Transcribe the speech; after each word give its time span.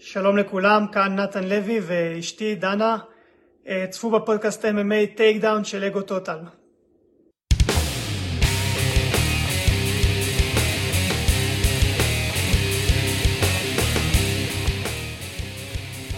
שלום 0.00 0.36
לכולם, 0.36 0.86
כאן 0.92 1.16
נתן 1.16 1.44
לוי 1.44 1.80
ואשתי 1.82 2.54
דנה. 2.54 2.98
אה, 3.68 3.86
צפו 3.90 4.10
בפודקאסט 4.10 4.64
MMA 4.64 5.16
טייק 5.16 5.42
דאון 5.42 5.64
של 5.64 5.84
אגו 5.84 6.02
טוטל. 6.02 6.38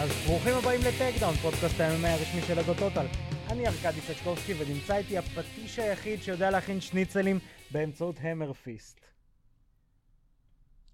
אז 0.01 0.11
ברוכים 0.27 0.55
הבאים 0.55 0.81
לטייק 0.81 1.21
דאון, 1.21 1.35
פודקאסט 1.35 1.81
ה-MMA 1.81 2.09
הרשמי 2.09 2.41
של 2.47 2.59
אגו 2.59 2.75
טוטל. 2.75 3.07
אני 3.51 3.67
ארכדי 3.67 4.01
סצ'קובסקי 4.01 4.53
ונמצא 4.59 4.97
איתי 4.97 5.19
הפטיש 5.19 5.79
היחיד 5.79 6.23
שיודע 6.23 6.51
להכין 6.51 6.81
שניצלים 6.81 7.39
באמצעות 7.71 8.17
hammer 8.21 8.53
fist. 8.53 9.10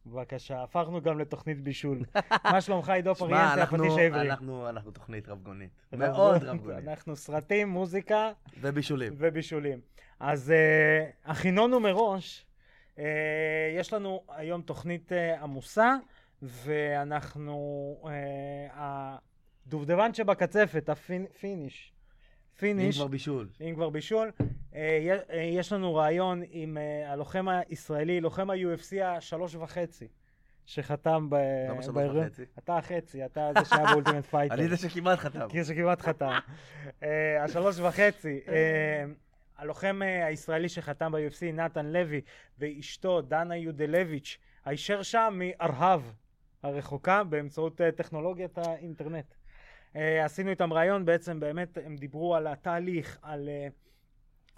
בבקשה, 0.07 0.63
הפכנו 0.63 1.01
גם 1.01 1.19
לתוכנית 1.19 1.61
בישול. 1.61 1.99
מה 2.53 2.61
שלומך 2.61 2.89
עידו 2.89 3.15
פריאנטה, 3.15 3.63
הפטיש 3.63 3.97
העברי? 3.99 4.31
אנחנו 4.31 4.69
אנחנו 4.69 4.91
תוכנית 4.91 5.29
רבגונית. 5.29 5.71
מאוד 5.93 6.45
רבגונית. 6.45 6.89
אנחנו 6.89 7.17
סרטים, 7.17 7.69
מוזיקה 7.69 8.33
ובישולים. 8.61 9.13
ובישולים. 9.17 9.81
אז 10.21 10.53
uh, 10.53 11.31
הכינונו 11.31 11.81
מראש, 11.81 12.47
uh, 12.97 13.01
יש 13.79 13.93
לנו 13.93 14.23
היום 14.29 14.63
תוכנית 14.63 15.13
uh, 15.13 15.43
עמוסה, 15.43 15.95
ואנחנו, 16.43 17.97
uh, 18.03 18.09
הדובדבן 19.67 20.15
שבקצפת, 20.15 20.89
ה 20.89 21.02
finish, 21.02 21.93
אם 21.93 22.59
finish, 22.59 22.97
כבר 22.97 23.07
בישול. 23.07 23.49
אם 23.61 23.75
כבר 23.75 23.91
בישול, 23.91 24.31
יש 25.53 25.73
לנו 25.73 25.95
ראיון 25.95 26.43
עם 26.51 26.77
uh, 26.77 27.09
הלוחם 27.09 27.47
הישראלי, 27.49 28.21
לוחם 28.21 28.51
ה-UFC 28.51 29.05
השלוש 29.05 29.55
וחצי, 29.55 30.09
שחתם 30.67 31.31
ב... 31.31 31.35
למה 31.71 31.83
שלוש 31.83 32.11
וחצי? 32.17 32.45
אתה 32.59 32.77
החצי, 32.77 33.25
אתה 33.25 33.51
זה 33.59 33.65
שהיה 33.65 33.87
ב 33.87 33.91
Ultimate 33.91 34.27
Fighter. 34.27 34.55
אני 34.55 34.69
זה 34.69 34.77
שכמעט 34.77 35.19
חתם. 35.19 35.47
מכיר 35.47 35.65
שכמעט 35.65 36.01
חתם. 36.01 36.39
אה, 37.03 37.45
השלוש 37.45 37.79
וחצי. 37.79 38.41
אה, 38.49 39.05
הלוחם 39.59 40.01
אה, 40.03 40.27
הישראלי 40.27 40.69
שחתם 40.69 41.13
ב-UFC, 41.13 41.53
נתן 41.53 41.87
לוי, 41.87 42.21
ואשתו, 42.59 43.21
דנה 43.21 43.57
יודלביץ', 43.57 44.39
הישר 44.65 45.03
שם 45.03 45.39
מארה"ב 45.39 46.03
הרחוקה 46.63 47.25
באמצעות 47.25 47.81
אה, 47.81 47.93
טכנולוגיית 47.93 48.59
האינטרנט. 48.59 49.35
אה, 49.97 50.25
עשינו 50.25 50.51
איתם 50.51 50.73
ראיון, 50.73 51.05
בעצם 51.05 51.41
באמת 51.41 51.79
הם 51.85 51.97
דיברו 51.97 52.35
על 52.35 52.47
התהליך, 52.47 53.19
על, 53.23 53.49
אה, 53.49 53.69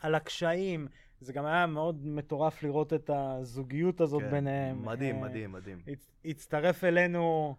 על 0.01 0.15
הקשיים. 0.15 0.89
זה 1.21 1.33
גם 1.33 1.47
היה 1.47 1.67
מאוד 1.67 2.07
מטורף 2.07 2.63
לראות 2.63 2.93
את 2.93 3.11
הזוגיות 3.15 4.01
הזאת 4.01 4.23
כן, 4.23 4.31
ביניהם. 4.31 4.85
מדהים, 4.85 5.17
אה, 5.17 5.21
מדהים, 5.29 5.53
מדהים. 5.53 5.83
הצ- 5.87 6.11
הצטרף 6.25 6.85
אלינו 6.85 7.57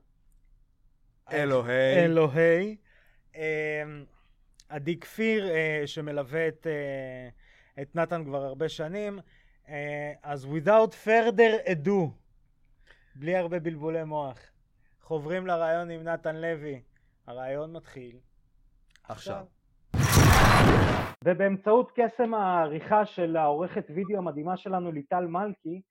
אלוהי. 1.32 1.96
אלוהי. 2.06 2.78
אה, 3.36 3.84
עדי 4.70 5.00
כפיר, 5.00 5.50
אה, 5.50 5.84
שמלווה 5.86 6.48
את, 6.48 6.68
אה, 6.68 7.30
את 7.82 7.96
נתן 7.96 8.24
כבר 8.26 8.44
הרבה 8.44 8.70
שנים. 8.70 9.20
אז 10.24 10.46
without 10.46 11.06
further 11.06 11.68
ado, 11.70 11.92
בלי 13.16 13.36
הרבה 13.36 13.60
בלבולי 13.60 14.04
מוח, 14.04 14.38
חוברים 15.02 15.48
לרעיון 15.48 15.90
עם 15.92 16.04
נתן 16.04 16.36
לוי. 16.36 16.82
הרעיון 17.28 17.74
מתחיל. 17.74 18.18
עכשיו. 19.04 19.46
ובאמצעות 21.26 21.92
קסם 21.96 22.34
העריכה 22.34 23.06
של 23.06 23.38
העורכת 23.38 23.86
וידאו 23.90 24.18
המדהימה 24.18 24.58
שלנו 24.58 24.92
ליטל 24.92 25.28
מלכי, 25.28 25.82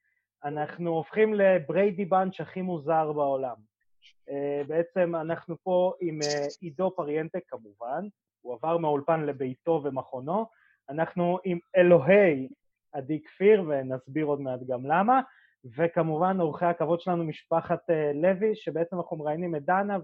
אנחנו 0.44 0.90
הופכים 0.90 1.34
לבריידי 1.34 2.04
בנץ' 2.04 2.40
הכי 2.40 2.62
מוזר 2.62 3.12
בעולם. 3.12 3.54
אה, 4.28 4.62
בעצם 4.66 5.14
אנחנו 5.16 5.56
פה 5.62 5.92
עם 6.00 6.18
אה, 6.22 6.46
עידו 6.60 6.90
פריאנטה 6.96 7.38
כמובן, 7.48 8.06
הוא 8.40 8.54
עבר 8.54 8.78
מהאולפן 8.78 9.26
לביתו 9.26 9.80
ומכונו, 9.84 10.46
אנחנו 10.88 11.38
עם 11.44 11.58
אלוהי 11.76 12.48
עדי 12.92 13.22
כפיר, 13.24 13.64
ונסביר 13.68 14.26
עוד 14.26 14.40
מעט 14.40 14.60
גם 14.68 14.86
למה, 14.86 15.20
וכמובן 15.76 16.40
אורחי 16.40 16.66
הכבוד 16.66 17.00
שלנו 17.00 17.24
משפחת 17.24 17.90
אה, 17.90 18.12
לוי, 18.14 18.56
שבעצם 18.56 18.96
אנחנו 18.96 19.16
מראיינים 19.16 19.56
את 19.56 19.64
דנה, 19.64 19.98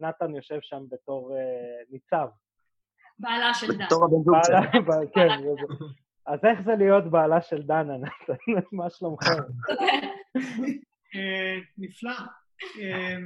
ונתן 0.00 0.34
יושב 0.34 0.58
שם 0.60 0.84
בתור 0.90 1.36
ניצב. 1.90 2.28
בעלה 3.20 3.54
של 3.54 3.76
דן. 3.78 3.84
בתור 3.86 4.04
הבן 4.04 4.24
זוג 4.24 4.36
שלה. 4.46 4.60
כן, 5.14 5.28
זה- 5.42 5.84
אז 6.26 6.38
איך 6.44 6.60
זה 6.64 6.74
להיות 6.76 7.04
בעלה 7.10 7.42
של 7.42 7.62
דנה, 7.62 7.92
נתן? 7.96 8.32
מה 8.72 8.90
שלומכם? 8.90 9.32
אה, 11.14 11.58
נפלא. 11.78 12.12
אה, 12.80 13.16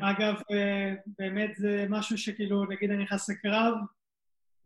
אגב, 0.00 0.34
אה, 0.52 0.94
באמת 1.18 1.50
זה 1.56 1.86
משהו 1.88 2.18
שכאילו, 2.18 2.64
נגיד 2.64 2.90
אני 2.90 3.02
נכנס 3.02 3.30
לקרב, 3.30 3.74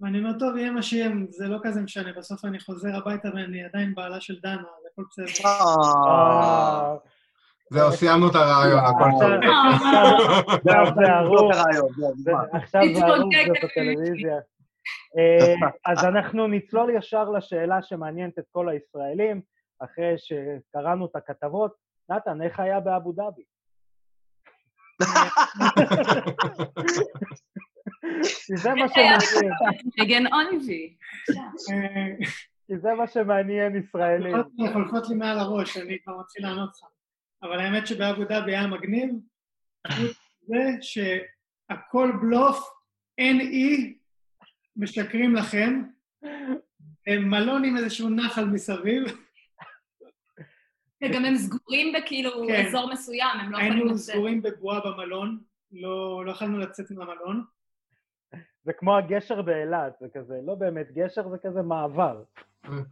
ואני 0.00 0.18
אומר, 0.18 0.38
טוב, 0.38 0.56
יהיה 0.56 0.70
מה 0.70 0.82
שיהיה, 0.82 1.10
זה 1.28 1.48
לא 1.48 1.58
כזה 1.62 1.82
משנה, 1.82 2.12
בסוף 2.12 2.44
אני 2.44 2.60
חוזר 2.60 2.96
הביתה 2.96 3.28
ואני 3.34 3.64
עדיין 3.64 3.94
בעלה 3.94 4.20
של 4.20 4.40
דנה, 4.40 4.54
אז 4.60 4.86
הכל 4.92 5.02
בסדר. 5.10 5.48
אה, 7.72 7.78
זהו, 7.78 7.92
סיימנו 7.92 8.28
את 8.30 8.34
הרעיון, 8.34 8.78
הכל 8.84 9.10
טוב. 9.20 9.32
עכשיו 10.62 10.86
זה 10.94 11.00
לא 11.22 11.50
נגמר. 12.16 12.44
עכשיו 12.52 12.82
זה. 12.94 13.00
בטלוויזיה. 13.66 14.36
אה, 15.18 15.54
אז 15.86 16.04
אנחנו 16.04 16.46
נצלול 16.46 16.90
ישר 16.96 17.30
לשאלה 17.30 17.82
שמעניינת 17.82 18.38
את 18.38 18.44
כל 18.52 18.68
הישראלים, 18.68 19.40
אחרי 19.84 20.14
שקראנו 20.16 21.06
את 21.06 21.16
הכתבות. 21.16 21.72
נתן, 22.10 22.42
איך 22.42 22.60
היה 22.60 22.80
באבו 22.80 23.12
דאבי? 23.12 23.42
כי 28.46 28.56
זה 28.56 28.70
מה 28.74 28.88
שמעניין, 28.88 29.18
מגן 30.00 30.24
אוניבי. 30.32 30.96
אה, 31.70 32.26
כי 32.66 32.78
זה 32.78 32.94
מה 32.94 33.06
שמעניין 33.06 33.76
ישראלים. 33.76 34.34
חולפות- 34.36 34.72
חולפות 34.72 35.08
לי 35.08 35.14
מעל 35.14 35.38
הראש, 35.38 35.76
אני 35.76 35.96
כבר 36.04 36.18
מתחיל 36.20 36.46
לענות 36.46 36.70
לך. 36.70 36.95
אבל 37.42 37.60
האמת 37.60 37.86
שבאבו 37.86 38.24
דאבי 38.24 38.56
היה 38.56 38.66
מגניב, 38.66 39.10
מזה 39.88 40.64
שהכל 40.80 42.12
בלוף, 42.20 42.70
אין 43.18 43.40
אי, 43.40 43.98
משקרים 44.76 45.34
לכם, 45.34 45.82
הם 47.06 47.30
מלון 47.30 47.64
עם 47.64 47.76
איזשהו 47.76 48.08
נחל 48.08 48.44
מסביב, 48.44 49.02
וגם 51.04 51.24
הם 51.24 51.36
סגורים 51.36 51.94
בכאילו 51.96 52.30
כן. 52.48 52.66
אזור 52.66 52.92
מסוים, 52.92 53.40
הם 53.40 53.52
לא 53.52 53.56
יכולים 53.56 53.72
היינו 53.72 53.86
לצאת. 53.86 54.14
סגורים 54.14 54.42
בבועה 54.42 54.80
במלון, 54.80 55.38
לא 55.72 56.22
לא 56.26 56.30
יכולנו 56.30 56.58
לצאת 56.58 56.90
מהמלון. 56.90 57.44
זה 58.64 58.72
כמו 58.72 58.96
הגשר 58.96 59.42
באילת, 59.42 59.92
זה 60.00 60.06
כזה, 60.14 60.34
לא 60.46 60.54
באמת 60.54 60.92
גשר, 60.92 61.28
זה 61.28 61.36
כזה 61.42 61.62
מעבר. 61.62 62.22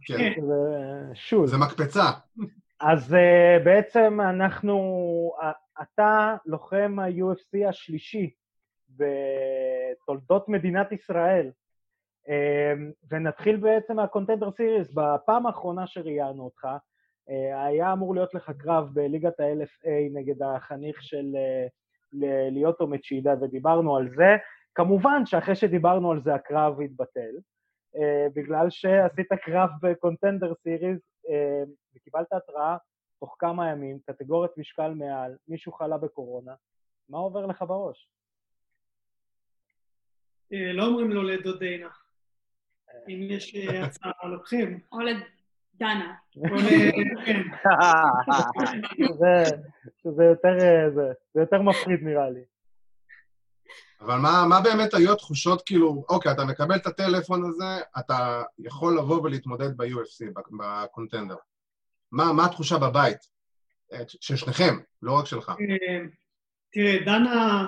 כן, 0.01 0.33
זה 0.47 1.15
שול. 1.15 1.47
זה 1.47 1.57
מקפצה. 1.57 2.03
אז 2.79 3.13
uh, 3.13 3.63
בעצם 3.63 4.21
אנחנו, 4.21 4.77
uh, 5.41 5.45
אתה 5.81 6.35
לוחם 6.45 6.99
ה-UFC 6.99 7.69
השלישי 7.69 8.33
בתולדות 8.89 10.49
מדינת 10.49 10.91
ישראל, 10.91 11.51
uh, 12.27 12.29
ונתחיל 13.11 13.57
בעצם 13.57 13.95
מהקונטנדר 13.95 14.51
סיריס. 14.51 14.93
בפעם 14.93 15.45
האחרונה 15.45 15.87
שראיינו 15.87 16.43
אותך, 16.43 16.65
uh, 16.65 17.31
היה 17.55 17.93
אמור 17.93 18.15
להיות 18.15 18.33
לך 18.33 18.51
קרב 18.57 18.89
בליגת 18.93 19.39
ה-LFA 19.39 20.13
נגד 20.13 20.43
החניך 20.43 21.03
של 21.03 21.25
uh, 21.33 21.69
ליאוטו 22.51 22.87
מצ'ידה, 22.87 23.33
ודיברנו 23.41 23.97
על 23.97 24.09
זה. 24.09 24.35
כמובן 24.75 25.25
שאחרי 25.25 25.55
שדיברנו 25.55 26.11
על 26.11 26.21
זה 26.21 26.35
הקרב 26.35 26.81
התבטל, 26.81 27.35
בגלל 28.35 28.69
שעשית 28.69 29.33
קרב 29.33 29.69
בקונטנדר 29.81 30.53
סיריס, 30.63 30.99
uh, 31.25 31.69
וקיבלת 31.95 32.33
התראה 32.33 32.77
תוך 33.19 33.35
כמה 33.39 33.69
ימים, 33.69 33.99
קטגוריית 34.05 34.57
משקל 34.57 34.93
מעל, 34.93 35.35
מישהו 35.47 35.71
חלה 35.71 35.97
בקורונה, 35.97 36.53
מה 37.09 37.17
עובר 37.17 37.45
לך 37.45 37.63
בראש? 37.67 38.09
אה, 40.53 40.73
לא 40.73 40.85
אומרים 40.85 41.11
לו 41.11 41.23
לדודנה. 41.23 41.89
אם 43.09 43.19
יש 43.21 43.55
אה, 43.55 43.85
הצעה 43.85 44.11
לוקחים. 44.23 44.79
או 44.91 44.99
לדנה. 44.99 46.15
כן. 47.25 47.41
זה, 49.19 49.43
זה, 50.03 50.23
יותר, 50.23 50.57
אה, 50.59 50.89
זה, 50.89 51.13
זה 51.33 51.41
יותר 51.41 51.61
מפחיד 51.61 51.99
נראה 52.03 52.29
לי. 52.29 52.43
אבל 54.05 54.17
מה, 54.17 54.45
מה 54.49 54.61
באמת 54.61 54.93
היו 54.93 55.13
התחושות, 55.13 55.61
כאילו, 55.65 56.05
אוקיי, 56.09 56.31
אתה 56.31 56.45
מקבל 56.45 56.75
את 56.75 56.87
הטלפון 56.87 57.45
הזה, 57.49 57.83
אתה 57.99 58.43
יכול 58.59 58.97
לבוא 58.97 59.21
ולהתמודד 59.21 59.77
ב-UFC, 59.77 60.39
בקונטנדר. 60.57 61.35
מה, 62.11 62.33
מה 62.33 62.45
התחושה 62.45 62.77
בבית? 62.77 63.17
אה, 63.93 64.03
של 64.07 64.35
שניכם, 64.35 64.77
לא 65.01 65.11
רק 65.11 65.25
שלך. 65.25 65.49
אה, 65.49 66.05
תראה, 66.71 66.97
דנה 67.05 67.65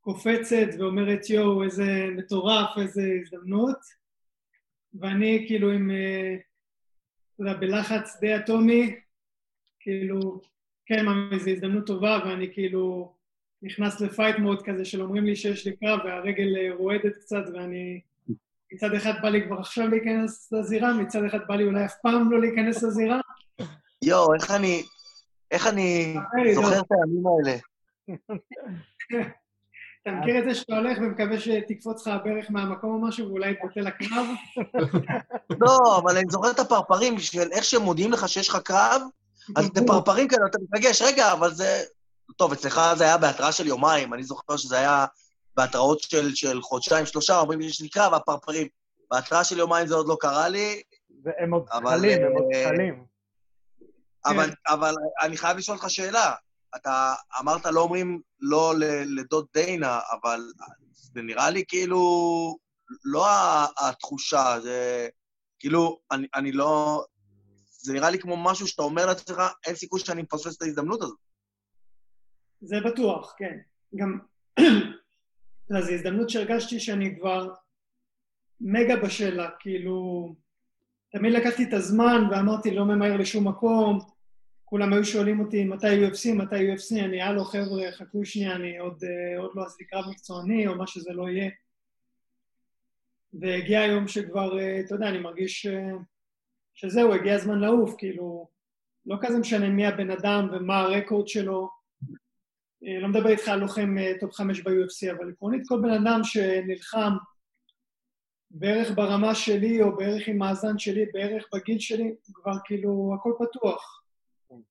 קופצת 0.00 0.66
ואומרת, 0.78 1.30
יואו, 1.30 1.62
איזה 1.62 2.08
מטורף, 2.16 2.78
איזה 2.78 3.02
הזדמנות, 3.22 3.78
ואני 4.94 5.44
כאילו 5.48 5.70
עם, 5.70 5.90
אה, 5.90 6.34
אתה 7.34 7.42
יודע, 7.42 7.54
בלחץ 7.54 8.18
די 8.20 8.36
אטומי, 8.36 8.96
כאילו, 9.80 10.40
כן, 10.86 11.04
מאמי, 11.04 11.38
זו 11.38 11.50
הזדמנות 11.50 11.86
טובה, 11.86 12.18
ואני 12.24 12.54
כאילו 12.54 13.14
נכנס 13.62 14.00
לפייט 14.00 14.36
מוד 14.38 14.62
כזה 14.62 14.84
של 14.84 15.02
אומרים 15.02 15.24
לי 15.24 15.36
שיש 15.36 15.66
לי 15.66 15.76
קרב 15.76 15.98
והרגל 16.04 16.56
אה, 16.56 16.74
רועדת 16.76 17.16
קצת 17.16 17.42
ואני... 17.54 18.00
מצד 18.72 18.94
אחד 18.94 19.12
בא 19.22 19.28
לי 19.28 19.46
כבר 19.46 19.58
עכשיו 19.58 19.88
להיכנס 19.88 20.52
לזירה, 20.52 20.94
מצד 20.94 21.24
אחד 21.24 21.38
בא 21.48 21.54
לי 21.54 21.64
אולי 21.64 21.84
אף 21.84 21.94
פעם 22.02 22.32
לא 22.32 22.40
להיכנס 22.40 22.82
לזירה. 22.82 23.20
יואו, 24.04 24.34
איך 24.34 24.50
אני... 24.50 24.82
איך 25.50 25.66
אני 25.66 26.16
זוכר 26.54 26.70
לא. 26.70 26.80
את 26.80 26.86
הימים 26.90 27.24
האלה. 27.26 27.56
אתה 30.02 30.10
מכיר 30.10 30.38
את 30.38 30.44
זה 30.44 30.54
שאתה 30.54 30.76
הולך 30.76 30.98
ומקווה 30.98 31.40
שתקפוץ 31.40 32.06
לך 32.06 32.14
הברך 32.14 32.46
מהמקום 32.50 32.90
או 32.90 33.08
משהו 33.08 33.28
ואולי 33.28 33.50
יתבטל 33.50 33.86
הקרב? 33.86 34.26
לא, 35.60 35.98
אבל 35.98 36.16
אני 36.16 36.26
זוכר 36.28 36.50
את 36.50 36.58
הפרפרים 36.58 37.18
של 37.18 37.52
איך 37.52 37.64
שהם 37.64 37.82
מודיעים 37.82 38.12
לך 38.12 38.28
שיש 38.28 38.48
לך 38.48 38.56
קרב, 38.56 39.02
אז 39.56 39.68
זה 39.74 39.86
פרפרים 39.86 40.28
כאלה, 40.28 40.46
אתה 40.46 40.58
מתרגש, 40.62 41.02
רגע, 41.02 41.32
אבל 41.32 41.50
זה... 41.50 41.82
טוב, 42.40 42.52
אצלך 42.52 42.80
זה 42.96 43.04
היה 43.04 43.18
בהתראה 43.18 43.52
של 43.52 43.66
יומיים, 43.66 44.14
אני 44.14 44.24
זוכר 44.24 44.56
שזה 44.56 44.78
היה 44.78 45.06
בהתראות 45.56 46.00
של, 46.00 46.34
של 46.34 46.62
חודשיים, 46.62 47.06
שלושה, 47.06 47.38
אומרים 47.38 47.60
לי 47.60 47.68
שיש 47.68 47.80
לי 47.80 47.88
קרב, 47.88 48.14
הפרפרים. 48.14 48.68
בהתראה 49.10 49.44
של 49.44 49.58
יומיים 49.58 49.86
זה 49.86 49.94
עוד 49.94 50.08
לא 50.08 50.16
קרה 50.20 50.48
לי, 50.48 50.82
והם 51.24 51.54
עוד 51.54 51.66
זכלים, 51.66 52.22
הם 52.22 52.32
עוד 52.32 52.44
אה, 52.54 52.64
זכלים. 52.64 53.04
אבל, 54.26 54.50
כן. 54.50 54.54
אבל 54.68 54.94
אני 55.22 55.36
חייב 55.36 55.56
לשאול 55.56 55.76
אותך 55.76 55.90
שאלה. 55.90 56.34
אתה 56.76 57.14
אמרת 57.40 57.66
לא 57.66 57.80
אומרים 57.80 58.20
לא 58.40 58.74
לדוד 59.16 59.46
דיינה, 59.54 60.00
אבל 60.12 60.40
זה 60.92 61.22
נראה 61.22 61.50
לי 61.50 61.64
כאילו 61.68 62.56
לא 63.04 63.26
התחושה, 63.78 64.60
זה 64.62 65.08
כאילו, 65.58 65.98
אני, 66.10 66.26
אני 66.34 66.52
לא... 66.52 67.04
זה 67.68 67.92
נראה 67.92 68.10
לי 68.10 68.18
כמו 68.18 68.36
משהו 68.36 68.68
שאתה 68.68 68.82
אומר 68.82 69.06
לעצמך, 69.06 69.42
אין 69.66 69.74
סיכוי 69.74 70.00
שאני 70.00 70.22
מפספס 70.22 70.56
את 70.56 70.62
ההזדמנות 70.62 71.02
הזאת. 71.02 71.29
זה 72.60 72.76
בטוח, 72.80 73.34
כן. 73.38 73.58
גם... 73.96 74.18
לא, 75.70 75.80
זו 75.80 75.92
הזדמנות 75.92 76.30
שהרגשתי 76.30 76.80
שאני 76.80 77.16
כבר 77.16 77.54
מגה 78.60 78.96
בשל 78.96 79.34
לה, 79.34 79.50
כאילו... 79.58 80.28
תמיד 81.12 81.32
לקחתי 81.32 81.64
את 81.64 81.72
הזמן 81.72 82.22
ואמרתי, 82.30 82.70
לא 82.70 82.84
ממהר 82.84 83.16
לשום 83.16 83.48
מקום. 83.48 83.98
כולם 84.64 84.92
היו 84.92 85.04
שואלים 85.04 85.40
אותי 85.40 85.64
מתי 85.64 86.06
UFC, 86.06 86.34
מתי 86.34 86.74
UFC, 86.74 87.04
אני, 87.04 87.22
הלו 87.22 87.44
חבר'ה, 87.44 87.92
חכו 87.92 88.24
שנייה, 88.24 88.56
אני 88.56 88.78
עוד, 88.78 89.04
אה, 89.04 89.38
עוד 89.38 89.50
לא 89.54 89.62
עשיתי 89.62 89.84
קרב 89.84 90.04
מקצועני, 90.10 90.66
או 90.66 90.74
מה 90.74 90.86
שזה 90.86 91.12
לא 91.12 91.28
יהיה. 91.28 91.50
והגיע 93.34 93.80
היום 93.80 94.08
שכבר, 94.08 94.58
אה, 94.58 94.80
אתה 94.80 94.94
יודע, 94.94 95.08
אני 95.08 95.18
מרגיש 95.18 95.66
אה, 95.66 95.90
שזהו, 96.74 97.14
הגיע 97.14 97.34
הזמן 97.34 97.58
לעוף, 97.58 97.94
כאילו, 97.98 98.48
לא 99.06 99.16
כזה 99.20 99.38
משנה 99.38 99.68
מי 99.68 99.86
הבן 99.86 100.10
אדם 100.10 100.48
ומה 100.52 100.78
הרקורד 100.80 101.28
שלו. 101.28 101.79
אה, 102.86 103.00
לא 103.00 103.08
מדבר 103.08 103.28
איתך 103.28 103.48
על 103.48 103.58
לוחם 103.58 103.98
אה, 103.98 104.12
top 104.20 104.34
חמש 104.34 104.60
ב-UFC, 104.60 105.16
אבל 105.16 105.30
עקרונית 105.30 105.62
כל 105.68 105.80
בן 105.82 105.90
אדם 105.90 106.20
שנלחם 106.24 107.12
בערך 108.50 108.90
ברמה 108.94 109.34
שלי, 109.34 109.82
או 109.82 109.96
בערך 109.96 110.28
עם 110.28 110.38
מאזן 110.38 110.78
שלי, 110.78 111.06
בערך 111.12 111.44
בגיל 111.54 111.78
שלי, 111.78 112.14
כבר 112.34 112.52
כאילו 112.64 113.12
הכל 113.18 113.32
פתוח. 113.38 114.02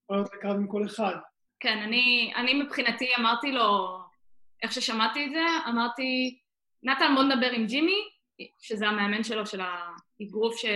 יכול 0.04 0.18
להיות 0.18 0.30
לקרב 0.34 0.56
עם 0.56 0.68
כל 0.68 0.86
אחד. 0.86 1.16
כן, 1.60 1.78
אני, 1.78 2.34
אני 2.36 2.64
מבחינתי 2.64 3.10
אמרתי 3.20 3.52
לו, 3.52 3.98
איך 4.64 4.72
ששמעתי 4.72 5.26
את 5.26 5.32
זה, 5.32 5.70
אמרתי, 5.70 6.40
נתן, 6.84 7.16
בוא 7.16 7.24
נדבר 7.24 7.52
עם 7.52 7.66
ג'ימי, 7.66 8.02
שזה 8.60 8.88
המאמן 8.88 9.24
שלו, 9.24 9.46
של 9.46 9.62
האגרוף, 9.62 10.56
שהוא 10.58 10.72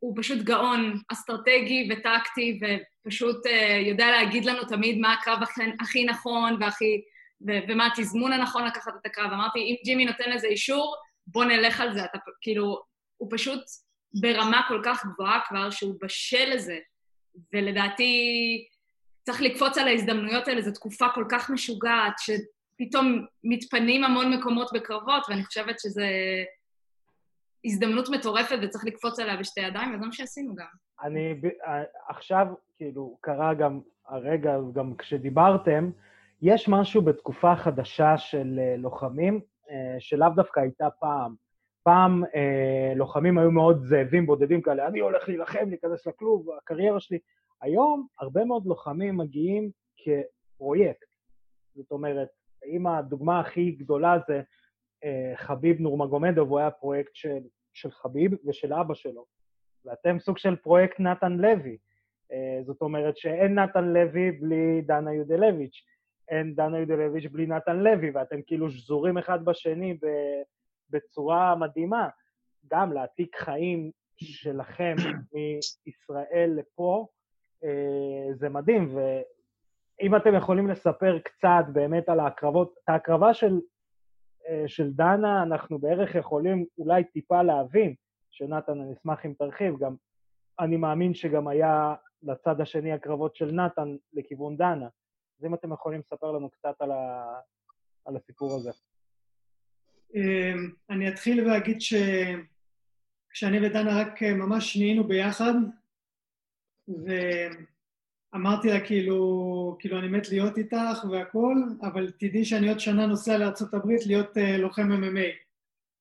הוא 0.00 0.14
פשוט 0.16 0.42
גאון 0.42 1.00
אסטרטגי 1.12 1.88
וטקטי, 1.90 2.60
ופשוט 3.06 3.46
uh, 3.46 3.88
יודע 3.88 4.10
להגיד 4.10 4.44
לנו 4.44 4.64
תמיד 4.64 4.98
מה 4.98 5.12
הקרב 5.12 5.42
הכי, 5.42 5.62
הכי 5.80 6.04
נכון 6.04 6.56
והכי, 6.60 7.02
ו, 7.48 7.50
ומה 7.68 7.86
התזמון 7.86 8.32
הנכון 8.32 8.64
לקחת 8.64 8.92
את 9.00 9.06
הקרב. 9.06 9.32
אמרתי, 9.32 9.58
אם 9.58 9.74
ג'ימי 9.84 10.04
נותן 10.04 10.30
לזה 10.30 10.46
אישור, 10.46 10.96
בוא 11.26 11.44
נלך 11.44 11.80
על 11.80 11.92
זה. 11.92 12.04
אתה 12.04 12.18
כאילו, 12.40 12.82
הוא 13.16 13.28
פשוט 13.32 13.60
ברמה 14.20 14.62
כל 14.68 14.80
כך 14.84 15.06
גבוהה 15.06 15.40
כבר, 15.48 15.70
שהוא 15.70 15.94
בשל 16.02 16.50
לזה. 16.54 16.78
ולדעתי 17.52 18.14
צריך 19.22 19.42
לקפוץ 19.42 19.78
על 19.78 19.88
ההזדמנויות 19.88 20.48
האלה, 20.48 20.62
זו 20.62 20.72
תקופה 20.72 21.06
כל 21.14 21.24
כך 21.30 21.50
משוגעת, 21.50 22.12
שפתאום 22.18 23.26
מתפנים 23.44 24.04
המון 24.04 24.34
מקומות 24.34 24.72
בקרבות, 24.72 25.22
ואני 25.28 25.44
חושבת 25.44 25.80
שזו 25.80 26.02
הזדמנות 27.68 28.08
מטורפת 28.08 28.58
וצריך 28.62 28.84
לקפוץ 28.84 29.18
עליה 29.18 29.36
בשתי 29.36 29.60
ידיים, 29.60 29.94
וזה 29.94 30.06
מה 30.06 30.12
שעשינו 30.12 30.54
גם. 30.54 30.66
אני 31.02 31.40
אה, 31.66 31.82
עכשיו, 32.08 32.46
כאילו, 32.76 33.18
קרה 33.20 33.54
גם 33.54 33.80
הרגע, 34.06 34.56
גם 34.72 34.94
כשדיברתם, 34.96 35.90
יש 36.42 36.68
משהו 36.68 37.02
בתקופה 37.02 37.56
חדשה 37.56 38.18
של 38.18 38.58
אה, 38.58 38.76
לוחמים, 38.76 39.40
אה, 39.70 39.96
שלאו 39.98 40.28
דווקא 40.36 40.60
הייתה 40.60 40.90
פעם. 40.90 41.34
פעם 41.82 42.24
אה, 42.34 42.92
לוחמים 42.96 43.38
היו 43.38 43.50
מאוד 43.50 43.82
זאבים 43.84 44.26
בודדים 44.26 44.62
כאלה, 44.62 44.86
אני 44.86 45.00
הולך 45.00 45.28
להילחם, 45.28 45.68
להיכנס 45.68 46.06
לכלוב, 46.06 46.46
הקריירה 46.58 47.00
שלי. 47.00 47.18
היום 47.62 48.06
הרבה 48.20 48.44
מאוד 48.44 48.66
לוחמים 48.66 49.16
מגיעים 49.16 49.70
כפרויקט. 49.96 51.06
זאת 51.74 51.92
אומרת, 51.92 52.28
אם 52.66 52.86
הדוגמה 52.86 53.40
הכי 53.40 53.70
גדולה 53.70 54.18
זה 54.28 54.40
אה, 55.04 55.32
חביב 55.36 55.80
נורמגומדוב, 55.80 56.48
הוא 56.48 56.58
היה 56.58 56.70
פרויקט 56.70 57.14
של, 57.14 57.38
של 57.80 57.90
חביב 57.90 58.32
ושל 58.46 58.74
אבא 58.74 58.94
שלו. 58.94 59.24
ואתם 59.84 60.18
סוג 60.18 60.38
של 60.38 60.56
פרויקט 60.56 61.00
נתן 61.00 61.32
לוי. 61.32 61.76
אה, 62.32 62.60
זאת 62.64 62.82
אומרת 62.82 63.16
שאין 63.16 63.58
נתן 63.58 63.84
לוי 63.84 64.32
בלי 64.32 64.82
דנה 64.82 65.14
יודלביץ', 65.14 65.84
אין 66.28 66.54
דנה 66.54 66.78
יודלביץ' 66.78 67.26
בלי 67.32 67.46
נתן 67.46 67.76
לוי, 67.76 68.10
ואתם 68.10 68.42
כאילו 68.46 68.70
שזורים 68.70 69.18
אחד 69.18 69.44
בשני 69.44 69.94
ב- 69.94 70.42
בצורה 70.90 71.54
מדהימה. 71.54 72.08
גם 72.70 72.92
להעתיק 72.92 73.36
חיים 73.36 73.90
שלכם 74.16 74.94
מישראל 75.34 76.52
לפה, 76.56 77.06
אה, 77.64 78.34
זה 78.34 78.48
מדהים. 78.48 78.96
ואם 78.96 80.16
אתם 80.16 80.34
יכולים 80.34 80.68
לספר 80.68 81.18
קצת 81.18 81.64
באמת 81.72 82.08
על 82.08 82.20
ההקרבות, 82.20 82.74
את 82.84 82.88
ההקרבה 82.88 83.34
של, 83.34 83.60
של 84.66 84.92
דנה, 84.92 85.42
אנחנו 85.42 85.78
בערך 85.78 86.14
יכולים 86.14 86.64
אולי 86.78 87.04
טיפה 87.04 87.42
להבין. 87.42 87.94
שנתן, 88.30 88.80
אני 88.80 88.92
אשמח 88.92 89.26
אם 89.26 89.32
תרחיב, 89.38 89.78
גם 89.78 89.94
אני 90.60 90.76
מאמין 90.76 91.14
שגם 91.14 91.48
היה 91.48 91.94
לצד 92.22 92.60
השני 92.60 92.92
הקרבות 92.92 93.36
של 93.36 93.50
נתן 93.52 93.96
לכיוון 94.12 94.56
דנה. 94.56 94.88
אז 95.38 95.44
אם 95.44 95.54
אתם 95.54 95.72
יכולים 95.72 96.00
לספר 96.00 96.32
לנו 96.32 96.50
קצת 96.50 96.74
על, 96.80 96.90
ה... 96.90 97.34
על 98.04 98.16
הסיפור 98.16 98.56
הזה. 98.56 98.70
אמ, 100.14 100.70
אני 100.90 101.08
אתחיל 101.08 101.50
ואגיד 101.50 101.78
שכשאני 101.80 103.66
ודנה 103.66 104.00
רק 104.00 104.22
ממש 104.22 104.76
נהיינו 104.76 105.04
ביחד, 105.04 105.54
ואמרתי 108.32 108.68
לה 108.68 108.80
כאילו, 108.80 109.76
כאילו 109.78 109.98
אני 109.98 110.08
מת 110.08 110.28
להיות 110.28 110.58
איתך 110.58 111.04
והכל, 111.10 111.54
אבל 111.82 112.10
תדעי 112.10 112.44
שאני 112.44 112.68
עוד 112.68 112.80
שנה 112.80 113.06
נוסע 113.06 113.38
לארה"ב 113.38 113.90
להיות 114.06 114.36
uh, 114.36 114.40
לוחם 114.58 114.88
MMA. 114.92 115.48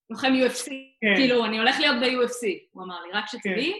לוחם 0.09 0.27
UFC, 0.27 0.65
כן. 1.01 1.15
כאילו, 1.15 1.45
אני 1.45 1.57
הולך 1.59 1.79
להיות 1.79 1.95
ב-UFC, 2.01 2.47
הוא 2.71 2.83
אמר 2.83 3.01
לי, 3.01 3.11
רק 3.13 3.25
שתדעי, 3.27 3.73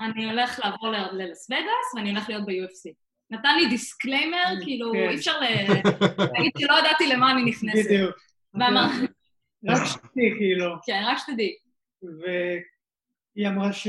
אני 0.00 0.30
הולך 0.30 0.60
לעבור 0.64 0.88
ל- 0.88 1.22
ללס 1.22 1.50
וגאס 1.50 1.94
ואני 1.96 2.10
הולך 2.10 2.28
להיות 2.28 2.44
ב-UFC. 2.46 2.92
נתן 3.30 3.56
לי 3.56 3.68
disclaimer, 3.68 4.44
כאילו, 4.62 4.92
כן. 4.92 5.08
אי 5.08 5.14
אפשר 5.14 5.40
להגיד 5.40 6.52
שלא 6.58 6.74
ידעתי 6.78 7.06
למה 7.06 7.32
אני 7.32 7.44
נכנסת. 7.44 7.86
בדיוק. 7.86 8.16
ואמר, 8.54 8.86
רק 9.68 9.86
שתדעי, 9.86 10.34
כאילו. 10.38 10.74
כן, 10.86 11.02
רק 11.06 11.18
שתדעי. 11.18 11.56
והיא 12.02 13.48
אמרה 13.48 13.72
ש... 13.72 13.88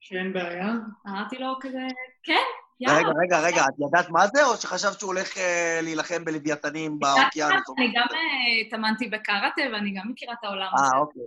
שאין 0.00 0.32
בעיה. 0.32 0.72
אמרתי 1.06 1.38
לו 1.38 1.54
כזה, 1.60 1.86
כן, 2.22 2.44
רגע. 2.80 3.08
רגע, 3.22 3.40
רגע, 3.40 3.62
את 3.62 3.74
ידעת 3.88 4.10
מה 4.10 4.26
זה, 4.26 4.44
או 4.44 4.56
שחשבת 4.56 4.98
שהוא 4.98 5.08
הולך 5.08 5.38
אה, 5.38 5.80
להילחם 5.82 6.24
בלוויתנים 6.24 6.98
באוקיינוס? 6.98 7.68
או 7.68 7.74
אני 7.78 7.92
גם? 7.94 8.06
אה, 8.12 8.66
התאמנתי 8.66 9.08
בקראטה 9.08 9.62
ואני 9.72 9.90
גם 9.90 10.10
מכירה 10.10 10.34
את 10.38 10.44
העולם 10.44 10.68
הזה. 10.74 10.94
אה, 10.94 11.00
אוקיי. 11.00 11.22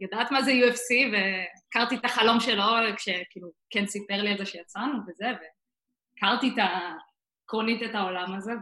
יודעת 0.00 0.30
מה 0.30 0.42
זה 0.42 0.50
UFC, 0.50 1.12
והכרתי 1.12 1.96
את 1.96 2.04
החלום 2.04 2.40
שלו 2.40 2.64
כשכאילו 2.96 3.48
כן 3.70 3.86
סיפר 3.86 4.22
לי 4.22 4.30
על 4.30 4.38
זה 4.38 4.46
שיצאנו 4.46 4.98
וזה, 5.08 5.26
והכרתי 6.20 6.50
את 6.54 6.58
ה... 6.58 6.68
עקרונית 7.52 7.82
את 7.82 7.94
העולם 7.94 8.34
הזה, 8.34 8.52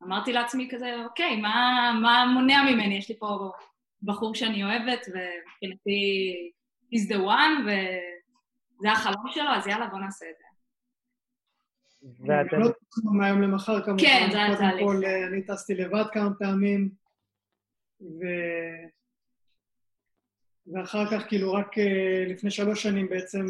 ואמרתי 0.00 0.32
לעצמי 0.32 0.68
כזה, 0.70 0.96
אוקיי, 1.04 1.36
מה, 1.36 1.92
מה 2.02 2.26
מונע 2.34 2.62
ממני? 2.62 2.98
יש 2.98 3.08
לי 3.08 3.18
פה 3.18 3.50
בחור 4.02 4.34
שאני 4.34 4.64
אוהבת, 4.64 5.00
ומבחינתי 5.08 6.34
he's 6.94 7.08
the 7.12 7.18
one, 7.18 7.62
וזה 7.62 8.92
החלום 8.92 9.26
שלו, 9.30 9.50
אז 9.50 9.66
יאללה, 9.66 9.86
בוא 9.86 9.98
נעשה 9.98 10.26
את 10.30 10.34
זה. 10.38 10.44
ואתם... 12.02 12.60
לא 12.60 12.68
טסנו 12.68 13.12
מהיום 13.12 13.42
למחר 13.42 13.84
כמובן. 13.84 14.02
כן, 14.02 14.28
זה 14.32 14.38
היה 14.38 14.56
תהליך. 14.56 14.84
קודם 14.84 15.00
כל, 15.00 15.04
אה, 15.04 15.26
אני 15.26 15.42
טסתי 15.42 15.74
לבד 15.74 16.04
כמה 16.12 16.34
פעמים, 16.38 16.90
ו... 18.00 18.24
ואחר 20.66 21.10
כך, 21.10 21.28
כאילו, 21.28 21.52
רק 21.52 21.78
אה, 21.78 22.24
לפני 22.28 22.50
שלוש 22.50 22.82
שנים 22.82 23.08
בעצם 23.08 23.46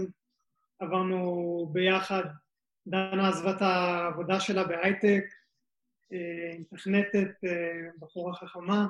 עברנו 0.78 1.68
ביחד. 1.72 2.22
דנה 2.86 3.28
עזבה 3.28 3.50
את 3.50 3.62
העבודה 3.62 4.40
שלה 4.40 4.64
בהייטק, 4.64 5.24
אה, 6.12 6.54
עם 6.54 6.64
תכנתת, 6.64 7.44
אה, 7.44 7.88
בחורה 7.98 8.34
חכמה, 8.34 8.86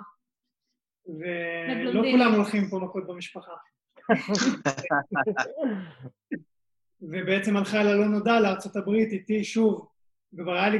ולא. 1.07 2.03
כולם 2.13 2.35
הולכים 2.35 2.69
פה 2.71 2.79
מכות 2.79 3.07
במשפחה. 3.07 3.53
ובעצם 7.03 7.57
הלכה 7.57 7.81
אל 7.81 7.89
הלא 7.89 8.07
נודע 8.07 8.41
לארצות 8.41 8.77
הברית 8.77 9.13
איתי 9.13 9.45
שוב, 9.45 9.89
כבר 10.37 10.53
היה 10.53 10.69
לי 10.69 10.79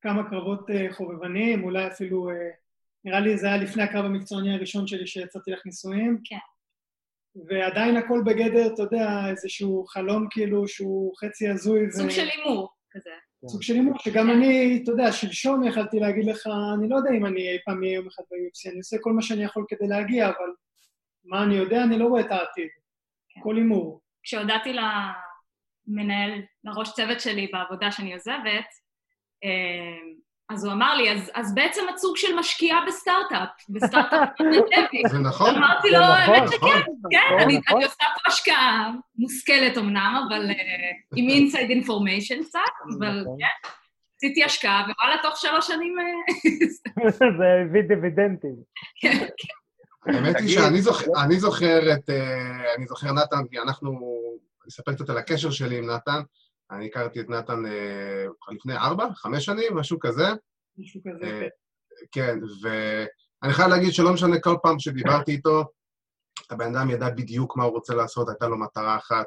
כמה 0.00 0.30
קרבות 0.30 0.70
אה, 0.70 0.92
חובבניים, 0.92 1.64
אולי 1.64 1.86
אפילו, 1.86 2.30
אה, 2.30 2.50
נראה 3.04 3.20
לי 3.20 3.38
זה 3.38 3.46
היה 3.46 3.56
לפני 3.56 3.82
הקרב 3.82 4.04
המקצועני 4.04 4.54
הראשון 4.54 4.86
שלי 4.86 5.06
שיצאתי 5.06 5.50
לך 5.50 5.66
נישואים. 5.66 6.18
כן. 6.24 6.36
ועדיין 7.48 7.96
הכל 7.96 8.22
בגדר, 8.26 8.74
אתה 8.74 8.82
יודע, 8.82 9.08
איזשהו 9.30 9.84
חלום 9.86 10.26
כאילו 10.30 10.68
שהוא 10.68 11.16
חצי 11.16 11.48
הזוי. 11.48 11.90
סוג 11.90 12.10
של 12.10 12.28
הימור 12.28 12.72
כזה. 12.90 13.10
סוג 13.46 13.62
של 13.62 13.74
הימור, 13.74 13.98
שגם 13.98 14.30
אני, 14.30 14.80
אתה 14.82 14.90
יודע, 14.90 15.12
שלשום 15.12 15.64
יכלתי 15.64 16.00
להגיד 16.00 16.24
לך, 16.24 16.48
אני 16.78 16.88
לא 16.88 16.96
יודע 16.96 17.10
אם 17.10 17.26
אני 17.26 17.52
אי 17.52 17.58
פעם 17.64 17.82
אהיה 17.82 17.94
יום 17.94 18.06
אחד 18.06 18.22
ב-UFC, 18.30 18.70
אני 18.70 18.78
עושה 18.78 18.96
כל 19.00 19.12
מה 19.12 19.22
שאני 19.22 19.44
יכול 19.44 19.64
כדי 19.68 19.88
להגיע, 19.88 20.26
אבל 20.26 20.50
מה 21.24 21.42
אני 21.42 21.54
יודע, 21.54 21.82
אני 21.82 21.98
לא 21.98 22.06
רואה 22.06 22.20
את 22.20 22.30
העתיד. 22.30 22.68
כן. 23.28 23.40
כל 23.42 23.56
הימור. 23.56 24.00
כשהודעתי 24.22 24.72
למנהל, 25.88 26.42
לראש 26.64 26.92
צוות 26.92 27.20
שלי 27.20 27.46
בעבודה 27.52 27.92
שאני 27.92 28.12
עוזבת, 28.12 28.68
אה, 29.44 30.16
אז 30.48 30.64
הוא 30.64 30.72
אמר 30.72 30.94
לי, 30.94 31.12
אז, 31.12 31.30
אז 31.34 31.54
בעצם 31.54 31.82
את 31.90 31.98
סוג 31.98 32.16
של 32.16 32.34
משקיעה 32.38 32.84
בסטארט-אפ, 32.86 33.48
בסטארט-אפ. 33.68 34.28
זה 35.12 35.18
נכון. 35.18 35.54
אמרתי 35.54 35.90
לו, 35.90 35.98
האמת 35.98 36.42
נכון. 36.42 36.52
שכן, 36.52 36.92
כן, 37.10 37.18
נכון, 37.26 37.40
אני 37.40 37.58
נכון. 37.58 37.76
אני 37.76 37.84
עושה 37.84 38.04
פה 38.14 38.30
השקעה 38.30 38.90
מושכלת 39.16 39.78
אמנם, 39.78 40.26
אבל 40.28 40.50
אה, 40.50 40.54
עם 41.16 41.28
inside 41.28 41.70
information 41.70 42.42
קצת, 42.42 42.60
אבל. 42.98 43.24
כן, 43.38 43.68
עשיתי 44.16 44.44
השקעה, 44.44 44.80
ווואלה, 44.80 45.22
תוך 45.22 45.36
שלוש 45.36 45.66
שנים... 45.66 45.96
אה, 45.98 47.10
זה 47.38 47.44
הביא 47.64 47.82
דיבידנדים. 47.82 48.56
כן, 49.00 49.26
האמת 50.06 50.36
היא. 50.40 50.48
שאני 50.48 50.82
זוכר, 51.38 51.92
את... 51.92 52.10
אני 52.76 52.86
זוכר 52.86 53.12
נתן, 53.12 53.46
כי 53.50 53.58
אנחנו... 53.58 54.00
אספר 54.68 54.94
קצת 54.94 55.10
על 55.10 55.18
הקשר 55.18 55.50
שלי 55.50 55.78
עם 55.78 55.90
נתן. 55.90 56.20
אני 56.70 56.86
הכרתי 56.86 57.20
את 57.20 57.28
נתן 57.28 57.66
אה, 57.66 58.26
לפני 58.54 58.76
ארבע, 58.76 59.08
חמש 59.14 59.44
שנים, 59.44 59.76
משהו 59.76 59.98
כזה. 60.00 60.26
משהו 60.78 61.00
כזה. 61.04 61.26
אה, 61.26 61.48
כן, 62.12 62.38
ואני 62.62 63.52
חייב 63.52 63.68
להגיד 63.68 63.92
שלא 63.92 64.12
משנה 64.12 64.40
כל 64.40 64.56
פעם 64.62 64.78
שדיברתי 64.78 65.32
איתו, 65.32 65.64
הבן 66.50 66.76
אדם 66.76 66.90
ידע 66.90 67.10
בדיוק 67.10 67.56
מה 67.56 67.64
הוא 67.64 67.72
רוצה 67.72 67.94
לעשות, 67.94 68.28
הייתה 68.28 68.48
לו 68.48 68.58
מטרה 68.58 68.96
אחת, 68.96 69.26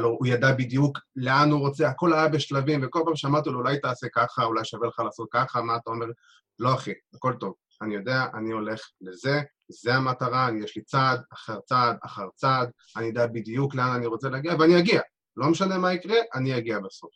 לו, 0.00 0.08
הוא 0.08 0.26
ידע 0.26 0.52
בדיוק 0.52 0.98
לאן 1.16 1.50
הוא 1.50 1.60
רוצה, 1.60 1.88
הכל 1.88 2.12
היה 2.12 2.28
בשלבים, 2.28 2.80
וכל 2.84 3.02
פעם 3.04 3.16
שאמרתי 3.16 3.50
לו, 3.50 3.58
אולי 3.58 3.80
תעשה 3.80 4.06
ככה, 4.14 4.44
אולי 4.44 4.64
שווה 4.64 4.88
לך 4.88 4.98
לעשות 4.98 5.28
ככה, 5.32 5.62
מה 5.62 5.76
אתה 5.76 5.90
אומר? 5.90 6.06
לא, 6.58 6.74
אחי, 6.74 6.92
הכל 7.14 7.34
טוב. 7.40 7.54
אני 7.82 7.94
יודע, 7.94 8.24
אני 8.34 8.52
הולך 8.52 8.80
לזה, 9.00 9.40
זה 9.72 9.94
המטרה, 9.94 10.48
אני, 10.48 10.64
יש 10.64 10.76
לי 10.76 10.82
צעד 10.82 11.20
אחר 11.32 11.60
צעד 11.60 11.96
אחר 12.04 12.28
צעד, 12.34 12.70
אני 12.96 13.06
יודע 13.06 13.26
בדיוק 13.26 13.74
לאן 13.74 13.90
אני 13.96 14.06
רוצה 14.06 14.28
להגיע, 14.28 14.54
ואני 14.60 14.78
אגיע. 14.78 15.00
לא 15.36 15.50
משנה 15.50 15.78
מה 15.78 15.92
יקרה, 15.94 16.16
אני 16.34 16.58
אגיע 16.58 16.78
בסוף. 16.78 17.10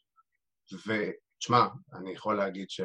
ותשמע, 0.73 1.67
אני 1.95 2.13
יכול 2.13 2.37
להגיד 2.37 2.71
ש... 2.71 2.81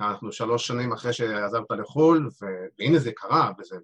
אנחנו 0.00 0.32
שלוש 0.32 0.66
שנים 0.66 0.92
אחרי 0.92 1.12
שעזבת 1.12 1.70
לחו"ל, 1.70 2.26
ו- 2.42 2.66
והנה 2.78 2.98
זה 2.98 3.12
קרה, 3.12 3.52
וזה 3.58 3.76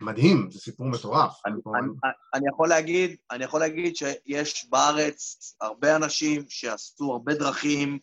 מדהים, 0.00 0.50
זה 0.50 0.58
סיפור 0.58 0.86
מטורף. 0.86 1.32
אני, 1.46 1.54
אנחנו- 1.54 1.74
אני, 1.74 2.12
אני 2.34 2.48
יכול 2.48 2.68
להגיד, 2.68 3.16
אני 3.30 3.44
יכול 3.44 3.60
להגיד 3.60 3.96
שיש 3.96 4.66
בארץ 4.70 5.56
הרבה 5.60 5.96
אנשים 5.96 6.44
שעשו 6.48 7.12
הרבה 7.12 7.34
דרכים 7.34 7.98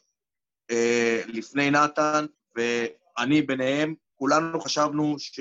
אה, 0.72 1.22
לפני 1.28 1.72
נתן, 1.72 2.26
ואני 2.56 3.42
ביניהם, 3.42 3.96
כולנו 4.16 4.62
חשבנו 4.62 5.16
ש... 5.20 5.40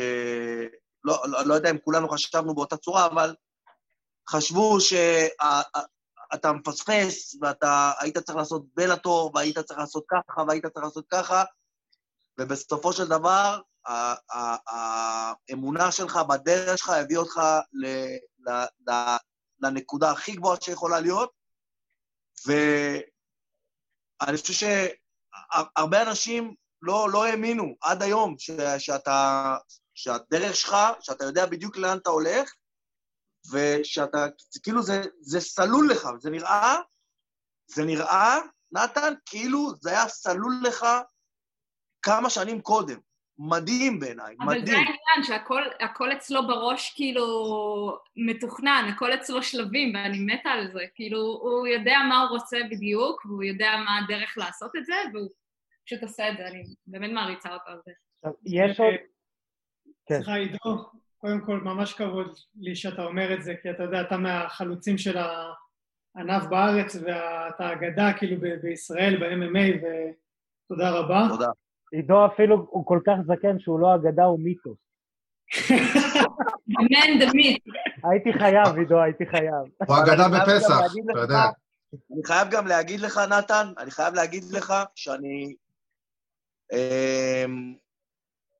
לא, 1.06 1.22
לא, 1.28 1.46
לא 1.46 1.54
יודע 1.54 1.70
אם 1.70 1.78
כולנו 1.78 2.08
חשבנו 2.08 2.54
באותה 2.54 2.76
צורה, 2.76 3.06
אבל 3.06 3.34
חשבו 4.30 4.78
שאתה 4.80 6.52
מפספס, 6.52 7.36
ואתה 7.40 7.92
היית 8.00 8.18
צריך 8.18 8.38
לעשות 8.38 8.62
בלאטור, 8.74 9.30
והיית 9.34 9.58
צריך 9.58 9.80
לעשות 9.80 10.04
ככה, 10.08 10.42
והיית 10.48 10.66
צריך 10.66 10.84
לעשות 10.84 11.06
ככה, 11.10 11.44
ובסופו 12.40 12.92
של 12.92 13.08
דבר, 13.08 13.60
האמונה 15.48 15.92
שלך 15.92 16.16
בדרך 16.16 16.78
שלך 16.78 16.88
הביאה 16.88 17.20
אותך 17.20 17.40
ל- 17.72 18.16
ל- 18.50 18.90
ל- 18.90 19.16
לנקודה 19.60 20.10
הכי 20.10 20.32
גבוהה 20.32 20.56
שיכולה 20.60 21.00
להיות, 21.00 21.30
ואני 22.46 24.36
חושב 24.36 24.52
שהרבה 24.52 26.02
אנשים 26.02 26.54
לא, 26.82 27.10
לא 27.10 27.26
האמינו 27.26 27.74
עד 27.80 28.02
היום 28.02 28.34
ש, 28.38 28.50
שאתה, 28.78 29.56
שהדרך 29.96 30.56
שלך, 30.56 30.76
שאתה 31.00 31.24
יודע 31.24 31.46
בדיוק 31.46 31.76
לאן 31.76 31.98
אתה 31.98 32.10
הולך, 32.10 32.54
ושאתה, 33.52 34.26
זה 34.50 34.60
כאילו 34.62 34.82
זה, 34.82 35.02
זה 35.20 35.40
סלול 35.40 35.88
לך, 35.90 36.08
זה 36.18 36.30
נראה, 36.30 36.76
זה 37.66 37.84
נראה, 37.84 38.38
נתן, 38.72 39.14
כאילו 39.26 39.70
זה 39.80 39.90
היה 39.90 40.08
סלול 40.08 40.54
לך 40.62 40.86
כמה 42.02 42.30
שנים 42.30 42.60
קודם. 42.60 42.98
מדהים 43.38 44.00
בעיניי, 44.00 44.36
אבל 44.40 44.54
זה 44.54 44.60
מדהים. 44.60 44.76
העניין, 44.76 45.22
שהכל 45.22 45.62
הכל 45.80 46.12
אצלו 46.12 46.46
בראש 46.46 46.94
כאילו 46.94 47.26
מתוכנן, 48.16 48.90
הכל 48.94 49.14
אצלו 49.14 49.42
שלבים, 49.42 49.94
ואני 49.94 50.18
מתה 50.18 50.48
על 50.48 50.72
זה. 50.72 50.80
כאילו, 50.94 51.18
הוא 51.18 51.66
יודע 51.66 51.98
מה 52.08 52.20
הוא 52.20 52.28
רוצה 52.28 52.58
בדיוק, 52.70 53.24
והוא 53.26 53.42
יודע 53.42 53.76
מה 53.84 53.98
הדרך 53.98 54.38
לעשות 54.38 54.76
את 54.76 54.86
זה, 54.86 54.94
והוא 55.12 55.28
פשוט 55.86 56.02
עושה 56.02 56.30
את 56.30 56.36
זה, 56.36 56.46
אני 56.46 56.62
באמת 56.86 57.10
מעריצה 57.10 57.54
אותו 57.54 57.70
על 57.70 57.80
זה. 57.84 57.92
יש 58.44 58.80
עוד... 58.80 58.94
כן. 60.06 60.14
סליחה, 60.14 60.34
עידו, 60.34 60.88
קודם 61.16 61.40
כל, 61.46 61.60
ממש 61.60 61.94
כבוד 61.94 62.36
לי 62.56 62.76
שאתה 62.76 63.04
אומר 63.04 63.34
את 63.34 63.42
זה, 63.42 63.54
כי 63.62 63.70
אתה 63.70 63.82
יודע, 63.82 64.00
אתה 64.00 64.16
מהחלוצים 64.16 64.98
של 64.98 65.18
הענף 65.18 66.44
בארץ, 66.50 66.96
ואתה 66.96 67.72
אגדה 67.72 68.12
כאילו 68.18 68.40
ב- 68.40 68.60
בישראל, 68.62 69.16
ב-MMA, 69.20 69.76
ותודה 69.76 70.90
רבה. 70.90 71.26
תודה. 71.28 71.48
עידו 71.92 72.26
אפילו 72.26 72.66
הוא 72.70 72.86
כל 72.86 73.00
כך 73.06 73.12
זקן 73.26 73.58
שהוא 73.58 73.80
לא 73.80 73.94
אגדה, 73.94 74.24
הוא 74.24 74.40
מיתוס. 74.40 74.78
The 77.20 77.26
myth. 77.26 78.10
הייתי 78.10 78.32
חייב, 78.32 78.78
עידו, 78.78 79.02
הייתי 79.02 79.26
חייב. 79.26 79.64
הוא 79.86 79.96
אגדה 79.96 80.28
בפסח, 80.28 80.80
אתה 81.10 81.20
יודע. 81.20 81.42
אני 82.12 82.24
חייב 82.24 82.48
גם 82.50 82.66
להגיד 82.66 83.00
לך, 83.00 83.20
נתן, 83.38 83.72
אני 83.78 83.90
חייב 83.90 84.14
להגיד 84.14 84.44
לך 84.52 84.74
שאני... 84.94 85.54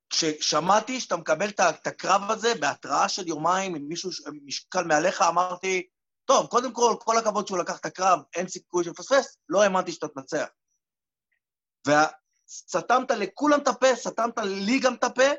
כששמעתי 0.09 0.99
שאתה 0.99 1.17
מקבל 1.17 1.49
את 1.49 1.87
הקרב 1.87 2.31
הזה 2.31 2.53
בהתראה 2.59 3.09
של 3.09 3.27
יומיים 3.27 3.75
עם 3.75 3.87
מישהו 3.87 4.09
משקל 4.45 4.83
מעליך, 4.83 5.21
אמרתי, 5.21 5.87
טוב, 6.25 6.47
קודם 6.47 6.73
כל, 6.73 6.95
כל 6.99 7.17
הכבוד 7.17 7.47
שהוא 7.47 7.57
לקח 7.57 7.79
את 7.79 7.85
הקרב, 7.85 8.19
אין 8.35 8.47
סיכוי 8.47 8.83
שיפספס, 8.83 9.37
לא 9.49 9.63
האמנתי 9.63 9.91
שאתה 9.91 10.07
תנצח. 10.07 10.47
וסתמת 11.87 13.11
לכולם 13.11 13.59
את 13.59 13.67
הפה, 13.67 13.95
סתמת 13.95 14.37
לי 14.37 14.79
גם 14.79 14.93
את 14.93 15.03
הפה, 15.03 15.29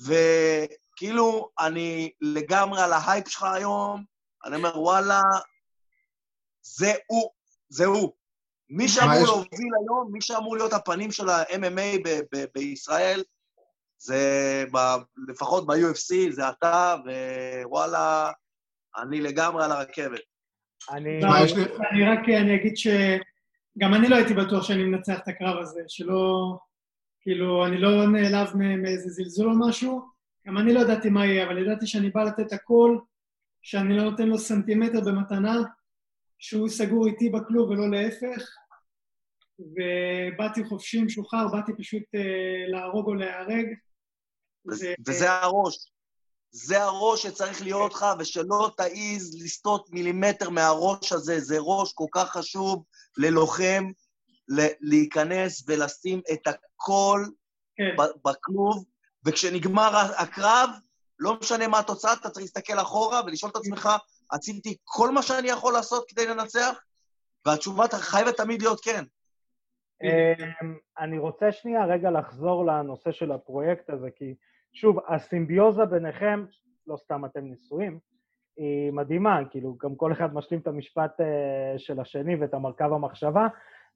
וכאילו, 0.00 1.50
אני 1.58 2.12
לגמרי 2.20 2.82
על 2.82 2.92
ההייפ 2.92 3.28
שלך 3.28 3.42
היום, 3.42 4.04
אני 4.44 4.56
אומר, 4.56 4.80
וואלה, 4.80 5.20
זה 6.62 6.92
הוא, 7.06 7.30
זה 7.68 7.84
הוא. 7.84 8.12
מי 8.70 8.88
שאמור 8.88 9.24
להוביל 9.24 9.72
היום, 9.80 10.08
מי 10.12 10.20
שאמור 10.20 10.56
להיות 10.56 10.72
הפנים 10.72 11.12
של 11.12 11.28
ה-MMA 11.28 11.98
ב- 12.04 12.20
ב- 12.32 12.44
בישראל, 12.54 13.24
זה 13.98 14.20
ב- 14.72 15.02
לפחות 15.30 15.66
ב-UFC, 15.66 16.30
זה 16.30 16.48
אתה, 16.48 16.96
ווואלה, 17.64 18.30
אני 19.02 19.20
לגמרי 19.20 19.64
על 19.64 19.72
הרכבת. 19.72 20.20
אני... 20.90 21.18
תשמע, 21.20 21.44
יש 21.44 21.56
לי- 21.56 21.64
אני 21.90 22.02
רק 22.04 22.28
אני 22.28 22.54
אגיד 22.54 22.76
שגם 22.76 23.94
אני 23.94 24.08
לא 24.08 24.16
הייתי 24.16 24.34
בטוח 24.34 24.62
שאני 24.62 24.84
מנצח 24.84 25.18
את 25.22 25.28
הקרב 25.28 25.58
הזה, 25.58 25.80
שלא... 25.88 26.56
כאילו, 27.20 27.66
אני 27.66 27.78
לא 27.78 28.06
נעלב 28.06 28.56
מאיזה 28.56 29.10
זלזול 29.10 29.52
או 29.52 29.68
משהו, 29.68 30.08
גם 30.46 30.58
אני 30.58 30.74
לא 30.74 30.80
ידעתי 30.80 31.10
מה 31.10 31.26
יהיה, 31.26 31.46
אבל 31.46 31.58
ידעתי 31.58 31.86
שאני 31.86 32.10
בא 32.10 32.22
לתת 32.22 32.52
הכל, 32.52 32.98
שאני 33.62 33.96
לא 33.96 34.02
נותן 34.02 34.28
לו 34.28 34.38
סנטימטר 34.38 35.00
במתנה, 35.00 35.54
שהוא 36.38 36.68
סגור 36.68 37.06
איתי 37.06 37.28
בכלוב 37.30 37.70
ולא 37.70 37.90
להפך, 37.90 38.48
ובאתי 39.58 40.64
חופשי 40.64 41.02
משוחרר, 41.02 41.48
באתי 41.48 41.72
פשוט 41.78 42.02
אה, 42.14 42.20
להרוג 42.68 43.06
או 43.06 43.14
להיהרג. 43.14 43.66
וזה- 44.68 44.94
וזה 45.06 45.32
הראש. 45.32 45.90
זה 46.50 46.82
הראש 46.82 47.22
שצריך 47.22 47.62
להיות 47.62 47.92
לך, 47.94 48.06
ושלא 48.18 48.70
תעז 48.76 49.36
לסטות 49.44 49.90
מילימטר 49.90 50.50
מהראש 50.50 51.12
הזה. 51.12 51.40
זה 51.40 51.56
ראש 51.60 51.92
כל 51.92 52.06
כך 52.12 52.30
חשוב 52.30 52.84
ללוחם 53.18 53.84
להיכנס 54.80 55.64
ולשים 55.66 56.20
את 56.32 56.46
הכל 56.46 57.24
כן, 57.76 57.96
בכלוב, 58.24 58.84
וכשנגמר 59.24 59.90
הקרב, 60.18 60.70
לא 61.18 61.36
משנה 61.40 61.68
מה 61.68 61.78
התוצאה, 61.78 62.12
אתה 62.12 62.30
צריך 62.30 62.42
להסתכל 62.42 62.78
אחורה 62.80 63.20
ולשאול 63.26 63.50
את 63.50 63.56
עצמך, 63.56 63.88
עשיתי 64.30 64.76
כל 64.84 65.10
מה 65.10 65.22
שאני 65.22 65.48
יכול 65.48 65.72
לעשות 65.72 66.04
כדי 66.08 66.26
לנצח? 66.26 66.78
והתשובה 67.46 67.84
חייבת 67.92 68.36
תמיד 68.36 68.62
להיות 68.62 68.80
כן. 68.80 69.04
אמ, 70.02 70.76
אני 70.98 71.18
רוצה 71.18 71.52
שנייה 71.52 71.84
רגע 71.86 72.10
לחזור 72.10 72.66
לנושא 72.66 73.12
של 73.12 73.32
הפרויקט 73.32 73.90
הזה, 73.90 74.08
כי 74.16 74.34
שוב, 74.76 74.98
הסימביוזה 75.08 75.84
ביניכם, 75.84 76.44
לא 76.86 76.96
סתם 76.96 77.24
אתם 77.24 77.40
נשואים, 77.44 77.98
היא 78.56 78.92
מדהימה, 78.92 79.40
כאילו 79.50 79.76
גם 79.82 79.94
כל 79.94 80.12
אחד 80.12 80.34
משלים 80.34 80.60
את 80.60 80.66
המשפט 80.66 81.20
אה, 81.20 81.78
של 81.78 82.00
השני 82.00 82.36
ואת 82.36 82.54
המרכב 82.54 82.92
המחשבה, 82.92 83.48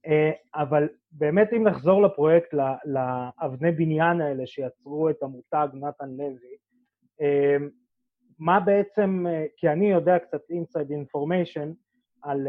אה, 0.06 0.30
אבל 0.54 0.88
באמת 1.12 1.48
אם 1.56 1.68
נחזור 1.68 2.02
לפרויקט, 2.02 2.54
לאבני 2.84 3.72
בניין 3.72 4.20
האלה 4.20 4.46
שיצרו 4.46 5.10
את 5.10 5.22
המותג 5.22 5.68
נתן 5.74 6.10
לוי, 6.10 6.56
אה, 7.20 7.56
מה 8.38 8.60
בעצם, 8.60 9.24
כי 9.56 9.68
אני 9.68 9.90
יודע 9.90 10.18
קצת 10.18 10.40
inside 10.50 10.90
information 10.90 11.68
על 12.22 12.48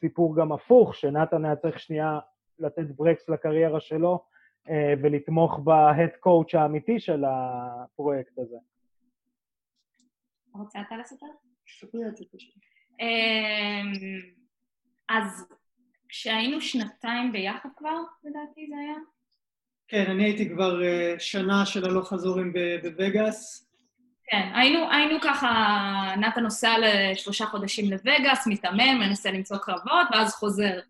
סיפור 0.00 0.36
גם 0.36 0.52
הפוך, 0.52 0.94
שנתן 0.94 1.44
היה 1.44 1.56
צריך 1.56 1.78
שנייה 1.78 2.18
לתת 2.58 2.86
ברקס 2.96 3.28
לקריירה 3.28 3.80
שלו 3.80 4.24
ולתמוך 5.02 5.58
בהד 5.64 6.10
קואוצ' 6.20 6.54
האמיתי 6.54 7.00
של 7.00 7.24
הפרויקט 7.24 8.38
הזה. 8.38 8.56
רוצה 10.54 10.80
אתה 10.80 10.96
לספר? 10.96 11.26
ספרי 11.68 12.00
את 12.08 12.16
זה 12.16 12.24
פשוט. 12.36 12.54
אמ, 13.00 13.92
אז 15.08 15.46
כשהיינו 16.08 16.60
שנתיים 16.60 17.32
ביחד 17.32 17.68
כבר, 17.76 17.96
לדעתי 18.24 18.66
זה 18.68 18.74
היה? 18.80 18.96
כן, 19.88 20.10
אני 20.10 20.24
הייתי 20.24 20.48
כבר 20.48 20.80
uh, 20.80 21.20
שנה 21.20 21.66
של 21.66 21.84
הלוך 21.84 22.08
חזורים 22.08 22.52
בווגאס. 22.82 23.70
כן, 24.24 24.52
היינו, 24.54 24.90
היינו 24.90 25.20
ככה, 25.22 25.48
נתן 26.16 26.42
נוסע 26.42 26.72
לשלושה 26.78 27.46
חודשים 27.46 27.90
לווגאס, 27.90 28.46
מתאמן, 28.46 28.98
מנסה 28.98 29.30
למצוא 29.30 29.56
קרבות, 29.56 30.06
ואז 30.12 30.34
חוזר, 30.34 30.80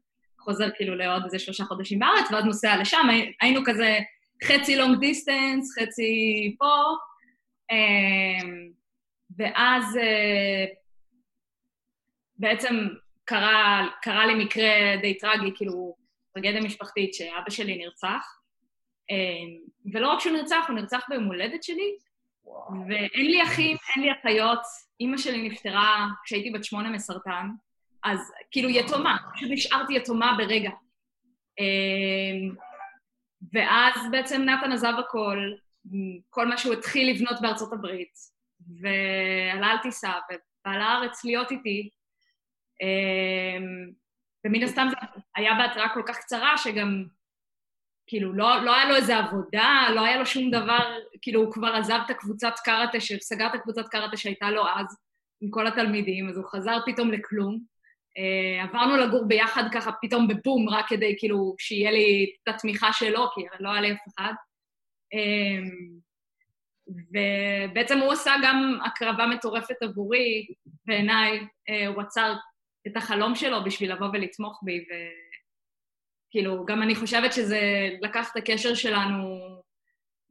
חוזר 0.40 0.68
כאילו 0.76 0.94
לעוד 0.94 1.24
איזה 1.24 1.38
שלושה 1.38 1.64
חודשים 1.64 1.98
בארץ, 1.98 2.32
ואז 2.32 2.44
נוסע 2.44 2.76
לשם, 2.76 3.06
היינו 3.40 3.60
כזה 3.66 3.98
חצי 4.44 4.76
long 4.76 5.00
distance, 5.00 5.78
חצי 5.78 6.56
פה. 6.58 6.74
אמ, 7.70 8.70
ואז 9.36 9.96
אה, 9.96 10.64
בעצם 12.36 12.74
קרה, 13.24 13.88
קרה 14.02 14.26
לי 14.26 14.44
מקרה 14.44 14.96
די 15.00 15.18
טרגי, 15.18 15.50
כאילו, 15.56 15.94
טרגדיה 16.34 16.60
משפחתית, 16.60 17.14
שאבא 17.14 17.50
שלי 17.50 17.76
נרצח. 17.76 18.40
אה, 19.10 19.70
ולא 19.92 20.08
רק 20.08 20.20
שהוא 20.20 20.36
נרצח, 20.36 20.64
הוא 20.68 20.76
נרצח 20.76 21.06
ביום 21.08 21.24
הולדת 21.24 21.62
שלי, 21.62 21.96
ואין 22.88 23.30
לי 23.30 23.42
אחים, 23.42 23.76
אין 23.96 24.04
לי 24.04 24.12
אחיות. 24.12 24.60
אימא 25.00 25.18
שלי 25.18 25.48
נפטרה 25.48 26.06
כשהייתי 26.24 26.50
בת 26.50 26.64
שמונה 26.64 26.90
מסרטן, 26.90 27.48
אז 28.04 28.32
כאילו 28.50 28.68
יתומה, 28.68 29.16
פשוט 29.34 29.48
נשארתי 29.50 29.94
יתומה 29.94 30.34
ברגע. 30.38 30.70
אה, 31.60 32.54
ואז 33.52 34.10
בעצם 34.10 34.42
נתן 34.42 34.72
עזב 34.72 34.92
הכל, 34.98 35.38
כל 36.30 36.46
מה 36.46 36.58
שהוא 36.58 36.74
התחיל 36.74 37.10
לבנות 37.10 37.40
בארצות 37.40 37.72
הברית, 37.72 38.12
ועלה 38.80 39.66
על 39.66 39.78
טיסה, 39.82 40.12
ובא 40.30 40.76
לארץ 40.76 41.24
להיות 41.24 41.50
איתי. 41.50 41.90
אמ, 42.82 43.90
ומן 44.46 44.62
הסתם 44.62 44.86
זה 44.90 44.96
היה 45.36 45.54
בהתראה 45.54 45.94
כל 45.94 46.02
כך 46.06 46.18
קצרה, 46.18 46.58
שגם, 46.58 47.04
כאילו, 48.06 48.32
לא, 48.32 48.64
לא 48.64 48.76
היה 48.76 48.88
לו 48.88 48.96
איזה 48.96 49.16
עבודה, 49.16 49.86
לא 49.94 50.04
היה 50.04 50.16
לו 50.16 50.26
שום 50.26 50.50
דבר, 50.50 50.98
כאילו, 51.22 51.40
הוא 51.40 51.52
כבר 51.52 51.74
עזב 51.74 52.00
את 52.06 52.10
הקבוצת 52.10 52.54
קראטה, 52.64 52.98
סגר 53.20 53.46
את 53.46 53.54
הקבוצת 53.54 53.88
קראטה 53.88 54.16
שהייתה 54.16 54.50
לו 54.50 54.68
אז, 54.68 54.96
עם 55.40 55.50
כל 55.50 55.66
התלמידים, 55.66 56.28
אז 56.28 56.36
הוא 56.36 56.46
חזר 56.46 56.78
פתאום 56.86 57.12
לכלום. 57.12 57.69
Uh, 58.18 58.62
עברנו 58.68 58.96
לגור 58.96 59.24
ביחד 59.28 59.62
ככה 59.72 59.90
פתאום 60.02 60.28
בבום, 60.28 60.68
רק 60.68 60.88
כדי 60.88 61.14
כאילו 61.18 61.54
שיהיה 61.58 61.90
לי 61.90 62.32
את 62.42 62.54
התמיכה 62.54 62.92
שלו, 62.92 63.26
כי 63.34 63.40
לא 63.60 63.70
היה 63.70 63.80
לי 63.80 63.92
אף 63.92 63.98
אחד. 64.08 64.32
Um, 65.14 66.00
ובעצם 66.90 67.98
הוא 67.98 68.12
עשה 68.12 68.34
גם 68.42 68.78
הקרבה 68.84 69.26
מטורפת 69.26 69.82
עבורי, 69.82 70.46
בעיניי, 70.86 71.40
אה, 71.68 71.86
הוא 71.86 72.02
עצר 72.02 72.34
את 72.86 72.96
החלום 72.96 73.34
שלו 73.34 73.64
בשביל 73.64 73.92
לבוא 73.92 74.06
ולתמוך 74.12 74.60
בי, 74.62 74.84
וכאילו, 76.28 76.64
גם 76.64 76.82
אני 76.82 76.94
חושבת 76.94 77.32
שזה 77.32 77.88
לקח 78.02 78.32
את 78.32 78.36
הקשר 78.36 78.74
שלנו 78.74 79.38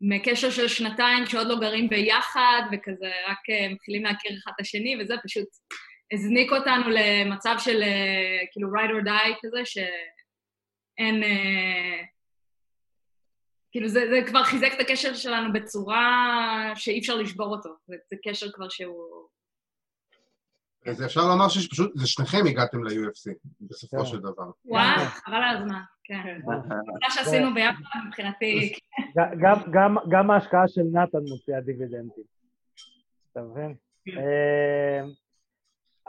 מקשר 0.02 0.50
של 0.50 0.68
שנתיים 0.68 1.26
שעוד 1.26 1.48
לא 1.48 1.60
גרים 1.60 1.90
ביחד, 1.90 2.62
וכזה 2.72 3.12
רק 3.28 3.50
אה, 3.50 3.70
מתחילים 3.74 4.04
להכיר 4.04 4.38
אחד 4.38 4.52
את 4.56 4.62
השני, 4.62 4.96
וזה 5.02 5.16
פשוט 5.24 5.48
הזניק 6.14 6.52
אותנו 6.52 6.84
למצב 6.90 7.56
של 7.58 7.82
אה, 7.84 8.46
כאילו 8.52 8.70
ride 8.70 8.90
or 8.90 9.06
die 9.06 9.36
כזה, 9.42 9.66
שאין... 9.66 11.24
כאילו 13.72 13.88
זה, 13.88 14.00
זה 14.10 14.22
כבר 14.28 14.44
חיזק 14.44 14.74
את 14.76 14.80
הקשר 14.80 15.14
שלנו 15.14 15.54
בצורה 15.54 16.72
שאי 16.76 17.00
אפשר 17.00 17.16
לשבור 17.16 17.56
אותו. 17.56 17.70
זה, 17.88 17.96
זה 18.10 18.16
קשר 18.24 18.52
כבר 18.52 18.70
שהוא... 18.70 19.28
אז 20.86 21.06
אפשר 21.06 21.22
לומר 21.22 21.50
שפשוט, 21.50 21.92
זה 21.96 22.08
שניכם 22.08 22.38
הגעתם 22.50 22.84
ל-UFC, 22.84 23.32
בסופו 23.62 23.98
כן. 23.98 24.06
של 24.06 24.20
דבר. 24.20 24.52
וואו, 24.66 25.06
חבל 25.06 25.36
על 25.36 25.58
הזמן, 25.58 25.82
כן. 26.04 26.40
מה 27.02 27.10
שעשינו 27.10 27.54
ביחד 27.54 28.00
מבחינתי... 28.08 28.74
גם 30.12 30.32
ההשקעה 30.32 30.68
של 30.68 30.82
נתן 30.92 31.18
מוציאה 31.30 31.62
דיבידנדים. 31.62 32.24
אתה 33.32 33.42
מבין? 33.42 33.76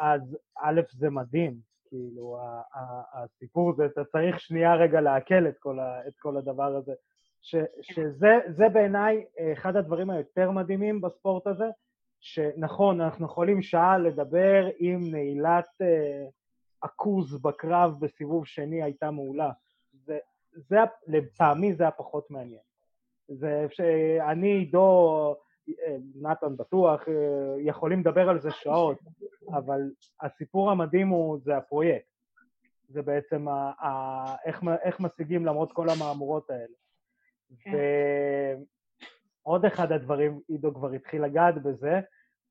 אה, 0.00 0.12
אז 0.12 0.36
א', 0.58 0.80
זה 0.90 1.10
מדהים, 1.10 1.54
כאילו, 1.88 2.38
הסיפור 3.12 3.70
הזה, 3.70 3.86
אתה 3.86 4.04
צריך 4.04 4.40
שנייה 4.40 4.74
רגע 4.74 5.00
לעכל 5.00 5.46
את 6.08 6.18
כל 6.18 6.36
הדבר 6.36 6.76
הזה. 6.76 6.92
ש, 7.42 7.56
שזה 7.82 8.68
בעיניי 8.72 9.24
אחד 9.52 9.76
הדברים 9.76 10.10
היותר 10.10 10.50
מדהימים 10.50 11.00
בספורט 11.00 11.46
הזה, 11.46 11.68
שנכון, 12.20 13.00
אנחנו 13.00 13.26
יכולים 13.26 13.62
שעה 13.62 13.98
לדבר 13.98 14.68
אם 14.80 15.00
נעילת 15.10 15.68
אה, 15.82 16.26
עכוז 16.80 17.42
בקרב 17.42 17.94
בסיבוב 18.00 18.46
שני 18.46 18.82
הייתה 18.82 19.10
מעולה. 19.10 19.50
זה, 19.92 20.18
זה, 20.52 20.76
לטעמי 21.06 21.74
זה 21.74 21.88
הפחות 21.88 22.30
מעניין. 22.30 22.60
זה 23.28 23.66
שאני, 23.70 24.52
עידו, 24.52 25.28
אה, 25.28 25.34
נתן 26.14 26.56
בטוח, 26.56 27.08
אה, 27.08 27.14
יכולים 27.58 28.00
לדבר 28.00 28.28
על 28.28 28.40
זה 28.40 28.50
שעות, 28.50 28.98
אבל 29.48 29.80
הסיפור 30.20 30.70
המדהים 30.70 31.08
הוא, 31.08 31.38
זה 31.42 31.56
הפרויקט. 31.56 32.10
זה 32.88 33.02
בעצם 33.02 33.48
ה, 33.48 33.72
ה, 33.86 34.24
איך, 34.44 34.60
איך 34.82 35.00
משיגים 35.00 35.46
למרות 35.46 35.72
כל 35.72 35.86
המהמורות 35.88 36.50
האלה. 36.50 36.74
כן. 37.60 37.70
ועוד 39.44 39.64
אחד 39.64 39.92
הדברים, 39.92 40.40
עידו 40.48 40.74
כבר 40.74 40.92
התחיל 40.92 41.24
לגעת 41.24 41.62
בזה, 41.62 42.00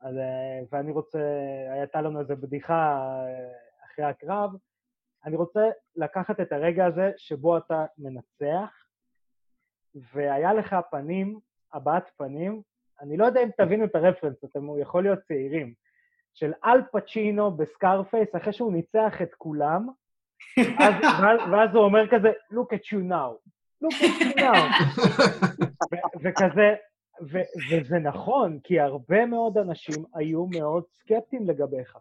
אז, 0.01 0.17
אה, 0.17 0.59
ואני 0.71 0.91
רוצה, 0.91 1.19
הייתה 1.71 2.01
לנו 2.01 2.19
איזו 2.19 2.35
בדיחה 2.35 2.97
אה, 3.27 3.51
אחרי 3.85 4.05
הקרב, 4.05 4.51
אני 5.25 5.35
רוצה 5.35 5.69
לקחת 5.95 6.39
את 6.39 6.51
הרגע 6.51 6.85
הזה 6.85 7.11
שבו 7.17 7.57
אתה 7.57 7.85
מנצח, 7.97 8.71
והיה 9.95 10.53
לך 10.53 10.75
פנים, 10.91 11.39
הבעת 11.73 12.09
פנים, 12.17 12.61
אני 13.01 13.17
לא 13.17 13.25
יודע 13.25 13.43
אם 13.43 13.49
תבינו 13.57 13.85
את 13.85 13.95
הרפרנס, 13.95 14.43
אתם 14.43 14.79
יכולים 14.81 15.03
להיות 15.03 15.19
צעירים, 15.27 15.73
של 16.33 16.51
אל 16.65 16.81
פצ'ינו 16.91 17.51
ב 17.51 17.60
Scarface, 17.60 18.35
אחרי 18.35 18.53
שהוא 18.53 18.73
ניצח 18.73 19.21
את 19.21 19.35
כולם, 19.37 19.87
אז, 20.57 20.93
ואז, 21.21 21.39
ואז 21.51 21.75
הוא 21.75 21.83
אומר 21.83 22.07
כזה, 22.07 22.31
look 22.51 22.75
at 22.75 22.85
you 22.93 23.11
now. 23.11 23.49
לא 23.81 23.89
פופולרי. 23.89 24.51
וכזה, 26.23 26.75
וזה 27.71 27.99
נכון, 27.99 28.59
כי 28.63 28.79
הרבה 28.79 29.25
מאוד 29.25 29.57
אנשים 29.57 30.05
היו 30.13 30.45
מאוד 30.45 30.83
סקפטיים 30.93 31.47
לגביך. 31.47 31.97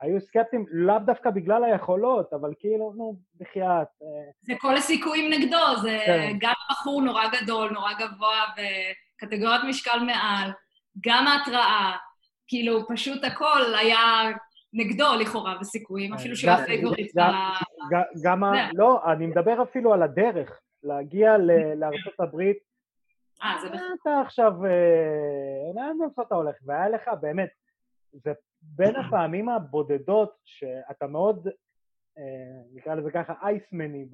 היו 0.00 0.20
סקפטיים 0.20 0.64
לאו 0.70 0.98
דווקא 0.98 1.30
בגלל 1.30 1.64
היכולות, 1.64 2.32
אבל 2.32 2.54
כאילו, 2.58 2.92
נו, 2.96 3.16
בחייאת. 3.40 3.88
אה. 4.02 4.30
זה 4.42 4.52
כל 4.58 4.76
הסיכויים 4.76 5.32
נגדו, 5.32 5.76
זה 5.82 5.98
כן. 6.06 6.36
גם 6.40 6.52
בחור 6.70 7.02
נורא 7.02 7.22
גדול, 7.40 7.70
נורא 7.70 7.92
גבוה, 7.92 8.44
וקטגוריית 9.22 9.62
משקל 9.68 9.98
מעל, 10.06 10.50
גם 11.04 11.26
ההתראה, 11.26 11.96
כאילו, 12.46 12.88
פשוט 12.88 13.24
הכל 13.24 13.74
היה 13.80 13.98
נגדו 14.72 15.04
לכאורה 15.20 15.56
בסיכויים, 15.60 16.14
אפילו 16.14 16.36
שהוא 16.36 16.50
היה 16.50 16.66
פייבוריט. 16.66 17.12
גם 18.24 18.44
ה... 18.44 18.52
לא, 18.74 19.12
אני 19.12 19.26
מדבר 19.26 19.62
אפילו 19.62 19.94
על 19.94 20.02
הדרך. 20.02 20.60
להגיע 20.82 21.36
לארצות 21.76 22.20
הברית. 22.20 22.56
אה, 23.42 23.56
זה 23.62 23.68
בסדר. 23.68 23.94
אתה 24.02 24.20
עכשיו, 24.20 24.52
אה, 24.66 26.04
איפה 26.06 26.22
אתה 26.22 26.34
הולך? 26.34 26.56
והיה 26.64 26.88
לך 26.88 27.10
באמת, 27.20 27.48
זה 28.12 28.32
בין 28.62 28.96
הפעמים 28.96 29.48
הבודדות 29.48 30.36
שאתה 30.44 31.06
מאוד, 31.06 31.48
אה, 32.18 32.22
נקרא 32.74 32.94
לזה 32.94 33.10
ככה, 33.10 33.34
אייסמני 33.42 34.06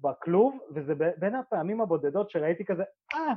בכלוב, 0.00 0.58
וזה 0.74 0.94
בין 1.18 1.34
הפעמים 1.34 1.80
הבודדות 1.80 2.30
שראיתי 2.30 2.64
כזה, 2.64 2.82
אה, 3.14 3.34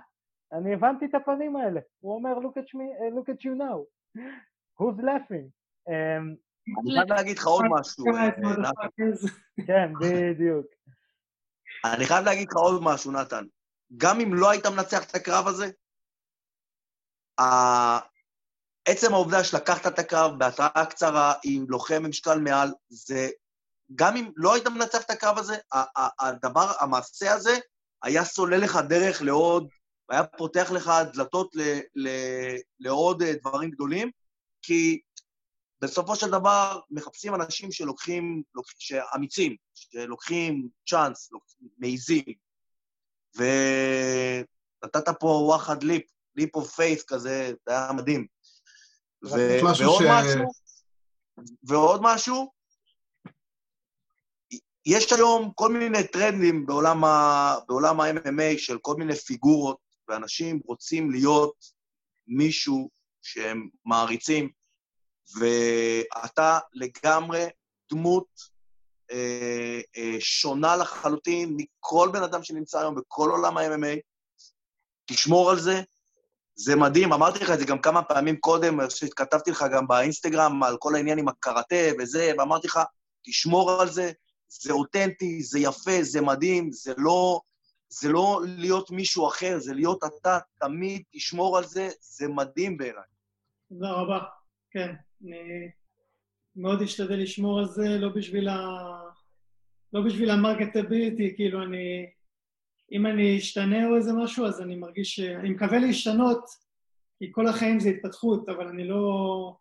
אני 0.54 0.74
הבנתי 0.74 1.06
את 1.06 1.16
הפנים 1.16 1.56
האלה. 1.56 1.80
הוא 2.00 2.16
אומר, 2.16 2.38
look 2.38 2.58
at, 2.58 2.76
me, 2.76 2.88
uh, 3.00 3.16
look 3.16 3.30
at 3.30 3.44
you 3.44 3.56
now. 3.56 3.86
who's 4.80 5.02
laughing? 5.02 5.50
Um, 5.88 6.36
אני 6.82 6.94
חייב 6.94 7.10
להגיד 7.10 7.38
לך 7.38 7.48
עוד 7.48 7.66
משהו. 7.70 8.06
כן, 9.68 9.94
בדיוק. 10.02 10.66
אני 11.86 12.06
חייב 12.06 12.26
להגיד 12.26 12.48
לך 12.50 12.56
עוד 12.56 12.82
משהו, 12.84 13.12
נתן. 13.12 13.46
גם 13.98 14.20
אם 14.20 14.34
לא 14.34 14.50
היית 14.50 14.66
מנצח 14.66 15.10
את 15.10 15.16
הקרב 15.16 15.48
הזה, 15.48 15.70
עצם 18.86 19.14
העובדה 19.14 19.44
שלקחת 19.44 19.88
את 19.88 20.00
הקרב 20.00 20.40
בהתראה 20.40 20.86
קצרה 20.90 21.34
עם 21.44 21.66
לוחם 21.70 21.96
עם 21.96 22.10
משקל 22.10 22.40
מעל, 22.40 22.74
זה... 22.90 23.30
גם 23.96 24.18
אם 24.18 24.32
לא 24.36 24.54
היית 24.54 24.68
מנצח 24.68 25.02
את 25.02 25.10
הקרב 25.10 25.38
הזה, 25.38 25.58
הדבר, 26.20 26.72
המעשה 26.80 27.34
הזה, 27.34 27.58
היה 28.04 28.24
סולל 28.24 28.58
לך 28.58 28.80
דרך 28.90 29.22
לעוד, 29.22 29.68
היה 30.10 30.24
פותח 30.24 30.72
לך 30.72 30.92
דלתות 31.14 31.56
ל, 31.56 31.62
ל, 31.96 32.10
לעוד 32.80 33.22
אה, 33.22 33.34
דברים 33.34 33.70
גדולים, 33.70 34.12
כי 34.62 35.00
בסופו 35.82 36.16
של 36.16 36.30
דבר 36.32 36.80
מחפשים 36.92 37.36
אנשים 37.36 37.72
שלוקחים, 37.72 38.44
לוקח, 38.56 38.66
אמיצים, 39.16 39.56
שלוקחים 39.74 40.70
צ'אנס, 40.90 41.30
מעיזים. 41.78 42.24
ונתת 43.36 45.10
פה 45.20 45.28
וואחד 45.28 45.84
leap, 45.84 46.04
leap 46.36 46.56
of 46.56 46.76
faith 46.76 47.04
כזה, 47.04 47.54
זה 47.68 47.72
היה 47.78 47.92
מדהים. 47.94 48.28
ו- 49.24 49.60
משהו 49.64 49.86
ועוד 49.86 50.04
ש- 50.04 50.06
משהו, 50.10 50.52
ועוד 51.64 52.02
משהו, 52.04 52.52
יש 54.86 55.14
היום 55.14 55.52
כל 55.56 55.74
מיני 55.74 56.08
טרנדים 56.08 56.66
בעולם, 56.66 57.04
ה, 57.04 57.56
בעולם 57.68 58.00
ה-MMA 58.02 58.58
של 58.58 58.78
כל 58.82 58.96
מיני 58.96 59.16
פיגורות, 59.16 59.89
ואנשים 60.10 60.60
רוצים 60.66 61.12
להיות 61.12 61.66
מישהו 62.28 62.90
שהם 63.22 63.70
מעריצים, 63.86 64.50
ואתה 65.40 66.60
לגמרי 66.74 67.46
דמות 67.92 68.28
אה, 69.12 69.82
אה, 69.98 70.16
שונה 70.20 70.76
לחלוטין 70.76 71.58
מכל 71.58 72.10
בן 72.14 72.24
אדם 72.24 72.44
שנמצא 72.44 72.80
היום 72.80 72.96
בכל 72.96 73.30
עולם 73.30 73.58
ה-MMA. 73.58 74.00
תשמור 75.06 75.52
על 75.52 75.60
זה, 75.60 75.82
זה 76.56 76.76
מדהים, 76.76 77.14
אמרתי 77.14 77.40
לך 77.40 77.50
את 77.52 77.60
זה 77.60 77.66
גם 77.66 77.82
כמה 77.82 78.04
פעמים 78.04 78.38
קודם, 78.38 78.88
כשכתבתי 78.88 79.52
לך 79.52 79.66
גם 79.74 79.88
באינסטגרם 79.88 80.64
על 80.64 80.78
כל 80.78 80.96
העניין 80.96 81.20
עם 81.20 81.28
הקראטה 81.28 81.76
וזה, 82.00 82.32
ואמרתי 82.38 82.68
לך, 82.68 82.80
תשמור 83.26 83.72
על 83.72 83.90
זה, 83.90 84.12
זה 84.48 84.74
אותנטי, 84.74 85.44
זה 85.44 85.60
יפה, 85.60 85.98
זה 86.02 86.22
מדהים, 86.22 86.72
זה 86.72 86.94
לא, 86.98 87.42
זה 87.90 88.10
לא 88.10 88.42
להיות 88.46 88.92
מישהו 88.92 89.28
אחר, 89.28 89.60
זה 89.60 89.74
להיות 89.74 90.04
אתה, 90.04 90.38
תמיד 90.60 91.04
תשמור 91.12 91.58
על 91.58 91.64
זה, 91.64 91.90
זה 92.02 92.28
מדהים 92.28 92.78
בעיניי. 92.78 93.04
תודה 93.70 93.92
רבה. 93.92 94.20
כן, 94.72 94.96
אני 95.24 95.70
מאוד 96.56 96.82
אשתדל 96.82 97.16
לשמור 97.16 97.60
על 97.60 97.66
זה, 97.66 97.98
לא 97.98 98.10
בשביל 98.10 98.50
ה... 98.50 98.58
לא 99.94 100.02
בשביל 100.02 100.30
המרקטביליטי, 100.30 101.36
כאילו 101.36 101.64
אני... 101.64 102.06
אם 102.92 103.06
אני 103.06 103.38
אשתנה 103.38 103.88
או 103.88 103.96
איזה 103.96 104.14
משהו, 104.14 104.46
אז 104.46 104.62
אני 104.62 104.76
מרגיש 104.76 105.16
ש... 105.16 105.20
אני 105.20 105.50
מקווה 105.50 105.80
להשתנות, 105.80 106.46
כי 107.20 107.26
כל 107.32 107.48
החיים 107.48 107.80
זה 107.80 107.90
התפתחות, 107.90 108.50
אבל 108.50 108.68
אני 108.68 108.88
לא... 108.88 109.56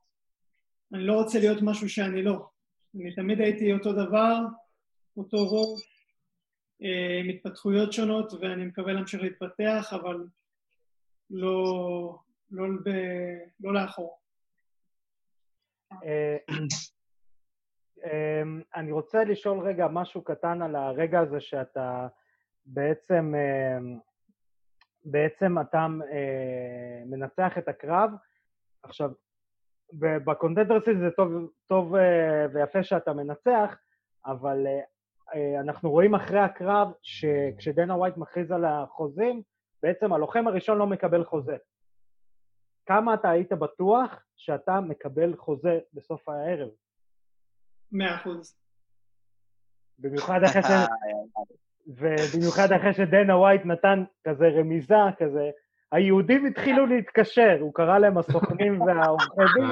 אני 0.95 1.07
לא 1.07 1.13
רוצה 1.13 1.39
להיות 1.39 1.59
משהו 1.63 1.89
שאני 1.89 2.23
לא. 2.23 2.47
אני 2.95 3.15
תמיד 3.15 3.41
הייתי 3.41 3.73
אותו 3.73 3.93
דבר, 3.93 4.37
אותו 5.17 5.45
רוב, 5.49 5.81
עם 7.21 7.29
התפתחויות 7.29 7.93
שונות, 7.93 8.33
ואני 8.33 8.65
מקווה 8.65 8.93
להמשיך 8.93 9.23
להתפתח, 9.23 9.93
אבל 9.93 10.27
לא, 11.31 12.19
לא, 12.51 12.65
ב, 12.85 12.91
לא 13.61 13.75
לאחור. 13.75 14.19
אה, 16.05 16.37
אמ, 18.05 18.63
אני 18.77 18.93
רוצה 18.93 19.25
לשאול 19.25 19.59
רגע 19.59 19.89
משהו 19.89 20.23
קטן 20.23 20.63
על 20.63 20.77
הרגע 20.77 21.21
הזה 21.21 21.41
שאתה 21.41 22.09
בעצם, 22.67 23.35
אמ, 23.35 23.99
בעצם 25.05 25.61
אתה 25.61 25.87
אה, 26.13 27.03
מנצח 27.07 27.59
את 27.59 27.69
הקרב. 27.69 28.11
עכשיו, 28.83 29.11
ב 29.93 29.99
Contender 29.99 30.59
Series 30.59 30.99
זה 30.99 31.11
טוב, 31.11 31.51
טוב 31.67 31.95
אה, 31.95 32.47
ויפה 32.53 32.83
שאתה 32.83 33.13
מנצח, 33.13 33.77
אבל 34.27 34.67
אה, 34.67 34.81
אנחנו 35.61 35.91
רואים 35.91 36.15
אחרי 36.15 36.41
הקרב 36.41 36.89
שכשדנה 37.03 37.97
ווייט 37.97 38.17
מכריז 38.17 38.51
על 38.51 38.65
החוזים, 38.65 39.43
בעצם 39.83 40.13
הלוחם 40.13 40.47
הראשון 40.47 40.79
לא 40.79 40.87
מקבל 40.87 41.25
חוזה. 41.25 41.57
כמה 42.87 43.15
אתה 43.15 43.31
היית 43.31 43.53
בטוח 43.53 44.23
שאתה 44.37 44.81
מקבל 44.81 45.37
חוזה 45.37 45.79
בסוף 45.95 46.29
הערב? 46.29 46.69
מאה 47.93 48.17
אחוז. 48.17 48.57
במיוחד 49.99 50.41
אחרי 50.45 50.63
ש... 50.63 50.67
ובמיוחד 51.87 52.73
אחרי 52.73 52.95
שדנה 52.95 53.37
ווייט 53.37 53.63
נתן 53.65 54.05
כזה 54.25 54.49
רמיזה, 54.49 54.95
כזה, 55.19 55.51
היהודים 55.93 56.47
התחילו 56.47 56.87
להתקשר, 56.87 57.57
הוא 57.61 57.75
קרא 57.75 57.99
להם 57.99 58.19
הסוכנים 58.19 58.81
והעורכי 58.87 59.41
דין, 59.55 59.71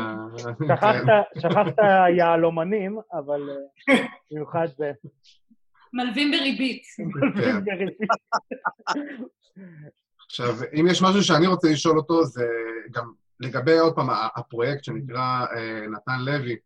שכחת, 0.68 1.02
שכחת 1.38 1.78
יהלומנים, 2.16 2.98
אבל 3.12 3.40
אה, 3.50 3.96
במיוחד 4.30 4.66
זה. 4.66 4.92
מלווים 5.92 6.30
בריבית. 6.30 6.82
מלווים 6.98 7.64
בריבית. 7.64 7.98
עכשיו, 10.26 10.56
אם 10.80 10.86
יש 10.90 11.02
משהו 11.02 11.22
שאני 11.22 11.46
רוצה 11.46 11.68
לשאול 11.68 11.98
אותו, 11.98 12.24
זה 12.24 12.46
גם 12.90 13.12
לגבי, 13.40 13.78
עוד 13.78 13.94
פעם, 13.94 14.08
הפרויקט 14.36 14.84
שנקרא 14.84 15.46
אה, 15.56 15.86
נתן 15.86 16.20
לוי. 16.20 16.56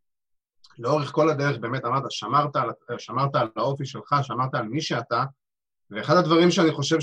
לאורך 0.79 1.13
כל 1.13 1.31
הדרך 1.31 1.59
באמת 1.59 1.85
אמרת, 1.85 2.03
שמרת 2.11 2.57
על, 2.57 2.71
שמרת 2.99 3.37
על 3.37 3.49
האופי 3.57 3.87
שלך, 3.87 4.15
שמרת 4.23 4.55
על 4.55 4.63
מי 4.63 4.81
שאתה, 4.81 5.25
ואחד 5.91 6.17
הדברים 6.17 6.51
שאני 6.51 6.73
חושב 6.73 6.99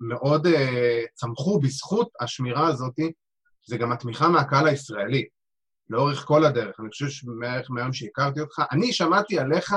שמאוד 0.00 0.46
אה, 0.46 0.52
אה, 0.52 1.02
צמחו 1.14 1.60
בזכות 1.60 2.08
השמירה 2.20 2.66
הזאת, 2.66 2.94
זה 3.66 3.76
גם 3.76 3.92
התמיכה 3.92 4.28
מהקהל 4.28 4.66
הישראלי, 4.66 5.28
לאורך 5.90 6.24
כל 6.24 6.44
הדרך. 6.44 6.80
אני 6.80 6.90
חושב 6.90 7.08
שמערך 7.08 7.70
מהיום 7.70 7.92
שהכרתי 7.92 8.40
אותך, 8.40 8.62
אני 8.72 8.92
שמעתי 8.92 9.38
עליך 9.38 9.74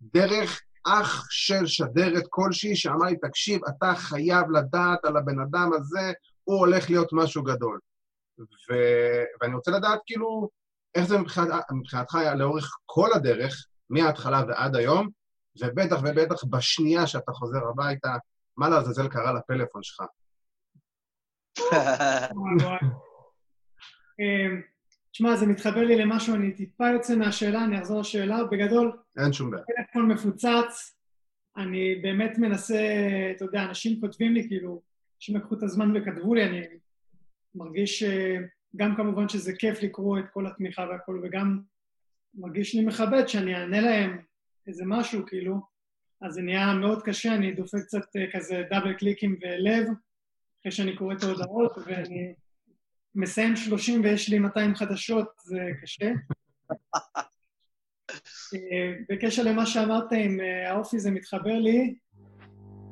דרך 0.00 0.60
אח 0.86 1.26
של 1.30 1.66
שדרת 1.66 2.24
כלשהי 2.28 2.76
שאמר 2.76 3.06
לי, 3.06 3.16
תקשיב, 3.16 3.60
אתה 3.68 3.94
חייב 3.94 4.50
לדעת 4.50 5.04
על 5.04 5.16
הבן 5.16 5.40
אדם 5.40 5.70
הזה, 5.74 6.12
הוא 6.44 6.58
הולך 6.58 6.90
להיות 6.90 7.08
משהו 7.12 7.42
גדול. 7.42 7.78
ו... 8.38 8.74
ואני 9.40 9.54
רוצה 9.54 9.70
לדעת, 9.70 10.00
כאילו, 10.06 10.48
איך 10.94 11.06
זה 11.06 11.18
מבחינת, 11.18 11.48
מבחינתך 11.72 12.14
היה 12.14 12.34
לאורך 12.34 12.76
כל 12.86 13.08
הדרך, 13.14 13.66
מההתחלה 13.90 14.42
ועד 14.48 14.76
היום, 14.76 15.08
ובטח 15.60 15.96
ובטח 16.00 16.44
בשנייה 16.44 17.06
שאתה 17.06 17.32
חוזר 17.32 17.68
הביתה, 17.68 18.16
מה 18.56 18.68
לעזאזל 18.68 19.08
קרה 19.08 19.32
לפלאפון 19.32 19.82
שלך? 19.82 20.02
תשמע, 25.12 25.36
זה 25.36 25.46
מתחבר 25.46 25.84
לי 25.84 25.96
למשהו, 25.96 26.34
אני 26.34 26.52
טיפה 26.52 26.90
יוצא 26.90 27.16
מהשאלה, 27.16 27.64
אני 27.64 27.78
אחזור 27.78 28.00
לשאלה, 28.00 28.44
בגדול, 28.44 28.96
אין 29.18 29.32
שום 29.32 29.50
בעיה. 29.50 29.64
טלפון 29.64 30.12
מפוצץ, 30.12 30.96
אני 31.56 31.94
באמת 31.94 32.38
מנסה, 32.38 32.82
אתה 33.36 33.44
יודע, 33.44 33.64
אנשים 33.64 34.00
כותבים 34.00 34.34
לי, 34.34 34.48
כאילו, 34.48 34.82
אנשים 35.16 35.36
לקחו 35.36 35.54
את 35.54 35.62
הזמן 35.62 35.96
וכתבו 35.96 36.34
לי, 36.34 36.44
אני 36.44 36.62
מרגיש 37.54 38.04
גם 38.76 38.96
כמובן 38.96 39.28
שזה 39.28 39.52
כיף 39.52 39.82
לקרוא 39.82 40.18
את 40.18 40.24
כל 40.32 40.46
התמיכה 40.46 40.86
והכל, 40.90 41.20
וגם 41.22 41.60
מרגיש 42.34 42.74
לי 42.74 42.84
מכבד 42.84 43.28
שאני 43.28 43.54
אענה 43.54 43.80
להם 43.80 44.18
איזה 44.66 44.84
משהו, 44.86 45.26
כאילו, 45.26 45.60
אז 46.22 46.32
זה 46.32 46.42
נהיה 46.42 46.74
מאוד 46.74 47.02
קשה, 47.02 47.34
אני 47.34 47.52
דופק 47.52 47.78
קצת 47.78 48.06
כזה 48.32 48.62
דאבל 48.70 48.92
קליקים 48.92 49.36
ולב, 49.42 49.86
אחרי 50.60 50.72
שאני 50.72 50.96
קורא 50.96 51.14
את 51.14 51.22
ההודעות, 51.22 51.72
ואני 51.86 52.34
מסיים 53.14 53.56
30 53.56 54.04
ויש 54.04 54.28
לי 54.28 54.38
200 54.38 54.74
חדשות, 54.74 55.28
זה 55.44 55.60
קשה. 55.82 56.10
בקשר 59.08 59.42
למה 59.42 59.66
שאמרת 59.66 60.12
עם 60.12 60.40
האופי, 60.66 60.98
זה 60.98 61.10
מתחבר 61.10 61.58
לי 61.58 61.94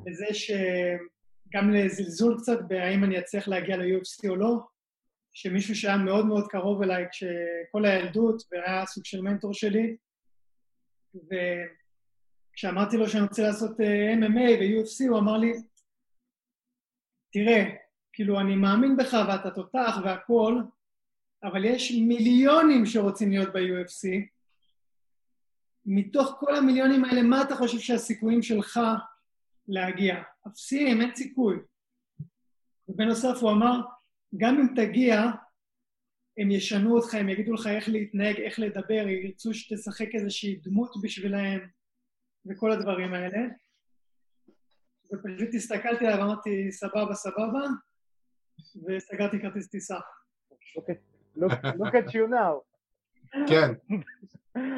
לזה 0.06 0.26
שגם 0.34 1.70
לזלזול 1.70 2.38
קצת 2.38 2.58
בהאם 2.68 3.04
אני 3.04 3.18
אצליח 3.18 3.48
להגיע 3.48 3.76
ל-UFC 3.76 4.28
או 4.28 4.36
לא, 4.36 4.58
שמישהו 5.32 5.74
שהיה 5.74 5.96
מאוד 5.96 6.26
מאוד 6.26 6.46
קרוב 6.48 6.82
אליי 6.82 7.04
כל 7.72 7.84
הילדות 7.84 8.42
והיה 8.52 8.86
סוג 8.86 9.04
של 9.04 9.20
מנטור 9.20 9.54
שלי, 9.54 9.96
וכשאמרתי 12.54 12.96
לו 12.96 13.08
שאני 13.08 13.22
רוצה 13.22 13.42
לעשות 13.42 13.70
MMA 14.20 14.50
ו-UFC, 14.60 15.08
הוא 15.08 15.18
אמר 15.18 15.36
לי, 15.36 15.52
תראה, 17.32 17.85
כאילו, 18.16 18.40
אני 18.40 18.56
מאמין 18.56 18.96
בך 18.96 19.16
ואתה 19.28 19.50
תותח 19.50 19.96
והכול, 20.04 20.64
אבל 21.44 21.64
יש 21.64 21.92
מיליונים 21.92 22.86
שרוצים 22.86 23.30
להיות 23.30 23.48
ב-UFC. 23.52 24.08
מתוך 25.86 26.36
כל 26.40 26.56
המיליונים 26.56 27.04
האלה, 27.04 27.22
מה 27.22 27.42
אתה 27.42 27.56
חושב 27.56 27.78
שהסיכויים 27.78 28.42
שלך 28.42 28.80
להגיע? 29.68 30.22
אפסיים, 30.48 31.00
אין 31.00 31.14
סיכוי. 31.14 31.56
ובנוסף 32.88 33.38
הוא 33.40 33.50
אמר, 33.50 33.80
גם 34.36 34.58
אם 34.58 34.66
תגיע, 34.76 35.22
הם 36.38 36.50
ישנו 36.50 36.96
אותך, 36.96 37.14
הם 37.14 37.28
יגידו 37.28 37.54
לך 37.54 37.66
איך 37.66 37.88
להתנהג, 37.88 38.40
איך 38.40 38.58
לדבר, 38.58 39.08
ירצו 39.08 39.54
שתשחק 39.54 40.14
איזושהי 40.14 40.56
דמות 40.56 40.92
בשבילהם, 41.02 41.68
וכל 42.46 42.72
הדברים 42.72 43.14
האלה. 43.14 43.38
ופשוט 45.12 45.54
הסתכלתי 45.54 46.06
עליו 46.06 46.18
ואמרתי, 46.18 46.72
סבבה, 46.72 47.14
סבבה, 47.14 47.60
וסגרתי 48.86 49.40
כרטיס 49.40 49.68
טיסה. 49.68 49.96
Look 50.52 50.90
at- 50.90 51.38
look- 51.40 51.64
look 51.64 51.92
at 51.94 52.10
you 52.12 52.30
now. 52.30 52.54
כן, 53.48 53.72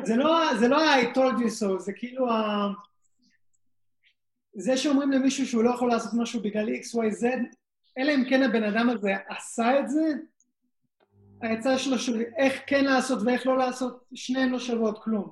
זה 0.05 0.17
לא, 0.17 0.41
זה 0.61 0.69
לא 0.69 0.79
told 1.15 1.39
you 1.39 1.63
so, 1.63 1.79
זה 1.79 1.93
כאילו 1.93 2.31
ה... 2.33 2.69
זה 4.55 4.77
שאומרים 4.77 5.11
למישהו 5.13 5.47
שהוא 5.47 5.65
לא 5.65 5.71
יכול 5.71 5.89
לעשות 5.89 6.13
משהו 6.17 6.43
בגלל 6.43 6.67
XYZ, 6.69 7.27
אלא 7.99 8.13
אם 8.15 8.25
כן 8.31 8.43
הבן 8.43 8.63
אדם 8.65 8.91
הזה 8.91 9.11
עשה 9.29 9.81
את 9.81 9.89
זה, 9.89 10.01
העצה 11.43 11.79
שלו 11.79 11.99
של 11.99 12.23
איך 12.37 12.63
כן 12.67 12.85
לעשות 12.85 13.19
ואיך 13.27 13.47
לא 13.47 13.59
לעשות, 13.59 14.05
שניהם 14.15 14.53
לא 14.53 14.59
שוות 14.59 15.05
כלום. 15.05 15.31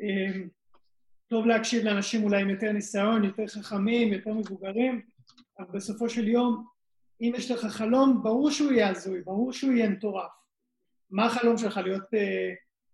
אמ, 0.00 0.48
טוב 1.28 1.46
להקשיב 1.46 1.84
לאנשים 1.84 2.22
אולי 2.24 2.42
עם 2.42 2.50
יותר 2.50 2.72
ניסיון, 2.72 3.24
יותר 3.24 3.46
חכמים, 3.46 4.12
יותר 4.12 4.32
מבוגרים, 4.34 5.00
אבל 5.58 5.68
בסופו 5.72 6.08
של 6.08 6.28
יום, 6.28 6.66
אם 7.20 7.32
יש 7.36 7.50
לך 7.50 7.66
חלום, 7.66 8.22
ברור 8.22 8.50
שהוא 8.50 8.72
יהיה 8.72 8.88
הזוי, 8.88 9.22
ברור 9.22 9.52
שהוא 9.52 9.72
יהיה 9.72 9.88
מטורף. 9.88 10.30
מה 11.10 11.26
החלום 11.26 11.58
שלך? 11.58 11.76
להיות, 11.76 12.14
אה, 12.14 12.52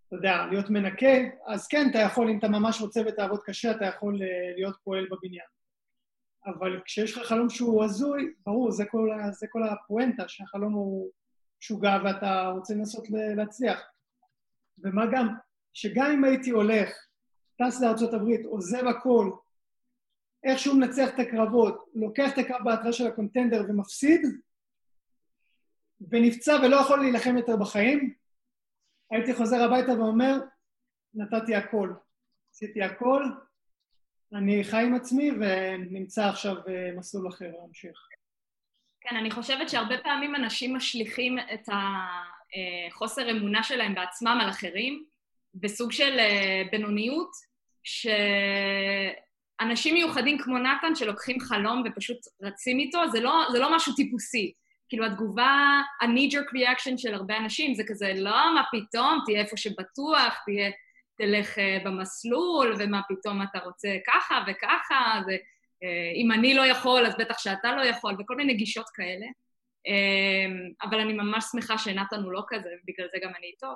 אתה 0.09 0.17
יודע, 0.17 0.47
להיות 0.51 0.71
מנקה? 0.71 1.17
אז 1.47 1.67
כן, 1.67 1.91
אתה 1.91 1.99
יכול, 1.99 2.31
אם 2.31 2.39
אתה 2.39 2.49
ממש 2.49 2.81
רוצה 2.81 3.01
ותעבוד 3.07 3.41
קשה, 3.45 3.71
אתה 3.71 3.85
יכול 3.85 4.23
אה, 4.23 4.55
להיות 4.57 4.77
פועל 4.85 5.07
בבניין. 5.11 5.47
אבל 6.47 6.81
כשיש 6.85 7.17
לך 7.17 7.27
חלום 7.27 7.51
שהוא 7.51 7.85
הזוי, 7.85 8.35
ברור, 8.47 8.71
זה 8.71 8.85
כל, 8.85 9.11
זה 9.31 9.47
כל 9.51 9.63
הפואנטה, 9.69 10.29
שהחלום 10.29 10.73
הוא 10.73 11.11
משוגע 11.63 11.99
ואתה 12.05 12.49
רוצה 12.49 12.75
לנסות 12.75 13.05
להצליח. 13.37 13.83
ומה 14.79 15.07
גם, 15.13 15.29
שגם 15.73 16.11
אם 16.11 16.25
הייתי 16.25 16.51
הולך, 16.51 16.91
טס 17.59 17.83
הברית, 18.13 18.47
עוזב 18.47 18.87
הכל, 18.87 19.31
איכשהו 20.45 20.77
מנצח 20.77 21.09
את 21.15 21.19
הקרבות, 21.19 21.91
לוקח 21.95 22.33
את 22.33 22.39
הקרב 22.39 22.65
בהתראה 22.65 22.93
של 22.93 23.07
הקונטנדר 23.07 23.65
ומפסיד, 23.69 24.21
ונפצע 26.11 26.59
ולא 26.63 26.77
יכול 26.77 27.01
להילחם 27.01 27.37
יותר 27.37 27.57
בחיים, 27.57 28.15
הייתי 29.11 29.35
חוזר 29.35 29.63
הביתה 29.63 29.93
ואומר, 29.93 30.39
נתתי 31.15 31.55
הכל. 31.55 31.93
עשיתי 32.51 32.83
הכל, 32.83 33.25
אני 34.35 34.65
חי 34.65 34.83
עם 34.83 34.95
עצמי 34.95 35.31
ונמצא 35.31 36.29
עכשיו 36.29 36.57
במסלול 36.67 37.29
אחר 37.29 37.51
להמשיך. 37.61 38.09
כן, 39.01 39.17
אני 39.17 39.31
חושבת 39.31 39.69
שהרבה 39.69 39.99
פעמים 40.03 40.35
אנשים 40.35 40.77
משליכים 40.77 41.39
את 41.39 41.69
החוסר 42.89 43.31
אמונה 43.31 43.63
שלהם 43.63 43.95
בעצמם 43.95 44.39
על 44.43 44.51
אחרים, 44.51 45.05
בסוג 45.55 45.93
של 45.93 46.19
אה, 46.19 46.63
בינוניות, 46.71 47.31
שאנשים 49.63 49.95
מיוחדים 49.95 50.39
כמו 50.39 50.59
נתן 50.59 50.95
שלוקחים 50.95 51.41
חלום 51.41 51.83
ופשוט 51.87 52.19
רצים 52.43 52.79
איתו, 52.79 53.09
זה 53.13 53.21
לא, 53.21 53.45
זה 53.53 53.59
לא 53.59 53.77
משהו 53.77 53.95
טיפוסי. 53.95 54.53
כאילו 54.89 55.07
התגובה, 55.07 55.81
ה-knee-jerk 56.01 56.49
reaction 56.57 56.97
של 56.97 57.15
הרבה 57.15 57.37
אנשים 57.37 57.75
זה 57.75 57.83
כזה, 57.89 58.13
לא, 58.17 58.55
מה 58.55 58.63
פתאום, 58.73 59.19
תהיה 59.25 59.41
איפה 59.41 59.57
שבטוח, 59.57 60.39
תהיה, 60.45 60.71
תלך 61.19 61.59
uh, 61.59 61.85
במסלול, 61.85 62.75
ומה 62.79 63.01
פתאום 63.09 63.43
אתה 63.43 63.59
רוצה 63.59 63.89
ככה 64.07 64.45
וככה, 64.47 65.21
זה, 65.27 65.33
uh, 65.33 66.17
אם 66.17 66.33
אני 66.33 66.55
לא 66.55 66.67
יכול, 66.67 67.07
אז 67.07 67.15
בטח 67.19 67.39
שאתה 67.39 67.77
לא 67.77 67.83
יכול, 67.83 68.17
וכל 68.19 68.37
מיני 68.37 68.55
גישות 68.55 68.87
כאלה. 68.95 69.27
Um, 69.89 70.89
אבל 70.89 71.01
אני 71.01 71.13
ממש 71.13 71.45
שמחה 71.53 71.79
שנתן 71.79 72.23
הוא 72.23 72.33
לא 72.33 72.43
כזה, 72.49 72.69
ובגלל 72.69 73.09
זה 73.13 73.19
גם 73.23 73.33
אני 73.39 73.47
איתו. 73.47 73.73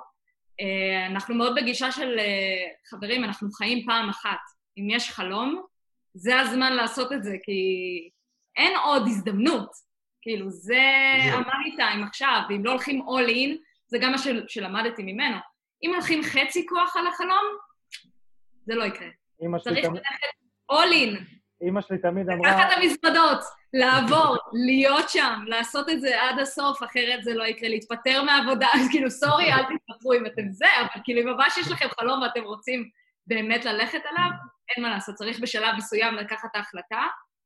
Uh, 0.61 1.11
אנחנו 1.11 1.35
מאוד 1.35 1.55
בגישה 1.55 1.91
של 1.91 2.15
uh, 2.17 2.89
חברים, 2.89 3.23
אנחנו 3.23 3.51
חיים 3.51 3.85
פעם 3.85 4.09
אחת. 4.09 4.39
אם 4.77 4.89
יש 4.89 5.11
חלום, 5.11 5.63
זה 6.17 6.39
הזמן 6.39 6.73
לעשות 6.73 7.13
את 7.13 7.23
זה, 7.23 7.35
כי 7.43 7.59
אין 8.57 8.77
עוד 8.77 9.03
הזדמנות. 9.07 9.69
כאילו, 10.21 10.49
זה. 10.49 10.81
המאני 11.23 11.75
טיים 11.75 12.03
עכשיו, 12.03 12.41
ואם 12.49 12.65
לא 12.65 12.71
הולכים 12.71 13.01
all 13.01 13.29
in, 13.29 13.57
זה 13.87 13.97
גם 14.01 14.11
מה 14.11 14.17
של, 14.17 14.45
שלמדתי 14.47 15.03
ממנו. 15.03 15.37
אם 15.83 15.91
הולכים 15.93 16.23
חצי 16.23 16.65
כוח 16.69 16.97
על 16.97 17.07
החלום, 17.07 17.45
זה 18.65 18.75
לא 18.75 18.83
יקרה. 18.83 19.07
צריך 19.63 19.85
ללכת 19.85 20.27
all 20.71 20.93
in, 20.93 21.37
אמא 21.61 21.81
שלי 21.81 21.97
תמיד 21.97 22.29
אמרה, 22.29 22.51
לקחת 22.51 22.71
את 22.71 22.77
המזוודות, 22.77 23.39
לעבור, 23.73 24.37
להיות 24.53 25.09
שם, 25.09 25.39
לעשות 25.47 25.89
את 25.89 26.01
זה 26.01 26.21
עד 26.23 26.39
הסוף, 26.39 26.83
אחרת 26.83 27.23
זה 27.23 27.33
לא 27.33 27.43
יקרה, 27.43 27.69
להתפטר 27.69 28.23
מהעבודה, 28.23 28.67
אז 28.73 28.87
כאילו, 28.91 29.11
סורי, 29.11 29.53
אל 29.53 29.63
תתפטרו 29.63 30.13
אם 30.13 30.25
אתם 30.25 30.51
זה, 30.51 30.65
אבל 30.81 31.01
כאילו, 31.03 31.21
אם 31.21 31.27
ממש 31.27 31.57
יש 31.57 31.71
לכם 31.71 31.87
חלום 31.99 32.21
ואתם 32.21 32.43
רוצים 32.43 32.89
באמת 33.27 33.65
ללכת 33.65 34.01
עליו, 34.09 34.29
אין 34.69 34.83
מה 34.83 34.89
לעשות, 34.89 35.15
צריך 35.15 35.39
בשלב 35.39 35.75
מסוים 35.77 36.15
לקחת 36.15 36.49
את 36.51 36.55
ההחלטה, 36.55 37.01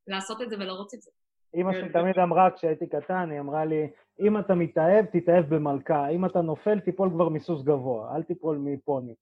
לעשות 0.07 0.41
את 0.41 0.49
זה 0.49 0.55
ולרוץ 0.55 0.93
את 0.93 1.01
זה. 1.01 1.11
אמא 1.55 1.73
שלי 1.73 1.89
תמיד 1.89 2.19
אמרה, 2.19 2.49
כשהייתי 2.55 2.85
קטן, 2.89 3.31
היא 3.31 3.39
אמרה 3.39 3.65
לי, 3.65 3.89
אם 4.19 4.39
אתה 4.39 4.55
מתאהב, 4.55 5.05
תתאהב 5.05 5.55
במלכה, 5.55 6.09
אם 6.09 6.25
אתה 6.25 6.41
נופל, 6.41 6.79
תיפול 6.79 7.09
כבר 7.09 7.29
מסוס 7.29 7.63
גבוה, 7.63 8.15
אל 8.15 8.23
תיפול 8.23 8.57
מפוני. 8.57 9.13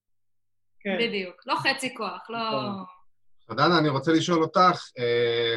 כן. 0.79 0.97
בדיוק. 0.99 1.47
לא 1.47 1.55
חצי 1.55 1.95
כוח, 1.95 2.29
לא... 2.29 2.37
נכון. 3.41 3.57
דנה, 3.57 3.79
אני 3.79 3.89
רוצה 3.89 4.11
לשאול 4.11 4.43
אותך, 4.43 4.89
אה, 4.99 5.55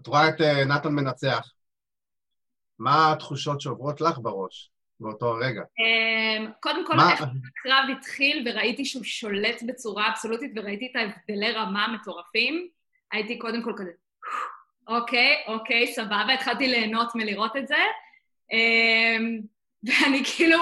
את 0.00 0.06
רואה 0.06 0.28
את 0.28 0.40
אה, 0.40 0.64
נתן 0.64 0.88
מנצח, 0.88 1.52
מה 2.78 3.12
התחושות 3.12 3.60
שעוברות 3.60 4.00
לך 4.00 4.18
בראש 4.18 4.70
באותו 5.02 5.26
הרגע? 5.26 5.62
אמ, 5.78 6.50
קודם 6.60 6.86
כל, 6.86 6.92
איך 7.12 7.22
הקרב 7.22 7.96
התחיל 7.98 8.48
וראיתי 8.48 8.84
שהוא 8.84 9.04
שולט 9.04 9.62
בצורה 9.66 10.08
אבסולוטית 10.08 10.52
וראיתי 10.56 10.88
את 10.90 10.96
ההבדלי 10.96 11.52
רמה 11.52 11.84
המטורפים, 11.84 12.68
הייתי 13.12 13.38
קודם 13.38 13.62
כל 13.62 13.72
כזה, 13.76 13.90
אוקיי, 14.88 15.36
אוקיי, 15.46 15.86
סבבה, 15.86 16.32
התחלתי 16.34 16.68
ליהנות 16.68 17.14
מלראות 17.14 17.56
את 17.56 17.68
זה. 17.68 17.76
אמ, 18.52 19.40
ואני 19.84 20.22
כאילו, 20.24 20.58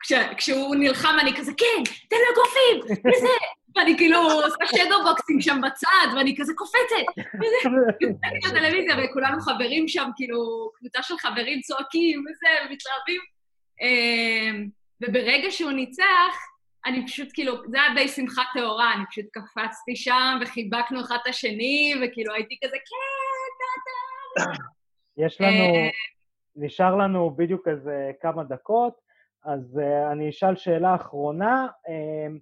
כש, 0.00 0.12
כשהוא 0.36 0.76
נלחם 0.76 1.16
אני 1.20 1.36
כזה, 1.36 1.52
כן, 1.56 1.82
תן 2.08 2.16
לו 2.16 2.32
אגרופים, 2.32 2.96
וזה, 3.06 3.28
ואני 3.76 3.96
כאילו 3.96 4.18
עושה 4.20 4.66
shadow 4.66 5.02
boxing 5.04 5.40
שם 5.40 5.60
בצד, 5.66 6.16
ואני 6.16 6.36
כזה 6.38 6.52
קופצת, 6.56 7.22
מסתכלת 7.34 8.44
בטלוויזיה, 8.44 8.96
וכולנו 9.04 9.40
חברים 9.40 9.88
שם, 9.88 10.08
כאילו, 10.16 10.70
קבוצה 10.74 11.02
של 11.02 11.18
חברים 11.18 11.60
צועקים 11.60 12.20
וזה, 12.20 12.48
ומתלהבים. 12.60 13.20
אמ, 13.82 14.68
וברגע 15.00 15.50
שהוא 15.50 15.72
ניצח, 15.72 16.34
אני 16.86 17.06
פשוט 17.06 17.28
כאילו, 17.34 17.54
זה 17.70 17.82
היה 17.82 17.94
די 17.94 18.08
שמחה 18.08 18.42
טהורה, 18.54 18.94
אני 18.94 19.04
פשוט 19.10 19.24
קפצתי 19.32 19.96
שם, 19.96 20.38
וחיבקנו 20.42 21.00
אחד 21.00 21.16
את 21.22 21.26
השני, 21.26 21.94
וכאילו 22.02 22.34
הייתי 22.34 22.58
כזה, 22.64 22.76
כן, 22.76 24.44
נתן. 24.44 24.62
יש 25.16 25.40
לנו, 25.40 25.74
אה, 25.74 25.88
נשאר 26.56 26.96
לנו 26.96 27.30
בדיוק 27.30 27.68
איזה 27.68 28.10
כמה 28.20 28.44
דקות, 28.44 28.94
אז 29.44 29.80
uh, 29.80 30.12
אני 30.12 30.30
אשאל 30.30 30.56
שאלה 30.56 30.94
אחרונה, 30.94 31.66
uh, 31.86 32.32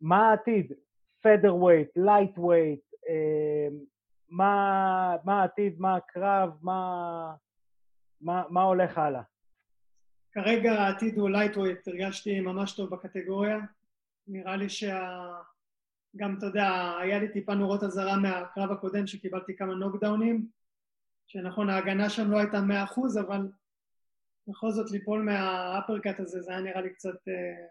מה 0.00 0.30
העתיד? 0.30 0.72
featherweight, 1.22 1.88
lightweight, 1.96 2.80
מה 4.30 5.16
מה 5.24 5.40
העתיד, 5.40 5.80
מה 5.80 5.96
הקרב, 5.96 6.50
מה, 6.62 7.34
מה, 8.20 8.42
מה 8.50 8.62
הולך 8.62 8.98
הלאה? 8.98 9.22
כרגע 10.32 10.72
העתיד 10.72 11.18
הוא 11.18 11.30
lightweight, 11.30 11.88
הרגשתי 11.88 12.40
ממש 12.40 12.72
טוב 12.72 12.90
בקטגוריה. 12.90 13.58
נראה 14.26 14.56
לי 14.56 14.68
שה... 14.68 15.28
גם, 16.16 16.38
אתה 16.38 16.46
יודע, 16.46 16.96
היה 17.00 17.18
לי 17.18 17.28
טיפה 17.32 17.54
נורות 17.54 17.82
אזהרה 17.82 18.16
מהקרב 18.16 18.72
הקודם 18.72 19.06
שקיבלתי 19.06 19.56
כמה 19.56 19.74
נוקדאונים, 19.74 20.46
שנכון, 21.26 21.70
ההגנה 21.70 22.10
שם 22.10 22.30
לא 22.30 22.38
הייתה 22.38 22.60
מאה 22.60 22.84
אחוז, 22.84 23.18
אבל 23.18 23.48
בכל 24.48 24.70
זאת 24.70 24.90
ליפול 24.90 25.22
מה 25.22 25.42
uppercut 25.42 26.20
הזה, 26.20 26.40
זה 26.40 26.52
היה 26.52 26.60
נראה 26.60 26.80
לי 26.80 26.94
קצת 26.94 27.28
אה, 27.28 27.66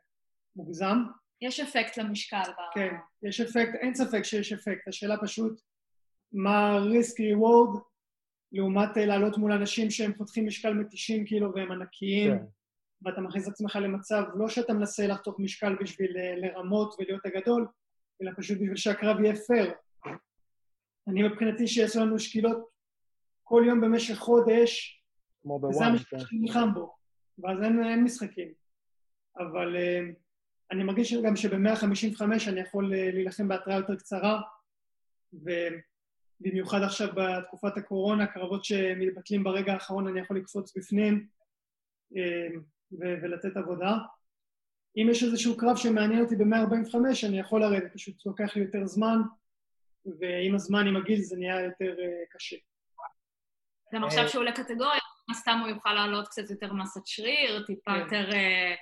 מוגזם. 0.55 0.97
יש 1.41 1.59
אפקט 1.59 1.97
למשקל. 1.97 2.37
ב- 2.37 2.73
כן, 2.73 2.95
יש 3.23 3.41
אפקט, 3.41 3.75
אין 3.75 3.95
ספק 3.95 4.23
שיש 4.23 4.53
אפקט. 4.53 4.87
השאלה 4.87 5.17
פשוט 5.21 5.61
מה 6.33 6.77
risk 6.77 7.15
reward 7.15 7.79
לעומת 8.51 8.97
אה, 8.97 9.05
לעלות 9.05 9.37
מול 9.37 9.51
אנשים 9.51 9.91
שהם 9.91 10.13
חותכים 10.17 10.47
משקל 10.47 10.73
מ-90 10.73 11.27
קילו 11.27 11.53
והם 11.55 11.71
ענקיים, 11.71 12.37
כן. 12.37 12.45
ואתה 13.01 13.21
מכניס 13.21 13.47
את 13.47 13.53
עצמך 13.53 13.75
למצב, 13.75 14.23
לא 14.35 14.47
שאתה 14.49 14.73
מנסה 14.73 15.07
לחתוך 15.07 15.39
משקל 15.39 15.75
בשביל 15.81 16.17
אה, 16.17 16.35
לרמות 16.35 16.95
ולהיות 16.99 17.25
הגדול, 17.25 17.67
אלא 18.21 18.31
פשוט 18.37 18.57
בשביל 18.57 18.75
שהקרב 18.75 19.19
יהיה 19.19 19.35
פייר. 19.35 19.71
אני 21.07 21.23
מבחינתי 21.23 21.67
שיש 21.67 21.95
לנו 21.95 22.19
שקילות 22.19 22.69
כל 23.43 23.63
יום 23.67 23.81
במשך 23.81 24.15
חודש, 24.15 25.03
כמו 25.41 25.53
וזה 25.53 25.67
בוואן, 25.67 25.91
המשחק 25.91 26.09
כן. 26.09 26.19
שאני 26.19 26.39
נלחם 26.39 26.73
בו, 26.73 26.95
ואז 27.39 27.63
אין, 27.63 27.83
אין 27.83 28.03
משחקים. 28.03 28.47
אבל 29.37 29.75
uh, 29.75 30.13
אני 30.71 30.83
מרגיש 30.83 31.13
גם 31.13 31.35
שב-155 31.35 32.21
אני 32.47 32.59
יכול 32.59 32.93
uh, 32.93 33.13
להילחם 33.13 33.47
בהתראה 33.47 33.75
יותר 33.75 33.95
קצרה, 33.95 34.41
ובמיוחד 36.41 36.81
עכשיו 36.83 37.07
בתקופת 37.15 37.77
הקורונה, 37.77 38.27
קרבות 38.27 38.65
שמתבטלים 38.65 39.43
ברגע 39.43 39.73
האחרון 39.73 40.07
אני 40.07 40.19
יכול 40.19 40.37
לקפוץ 40.37 40.77
בפנים 40.77 41.27
ו- 42.91 43.15
ולתת 43.21 43.57
עבודה. 43.57 43.97
אם 44.97 45.07
יש 45.11 45.23
איזשהו 45.23 45.57
קרב 45.57 45.77
שמעניין 45.77 46.21
אותי 46.21 46.35
ב-145, 46.35 47.27
אני 47.27 47.39
יכול 47.39 47.61
לרדת, 47.61 47.93
פשוט 47.93 48.25
לוקח 48.25 48.55
לי 48.55 48.61
יותר 48.61 48.85
זמן, 48.85 49.17
ועם 50.19 50.55
הזמן, 50.55 50.87
עם 50.87 50.95
הגיל, 50.95 51.21
זה 51.21 51.35
נהיה 51.37 51.61
יותר 51.61 51.99
אה, 51.99 52.23
קשה. 52.29 52.55
גם 53.93 54.03
עכשיו 54.03 54.29
שהוא 54.29 54.41
עולה 54.41 54.51
קטגוריה, 54.51 54.99
מן 55.29 55.35
הסתם 55.35 55.59
הוא 55.61 55.69
יוכל 55.69 55.93
לעלות 55.93 56.27
קצת 56.27 56.49
יותר 56.49 56.73
מסת 56.73 57.01
שריר, 57.05 57.63
טיפה 57.67 57.91
כן. 57.91 57.99
יותר... 57.99 58.31
אה, 58.33 58.75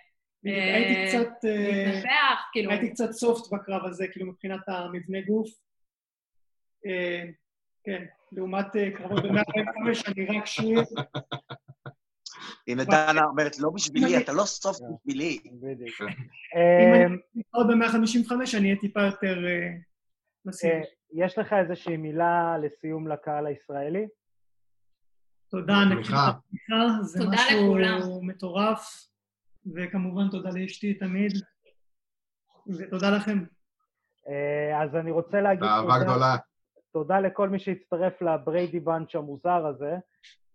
אה, 0.48 0.76
הייתי 0.76 1.08
קצת... 1.08 1.46
אה, 1.46 1.86
להתנפח, 1.86 2.40
כאילו... 2.52 2.72
הייתי 2.72 2.90
קצת 2.90 3.12
סופט 3.12 3.54
בקרב 3.54 3.86
הזה, 3.86 4.08
כאילו 4.12 4.26
מבחינת 4.26 4.62
המבנה 4.68 5.22
גוף. 5.22 5.50
כן, 7.90 8.06
לעומת 8.32 8.76
אה, 8.76 8.92
קרבות 8.92 9.24
ב-145, 9.24 10.12
אני 10.12 10.38
רק 10.40 10.46
שריר. 10.46 10.82
הנה 12.68 12.84
דנה 12.84 13.22
אומרת, 13.24 13.60
לא 13.60 13.70
בשבילי, 13.70 14.18
אתה 14.18 14.34
לא 14.34 14.44
סוף 14.44 14.78
בשבילי. 14.82 15.40
בדיוק. 15.62 16.02
אם 16.02 16.08
אה, 16.56 17.06
אני 17.06 17.42
עוד 17.52 17.68
ב-155, 17.68 18.58
אני 18.58 18.68
אהיה 18.70 18.80
טיפה 18.80 19.02
יותר 19.02 19.46
אה, 19.48 19.70
מסיבי. 20.46 20.74
יש 21.14 21.38
לך 21.38 21.54
איזושהי 21.54 21.98
מילה 21.98 22.56
לסיום 22.64 23.08
לקהל 23.08 23.46
הישראלי? 23.48 24.08
תודה 25.50 25.74
ענקית 25.74 26.12
התמיכה, 26.16 26.88
זה 27.02 27.20
תודה 27.20 27.32
משהו. 27.32 28.24
מטורף, 28.24 29.08
וכמובן 29.76 30.30
תודה 30.32 30.50
לאשתי 30.50 30.94
תמיד, 30.94 31.32
ותודה 32.78 33.10
לכם. 33.18 33.44
אז 34.84 34.96
אני 34.96 35.12
רוצה 35.12 35.42
להגיד 35.42 35.60
באהבה 35.62 35.94
תודה- 35.94 36.04
גדולה. 36.04 36.36
תודה 36.92 37.20
לכל 37.20 37.50
מי 37.50 37.60
שהצטרף 37.60 38.22
לבריידי 38.22 38.80
בנץ' 38.80 39.16
המוזר 39.16 39.66
הזה, 39.66 39.98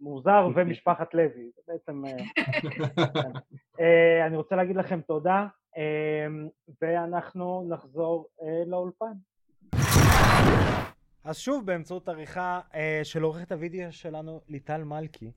מוזר 0.00 0.48
ומשפחת 0.54 1.14
לוי, 1.14 1.50
זה 1.56 1.62
בעצם... 1.68 2.04
אה, 2.06 2.16
אה, 3.80 4.26
אני 4.26 4.36
רוצה 4.36 4.56
להגיד 4.56 4.76
לכם 4.76 5.00
תודה, 5.00 5.46
אה, 5.76 6.26
ואנחנו 6.82 7.66
נחזור 7.68 8.28
לאולפן. 8.66 9.12
אז 11.24 11.38
שוב, 11.38 11.66
באמצעות 11.66 12.08
עריכה 12.08 12.60
של 13.02 13.22
עורכת 13.22 13.52
הוידאו 13.52 13.92
שלנו, 13.92 14.40
ליטל 14.48 14.84
מלכי, 14.84 15.32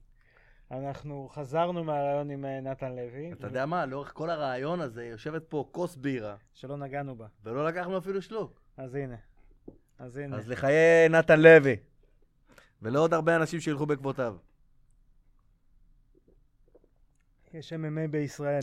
אנחנו 0.70 1.28
חזרנו 1.28 1.84
מהרעיון 1.84 2.30
עם 2.30 2.44
נתן 2.44 2.96
לוי, 2.96 3.32
אתה 3.32 3.46
יודע 3.46 3.66
מה, 3.66 3.86
לאורך 3.86 4.12
כל 4.14 4.30
הרעיון 4.30 4.80
הזה 4.80 5.04
יושבת 5.04 5.44
פה 5.44 5.68
כוס 5.72 5.96
בירה, 5.96 6.36
שלא 6.54 6.76
נגענו 6.76 7.16
בה. 7.16 7.26
ולא 7.44 7.68
לקחנו 7.68 7.98
אפילו 7.98 8.22
שלוק. 8.22 8.60
אז 8.76 8.94
הנה. 8.94 9.16
אז 9.98 10.16
הנה. 10.16 10.36
אז 10.36 10.48
לחיי 10.48 11.08
נתן 11.10 11.40
לוי. 11.40 11.76
ולעוד 12.82 13.14
הרבה 13.14 13.36
אנשים 13.36 13.60
שילכו 13.60 13.86
בעקבותיו. 13.86 14.36
יש 17.54 17.72
MMA 17.72 18.08
בישראל. 18.10 18.62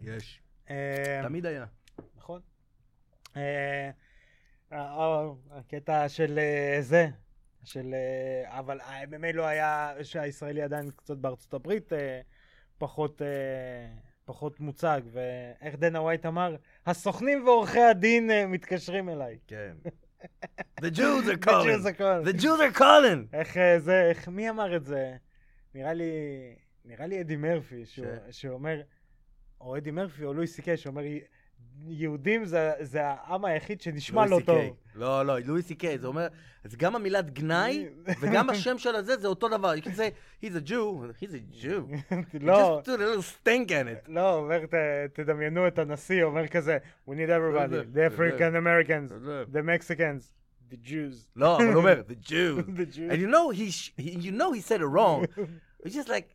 יש. 0.00 0.40
אה, 0.70 1.20
תמיד 1.22 1.46
היה. 1.46 1.64
נכון. 2.16 2.40
אה, 3.36 3.90
אה, 4.72 5.28
הקטע 5.50 6.08
של 6.08 6.38
זה, 6.80 7.08
של... 7.64 7.94
אבל 8.46 8.80
ה-MMA 8.80 9.32
לא 9.34 9.46
היה, 9.46 9.94
שהישראלי 10.02 10.62
עדיין 10.62 10.90
קצת 10.90 11.16
בארצות 11.16 11.54
הברית 11.54 11.92
פחות, 12.78 13.22
פחות 14.24 14.60
מוצג, 14.60 15.00
ואיך 15.12 15.74
דנה 15.74 16.00
ווייט 16.00 16.26
אמר? 16.26 16.56
הסוכנים 16.86 17.44
ועורכי 17.44 17.80
הדין 17.80 18.30
מתקשרים 18.48 19.08
אליי. 19.08 19.38
כן. 19.46 19.76
The 20.80 20.90
Jews 20.90 21.28
are 21.28 21.36
The 21.36 21.36
Jews 21.36 21.44
calling. 21.44 21.86
are 21.86 21.92
calling. 21.98 22.24
The 22.24 22.32
Jews 22.42 22.60
are 22.60 22.78
calling. 22.78 23.28
איך 23.32 23.56
אה, 23.56 23.78
זה, 23.78 24.02
איך, 24.08 24.28
מי 24.28 24.50
אמר 24.50 24.76
את 24.76 24.84
זה? 24.84 25.16
נראה 25.74 25.92
לי, 25.92 26.10
נראה 26.84 27.06
לי 27.06 27.20
אדי 27.20 27.36
מרפי, 27.36 27.86
שהוא, 27.86 28.06
ש- 28.30 28.40
שאומר, 28.40 28.80
או 29.60 29.76
אדי 29.76 29.90
מרפי 29.90 30.24
או 30.24 30.34
לואי 30.34 30.46
סי 30.46 30.62
קיי, 30.62 30.76
שאומר, 30.76 31.02
יהודים 31.86 32.44
זה, 32.44 32.72
זה 32.80 33.00
העם 33.04 33.44
היחיד 33.44 33.80
שנשמע 33.80 34.26
לא 34.26 34.40
טוב. 34.46 34.60
לא, 34.94 35.26
לא, 35.26 35.38
לואי 35.38 35.62
סי 35.62 35.74
קיי, 35.74 35.98
זה 35.98 36.06
אומר, 36.06 36.26
זה 36.64 36.76
גם 36.76 36.96
המילת 36.96 37.30
גנאי, 37.30 37.86
וגם 38.20 38.50
השם 38.50 38.78
של 38.78 38.94
הזה 38.94 39.16
זה 39.16 39.28
אותו 39.28 39.48
דבר. 39.48 39.74
You 39.74 39.82
can 39.82 39.94
say, 39.96 40.10
he's 40.44 40.56
a 40.56 40.60
Jew, 40.60 41.12
he's 41.20 41.34
a 41.34 41.62
Jew. 41.62 42.14
לא, 42.40 42.80
Just 42.80 42.88
put 42.88 43.00
a 43.00 43.04
little 43.04 43.22
stink 43.22 43.70
in 43.70 43.88
it. 43.88 44.08
לא, 44.08 44.34
אומר, 44.34 44.60
תדמיינו 45.12 45.66
את 45.66 45.78
הנשיא, 45.78 46.22
אומר 46.22 46.46
כזה, 46.46 46.78
we 47.08 47.12
need 47.12 47.30
everybody, 47.30 47.96
the. 47.96 48.06
African 48.06 48.56
Americans, 48.56 49.12
the 49.52 49.62
Mexicans, 49.62 50.32
the 50.70 50.76
Jews. 50.76 51.26
לא, 51.36 51.56
אבל 51.56 51.66
הוא 51.66 51.74
אומר, 51.74 52.02
the 52.08 52.28
Jews. 52.28 52.64
The 52.76 52.96
Jews. 52.96 53.10
And 53.10 53.20
you 53.20 53.28
know 53.28 53.50
he 53.50 53.70
you 53.98 54.32
know 54.32 54.52
he 54.52 54.60
said 54.60 54.80
it 54.80 54.86
wrong. 54.86 55.26
It's 55.84 55.94
just 55.94 56.08
like, 56.08 56.28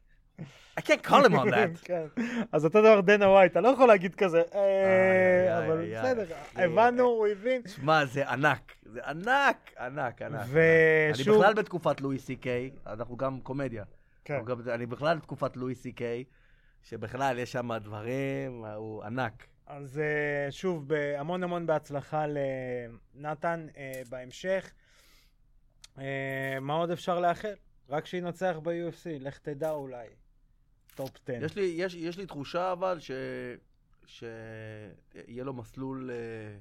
I 0.78 0.82
can't 0.82 1.04
call 1.04 1.26
him 1.26 1.34
on 1.40 1.48
that. 1.50 1.82
כן. 1.88 2.06
אז 2.52 2.66
אותו 2.66 2.82
דבר 2.82 3.02
דנה 3.02 3.30
ווייט, 3.30 3.52
אתה 3.52 3.62
לא 3.62 3.68
יכול 3.68 3.88
להגיד 3.88 4.16
כזה, 4.16 4.42
אה, 4.56 5.66
אבל 5.66 5.86
בסדר. 5.92 6.36
הבנו, 6.56 7.04
הוא 7.04 7.28
הבין. 7.28 7.62
שמע, 7.68 8.06
זה 8.06 8.30
ענק. 8.30 8.76
זה 8.84 9.00
ענק, 9.06 9.72
ענק, 9.80 10.22
ענק. 10.22 10.46
ושוב- 10.48 11.28
אני 11.34 11.38
בכלל 11.40 11.54
בתקופת 11.54 12.02
לואי 12.02 12.20
סי 12.20 12.36
קיי, 12.36 12.72
אנחנו 12.88 13.18
גם 13.18 13.40
קומדיה. 13.42 13.84
כן. 14.26 14.40
אני 14.74 14.86
בכלל 14.86 15.18
בתקופת 15.18 15.58
לואי 15.58 15.76
סי 15.76 15.92
קיי, 15.92 16.24
שבכלל 16.84 17.40
יש 17.40 17.52
שם 17.52 17.78
דברים, 17.78 18.66
הוא 18.76 19.04
ענק. 19.04 19.48
אז 19.68 20.00
אה, 20.00 20.52
שוב, 20.52 20.88
המון 21.18 21.44
המון 21.44 21.66
בהצלחה 21.66 22.26
לנתן 23.16 23.68
אה, 23.78 24.02
בהמשך. 24.10 24.72
מה 26.62 26.74
עוד 26.74 26.92
אפשר 26.92 27.20
לאחל? 27.20 27.54
רק 27.90 28.06
שינצח 28.06 28.56
ב-UFC, 28.64 29.06
לך 29.20 29.38
תדע 29.38 29.72
אולי. 29.72 30.08
top 30.98 31.10
10. 31.30 31.46
יש 31.46 31.56
לי, 31.56 31.74
יש, 31.78 31.94
יש 31.94 32.18
לי 32.18 32.26
תחושה 32.26 32.72
אבל 32.72 33.00
ש... 33.00 33.12
שיהיה 34.06 35.44
לו 35.44 35.54
מסלול... 35.54 36.12
אה, 36.12 36.58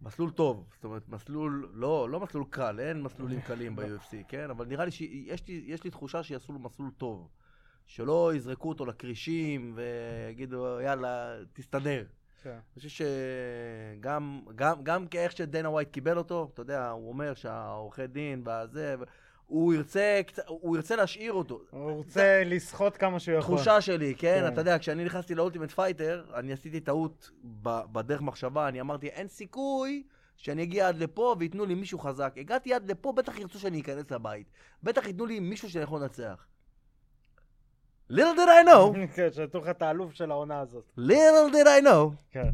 מסלול 0.00 0.30
טוב, 0.30 0.68
זאת 0.74 0.84
אומרת, 0.84 1.08
מסלול, 1.08 1.70
לא, 1.74 2.10
לא 2.10 2.20
מסלול 2.20 2.44
קל, 2.50 2.80
אין 2.80 3.02
מסלולים 3.02 3.40
קלים 3.48 3.76
ב-UFC, 3.76 4.14
כן? 4.28 4.50
אבל 4.50 4.66
נראה 4.66 4.84
לי 4.84 4.90
שיש 4.90 5.48
לי, 5.48 5.64
יש 5.66 5.84
לי 5.84 5.90
תחושה 5.90 6.22
שיעשו 6.22 6.52
לו 6.52 6.58
מסלול 6.58 6.90
טוב. 6.98 7.28
שלא 7.86 8.32
יזרקו 8.34 8.68
אותו 8.68 8.86
לכרישים 8.86 9.76
ויגידו, 9.76 10.80
יאללה, 10.80 11.36
תסתדר. 11.52 12.04
כן. 12.42 12.50
אני 12.50 12.60
חושב 12.74 13.04
שגם 14.00 14.40
גם, 14.54 14.84
גם 14.84 15.06
כאיך 15.06 15.32
שדנה 15.32 15.70
ווייט 15.70 15.90
קיבל 15.90 16.18
אותו, 16.18 16.50
אתה 16.54 16.62
יודע, 16.62 16.90
הוא 16.90 17.08
אומר 17.08 17.34
שהעורכי 17.34 18.06
דין 18.06 18.42
והזה, 18.44 18.96
הוא 19.52 19.74
ירצה, 19.74 20.20
הוא 20.46 20.76
ירצה 20.76 20.96
להשאיר 20.96 21.32
אותו. 21.32 21.60
הוא 21.70 21.92
רוצה 21.92 22.42
לסחוט 22.44 22.96
כמה 22.98 23.20
שהוא 23.20 23.38
יכול. 23.38 23.56
תחושה 23.56 23.80
שלי, 23.80 24.14
כן? 24.14 24.40
כן. 24.40 24.52
אתה 24.52 24.60
יודע, 24.60 24.78
כשאני 24.78 25.04
נכנסתי 25.04 25.34
לאולטימט 25.34 25.70
פייטר, 25.70 26.24
אני 26.34 26.52
עשיתי 26.52 26.80
טעות 26.80 27.30
בדרך 27.92 28.20
מחשבה, 28.20 28.68
אני 28.68 28.80
אמרתי, 28.80 29.08
אין 29.08 29.28
סיכוי 29.28 30.02
שאני 30.36 30.62
אגיע 30.62 30.88
עד 30.88 30.98
לפה 30.98 31.36
וייתנו 31.38 31.64
לי 31.64 31.74
מישהו 31.74 31.98
חזק. 31.98 32.32
הגעתי 32.36 32.74
עד 32.74 32.90
לפה, 32.90 33.12
בטח 33.12 33.38
ירצו 33.38 33.58
שאני 33.58 33.80
אכנס 33.80 34.10
לבית. 34.10 34.46
בטח 34.82 35.06
ייתנו 35.06 35.26
לי 35.26 35.40
מישהו 35.40 35.70
שאני 35.70 35.84
יכול 35.84 36.00
לנצח. 36.00 36.46
little 38.12 38.36
did 38.36 38.48
I 38.48 38.68
know, 38.68 38.96
כן, 39.16 39.32
שנתנו 39.32 39.60
לך 39.60 39.68
את 39.68 39.82
האלוף 39.82 40.12
של 40.12 40.30
העונה 40.30 40.60
הזאת. 40.60 40.84
little 40.98 41.52
did 41.52 41.66
I 41.66 41.84
know. 41.84 42.14
כן. 42.30 42.50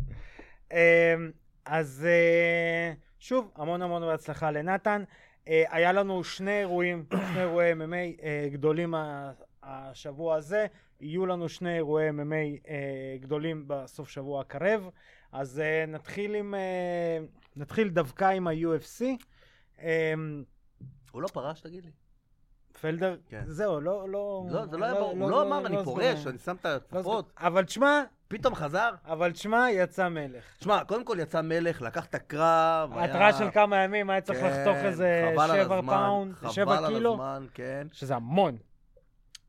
אמ, 0.72 1.30
אז 1.64 2.06
אה, 2.08 2.92
שוב, 3.18 3.50
המון 3.56 3.82
המון 3.82 4.02
בהצלחה 4.02 4.50
לנתן. 4.50 5.04
אה, 5.48 5.64
היה 5.70 5.92
לנו 5.92 6.24
שני 6.24 6.58
אירועים, 6.58 7.04
שני 7.32 7.40
אירועי 7.40 7.72
MMA 7.72 8.22
אה, 8.22 8.48
גדולים 8.52 8.94
השבוע 9.62 10.36
הזה. 10.36 10.66
יהיו 11.00 11.26
לנו 11.26 11.48
שני 11.48 11.76
אירועי 11.76 12.10
MMA 12.10 12.68
אה, 12.68 13.16
גדולים 13.20 13.64
בסוף 13.66 14.08
שבוע 14.08 14.40
הקרב. 14.40 14.88
אז 15.32 15.62
נתחיל 15.88 16.34
עם... 16.34 16.54
נתחיל 17.56 17.88
דווקא 17.88 18.24
עם 18.24 18.48
ה-UFC. 18.48 19.04
אמ, 19.82 20.44
הוא 21.12 21.22
לא 21.22 21.28
פרש, 21.28 21.60
תגיד 21.60 21.84
לי? 21.84 21.90
פלדר, 22.80 23.16
כן. 23.28 23.42
זהו, 23.46 23.80
לא... 23.80 24.08
לא, 24.08 24.46
לא, 24.50 24.66
זה 24.66 24.76
לא 24.76 24.84
היה 24.84 24.94
ברור, 24.94 25.10
הוא 25.10 25.30
לא 25.30 25.42
אמר, 25.42 25.66
אני 25.66 25.76
פורש, 25.84 26.26
אני 26.26 26.38
שם 26.38 26.56
את 26.60 26.66
לא. 26.92 27.02
סגור. 27.02 27.22
אבל 27.38 27.64
תשמע, 27.64 28.04
פתאום 28.28 28.54
חזר. 28.54 28.90
אבל 29.04 29.32
תשמע, 29.32 29.66
יצא 29.70 30.08
מלך. 30.08 30.44
תשמע, 30.58 30.84
קודם 30.84 31.04
כל 31.04 31.16
יצא 31.20 31.40
מלך, 31.40 31.82
לקח 31.82 32.04
את 32.06 32.14
הקרב. 32.14 32.92
היה- 32.92 33.04
התראה 33.04 33.32
של 33.32 33.50
כמה 33.50 33.76
ימים, 33.76 34.10
היה 34.10 34.20
צריך 34.20 34.38
כן, 34.40 34.46
לחתוך 34.46 34.76
איזה 34.84 35.30
חבל 35.34 35.50
על 35.50 35.64
שבע 35.64 35.76
הזמן, 35.78 35.92
פאונד, 35.96 36.34
שבע 36.50 36.76
חבל 36.76 36.84
על 36.84 36.94
קילו, 36.94 37.12
הזמן, 37.12 37.46
כן. 37.54 37.86
שזה 37.92 38.14
המון. 38.16 38.56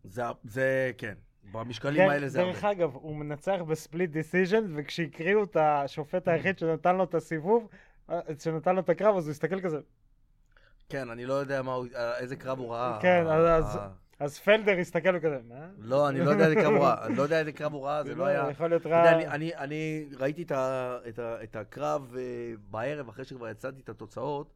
זה, 0.03 0.23
זה, 0.43 0.91
כן. 0.97 1.13
במשקלים 1.51 2.03
כן, 2.05 2.09
האלה 2.09 2.29
זה 2.29 2.39
הרבה. 2.41 2.51
דרך 2.53 2.63
אגב, 2.63 2.89
הוא 2.95 3.15
מנצח 3.15 3.59
ב 3.67 3.74
split 3.74 4.09
decision, 4.11 4.63
וכשהקריאו 4.75 5.43
את 5.43 5.57
השופט 5.59 6.27
היחיד 6.27 6.59
שנתן 6.59 6.95
לו 6.95 7.03
את 7.03 7.15
הסיבוב, 7.15 7.67
אה, 8.09 8.19
שנתן 8.39 8.75
לו 8.75 8.81
את 8.81 8.89
הקרב, 8.89 9.17
אז 9.17 9.25
הוא 9.27 9.31
הסתכל 9.31 9.61
כזה. 9.61 9.79
כן, 10.89 11.09
אני 11.09 11.25
לא 11.25 11.33
יודע 11.33 11.61
מה 11.61 11.75
אה, 11.95 12.17
איזה 12.17 12.35
קרב 12.35 12.59
הוא 12.59 12.73
ראה. 12.73 12.97
כן, 13.01 13.27
אז- 13.27 13.77
אה, 13.77 13.87
אז 14.19 14.39
פלדר 14.39 14.77
הסתכל 14.77 15.15
וכזה, 15.15 15.39
מה? 15.47 15.67
לא, 15.77 16.09
אני 16.09 16.19
לא 16.19 16.29
יודע 16.29 16.45
איזה 16.45 16.55
קרב 16.55 16.73
הוא 16.73 16.83
ראה. 16.83 17.05
אני 17.05 17.15
לא 17.15 17.23
יודע 17.23 17.39
איזה 17.39 17.51
קרב 17.51 17.73
הוא 17.73 17.85
ראה, 17.85 18.03
זה 18.03 18.15
לא 18.15 18.25
היה... 18.25 18.47
יכול 18.51 18.67
להיות 18.67 18.85
רע. 18.85 19.09
אני, 19.55 20.05
ראיתי 20.17 20.45
את, 21.43 21.55
הקרב 21.55 22.15
אה, 22.17 22.53
בערב, 22.69 23.09
אחרי 23.09 23.25
שכבר 23.25 23.49
יצאתי 23.49 23.81
את 23.81 23.89
התוצאות, 23.89 24.53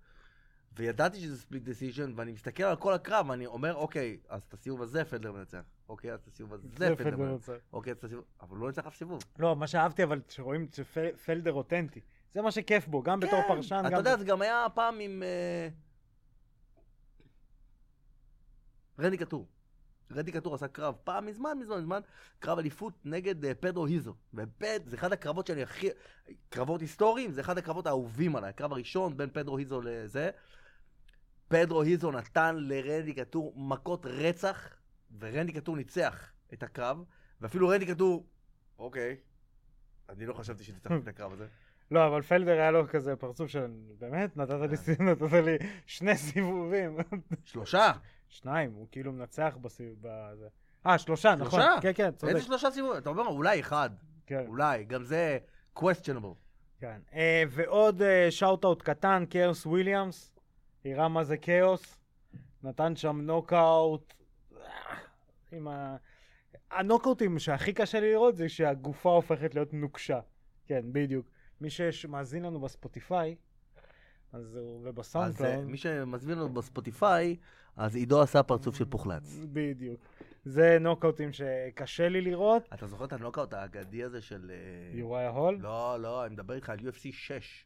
וידעתי 0.76 1.18
שזה 1.18 1.38
split 1.38 1.64
decision, 1.64 2.14
ואני 2.16 2.32
מסתכל 2.32 2.64
על 2.64 2.76
כל 2.76 2.94
הקרב, 2.94 3.30
ואני 3.30 3.46
אומר, 3.46 3.76
אוקיי, 3.76 4.18
אז 4.30 4.44
את 4.44 4.54
הסיבוב 4.54 4.82
הזה 4.82 5.06
פלדר 5.06 5.32
מנצח. 5.32 5.62
אוקיי, 5.90 6.14
אז 6.14 6.20
את 6.20 6.28
הסיבוב 6.28 6.54
הזה 6.54 6.68
זה 6.78 6.96
פלדר 6.96 7.18
מנצח. 7.18 7.54
אוקיי, 7.74 7.92
אז 7.92 7.98
את 7.98 8.04
הסיבוב... 8.04 8.24
אבל 8.42 8.50
הוא 8.50 8.58
לא 8.58 8.68
ניצח 8.68 8.88
אף 8.88 8.96
סיבוב. 8.96 9.22
לא, 9.40 9.56
מה 9.56 9.68
שאהבתי, 9.68 10.04
אבל 10.04 10.22
שרואים 10.30 10.68
שפלדר 10.72 11.54
אותנטי. 11.54 12.00
זה 12.34 12.42
מה 12.42 12.52
שכיף 12.52 12.88
בו, 12.88 13.04
גם 13.04 13.20
בתור 13.20 13.42
פרשן, 13.48 13.84
אתה. 13.88 13.96
יודע, 13.96 14.18
זה 14.18 14.26
גם 14.26 14.42
היה 14.42 14.66
פעם 14.74 15.00
עם... 15.00 15.24
אה, 15.24 15.68
רנדי 19.00 19.18
קטור. 19.18 19.48
רנדי 20.16 20.32
קטור 20.32 20.56
עשה 20.56 20.68
קרב 20.68 20.96
פעם 21.04 21.26
מזמן, 21.26 21.58
מזמן, 21.60 21.78
מזמן, 21.78 22.00
קרב 22.40 22.58
אליפות 22.58 22.94
נגד 23.06 23.46
אה, 23.46 23.56
פדרו 23.56 23.86
היזו. 23.86 24.14
ופד, 24.34 24.80
זה 24.86 24.96
אחד 24.96 25.14
הקרבות 25.14 25.48
שאני 25.48 25.64
הכי... 25.64 25.90
קרבות 26.50 26.82
היסטוריים, 26.82 27.32
זה 27.32 27.42
אחד 27.42 27.58
הקרבות 27.58 27.88
האהובים 27.88 28.36
עליי. 28.36 28.50
הקרב 28.50 28.72
הראשון 28.72 29.18
בין 29.18 29.30
פדרו 29.34 29.58
היזו 29.58 29.82
לזה. 29.82 30.30
פדרו 31.48 31.82
היזו 31.82 32.12
נתן 32.12 32.56
לרנדי 32.60 33.14
קטור 33.14 33.54
מכות 33.58 34.06
רצח, 34.06 34.70
ורנדי 35.20 35.52
קטור 35.52 35.76
ניצח 35.76 36.32
את 36.54 36.64
הקרב, 36.64 37.04
ואפילו 37.42 37.68
רנדי 37.68 37.86
קטור, 37.86 38.26
אוקיי, 38.80 39.18
אני 40.10 40.26
לא 40.26 40.34
חשבתי 40.34 40.64
שניצחתי 40.64 40.96
את 40.96 41.08
הקרב 41.08 41.34
הזה. 41.34 41.48
לא, 41.92 42.08
אבל 42.08 42.22
פלדר 42.22 42.52
היה 42.52 42.72
לו 42.72 42.88
כזה 42.88 43.16
פרצוף 43.16 43.50
של... 43.50 43.68
באמת? 44.00 44.38
נתת 44.38 44.70
לי, 44.70 44.78
ס- 44.78 44.90
נתת 44.90 45.34
לי 45.34 45.58
שני 45.86 46.18
סיבובים. 46.18 46.98
שלושה. 47.46 47.92
שניים, 48.34 48.74
הוא 48.74 48.88
כאילו 48.92 49.12
מנצח 49.12 49.58
בסיבוב... 49.62 49.98
בזה. 50.02 50.48
אה, 50.86 50.98
שלושה, 50.98 51.36
נכון. 51.36 51.52
שלושה? 51.62 51.76
כן, 51.82 51.92
כן, 51.96 52.12
צודק. 52.12 52.34
איזה 52.34 52.46
שלושה 52.46 52.72
סיבובים? 52.72 52.98
אתה 52.98 53.10
אומר, 53.10 53.28
אולי 53.28 53.60
אחד. 53.60 53.90
כן, 54.26 54.44
אולי, 54.48 54.84
גם 54.84 55.04
זה 55.04 55.38
questionable. 55.78 56.36
כן. 56.80 57.00
אה, 57.14 57.44
ועוד 57.50 58.02
shout-out 58.30 58.82
קטן, 58.82 59.24
כאוס 59.30 59.66
וויליאמס. 59.66 60.36
יראה 60.86 61.08
מה 61.08 61.24
זה 61.24 61.38
כאוס. 61.38 61.98
נתן 62.64 62.96
שם 62.96 63.22
נוקאוט. 63.22 64.14
אה, 64.58 64.62
עם 65.52 65.68
ה... 65.68 65.96
הנוקאוטים 66.72 67.40
שהכי 67.40 67.74
קשה 67.74 68.00
לי 68.00 68.12
לראות 68.12 68.38
זה 68.38 68.50
שהגופה 68.50 69.10
הופכת 69.10 69.56
להיות 69.56 69.74
נוקשה. 69.74 70.20
כן, 70.66 70.82
בדיוק. 70.92 71.28
מי 71.62 71.70
שמאזין 71.70 72.44
לנו 72.44 72.62
בספוטיפיי, 72.62 73.36
אז 74.34 74.56
הוא... 74.56 74.80
אז 74.80 74.86
אה, 74.86 74.90
ובסאונדקלאוד. 74.90 75.66
מי 75.66 75.78
שמזמין 75.78 76.38
לנו 76.38 76.54
בספוטיפיי, 76.54 77.36
אז 77.76 77.96
עידו 77.96 78.22
עשה 78.22 78.44
פרצוף 78.44 78.76
של 78.76 78.86
פוחלץ. 78.86 79.40
בדיוק. 79.54 80.00
זה 80.46 80.78
נוקאוטים 80.80 81.30
שקשה 81.34 82.10
לי 82.10 82.22
לראות. 82.22 82.70
אתה 82.74 82.88
זוכר 82.88 83.06
את 83.06 83.14
הנוקאוט 83.14 83.54
האגדי 83.54 84.04
הזה 84.04 84.22
של... 84.22 84.52
אה, 84.52 85.00
יוראיה 85.00 85.28
הול? 85.28 85.58
לא, 85.62 85.98
לא, 86.00 86.26
אני 86.26 86.34
מדבר 86.34 86.54
איתך 86.54 86.70
על 86.70 86.80
UFC 86.80 87.12
6, 87.12 87.66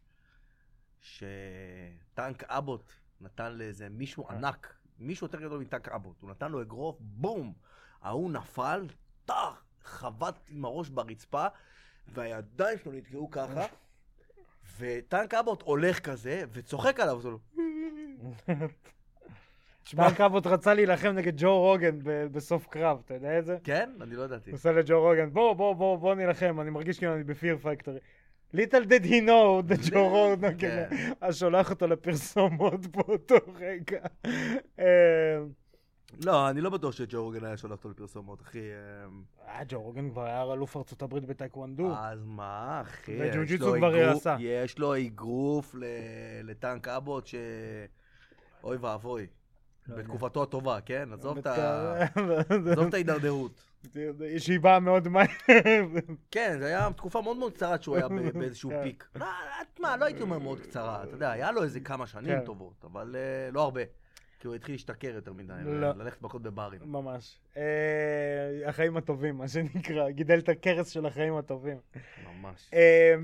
שטנק 1.02 2.44
אבוט 2.44 2.92
נתן 3.22 3.54
לאיזה 3.54 3.90
מישהו 3.90 4.30
אה. 4.30 4.36
ענק, 4.36 4.76
מישהו 5.00 5.28
יותר 5.28 5.42
גדול 5.42 5.60
מטנק 5.60 5.90
אבוט, 5.90 6.22
הוא 6.22 6.30
נתן 6.30 6.52
לו 6.52 6.62
אגרוף, 6.62 6.98
בום! 7.00 7.54
ההוא 8.02 8.32
נפל, 8.32 8.88
טח! 9.26 9.64
חבט 9.84 10.36
עם 10.50 10.66
הראש 10.66 10.90
ברצפה, 10.90 11.48
והידיים 12.08 12.78
שלו 12.78 12.92
נתקעו 12.92 13.32
ככה, 13.32 13.66
וטנק 14.80 15.34
אבוט 15.34 15.62
הולך 15.62 16.00
כזה, 16.00 16.44
וצוחק 16.54 17.00
עליו, 17.00 17.22
זה 17.22 17.30
לא... 17.30 17.38
שמע, 19.84 20.12
קאבוט 20.12 20.48
רצה 20.48 20.74
להילחם 20.74 21.08
נגד 21.08 21.34
ג'ו 21.38 21.60
רוגן 21.60 22.00
בסוף 22.32 22.68
קרב, 22.68 23.02
אתה 23.06 23.14
יודע 23.14 23.40
את 23.40 23.46
זה? 23.46 23.58
כן? 23.64 23.90
אני 24.02 24.16
לא 24.16 24.24
ידעתי. 24.24 24.50
הוא 24.52 24.58
עושה 24.58 24.72
לג'ו 24.72 25.02
רוגן, 25.02 25.30
בוא, 25.34 25.54
בוא, 25.54 25.74
בוא, 25.74 25.98
בוא 25.98 26.16
נילחם, 26.16 26.62
אני 26.62 26.70
מרגיש 26.70 26.98
כאילו 26.98 27.14
אני 27.16 27.24
בפיר 27.24 27.58
פקטורי. 27.58 28.00
ליטל 28.54 28.86
דד 28.86 29.06
he 29.06 29.22
know 29.28 29.72
that 29.72 29.92
ג'ו 29.92 30.08
רוגן, 30.10 30.58
כן. 30.60 30.90
אז 31.22 31.38
שולח 31.40 31.70
אותו 31.70 31.88
לפרסומות 31.88 32.88
באותו 32.88 33.36
רגע. 33.60 34.02
לא, 36.26 36.50
אני 36.50 36.62
לא 36.62 36.70
בטוח 36.70 36.92
שג'ו 36.92 37.24
רוגן 37.24 37.46
היה 37.46 37.58
שולח 37.58 37.74
אותו 37.74 37.90
לפרסומות, 37.90 38.42
אחי. 38.42 38.60
אה, 39.48 39.64
ג'ו 39.68 39.82
רוגן 39.82 40.10
כבר 40.10 40.22
היה 40.26 40.44
אלוף 40.54 40.78
ארצות 40.78 41.02
הברית 41.02 41.26
בטייקוונדו. 41.26 41.94
אז 41.96 42.20
מה, 42.26 42.82
אחי? 42.82 43.18
לו 43.60 43.74
כבר 43.78 43.90
אגרוף- 43.96 44.18
עשה. 44.18 44.38
יש 44.40 44.80
לו 44.80 44.98
אגרוף 44.98 45.76
לטנק 46.44 46.88
אבוט 46.88 47.28
ש... 47.28 47.36
אוי 48.64 48.78
ואבוי. 48.78 49.28
לא. 49.88 49.96
בתקופתו 49.96 50.44
הטובה, 50.44 50.82
כן? 50.82 51.10
עזוב 51.14 51.38
את 52.88 52.94
ההידרדרות. 52.94 53.64
שהיא 54.38 54.60
באה 54.60 54.80
מאוד 54.80 55.08
מהר. 55.08 55.26
כן, 56.32 56.56
זה 56.60 56.66
היה 56.66 56.90
תקופה 56.96 57.22
מאוד 57.22 57.38
מאוד 57.38 57.54
קצרה 57.54 57.82
שהוא 57.82 57.96
היה 57.96 58.08
באיזשהו 58.40 58.70
כן. 58.70 58.84
פיק. 58.84 59.08
לא, 59.16 59.26
מה, 59.80 59.98
לא 59.98 60.06
הייתי 60.06 60.22
אומר 60.22 60.40
מאוד 60.40 60.60
קצרה, 60.60 61.04
אתה 61.04 61.16
יודע, 61.16 61.32
היה 61.32 61.52
לו 61.52 61.64
איזה 61.64 61.80
כמה 61.80 62.08
שנים 62.08 62.40
כן. 62.40 62.46
טובות, 62.46 62.86
אבל 62.86 63.16
אה, 63.16 63.52
לא 63.52 63.62
הרבה. 63.62 63.82
כי 64.40 64.48
הוא 64.48 64.56
התחיל 64.56 64.76
להשתכר 64.76 65.08
יותר 65.08 65.34
מדי, 65.34 65.54
לא. 65.64 65.92
ללכת 65.92 66.22
מכות 66.22 66.42
בברים. 66.42 66.82
ממש. 66.86 67.40
אה, 67.58 67.64
החיים 68.66 68.98
הטובים, 68.98 69.38
מה 69.38 69.48
שנקרא. 69.48 70.10
גידל 70.10 70.40
את 70.40 70.50
הכרס 70.50 70.90
של 70.90 71.06
החיים 71.06 71.36
הטובים. 71.36 71.78
ממש. 72.26 72.70
אה, 72.74 73.16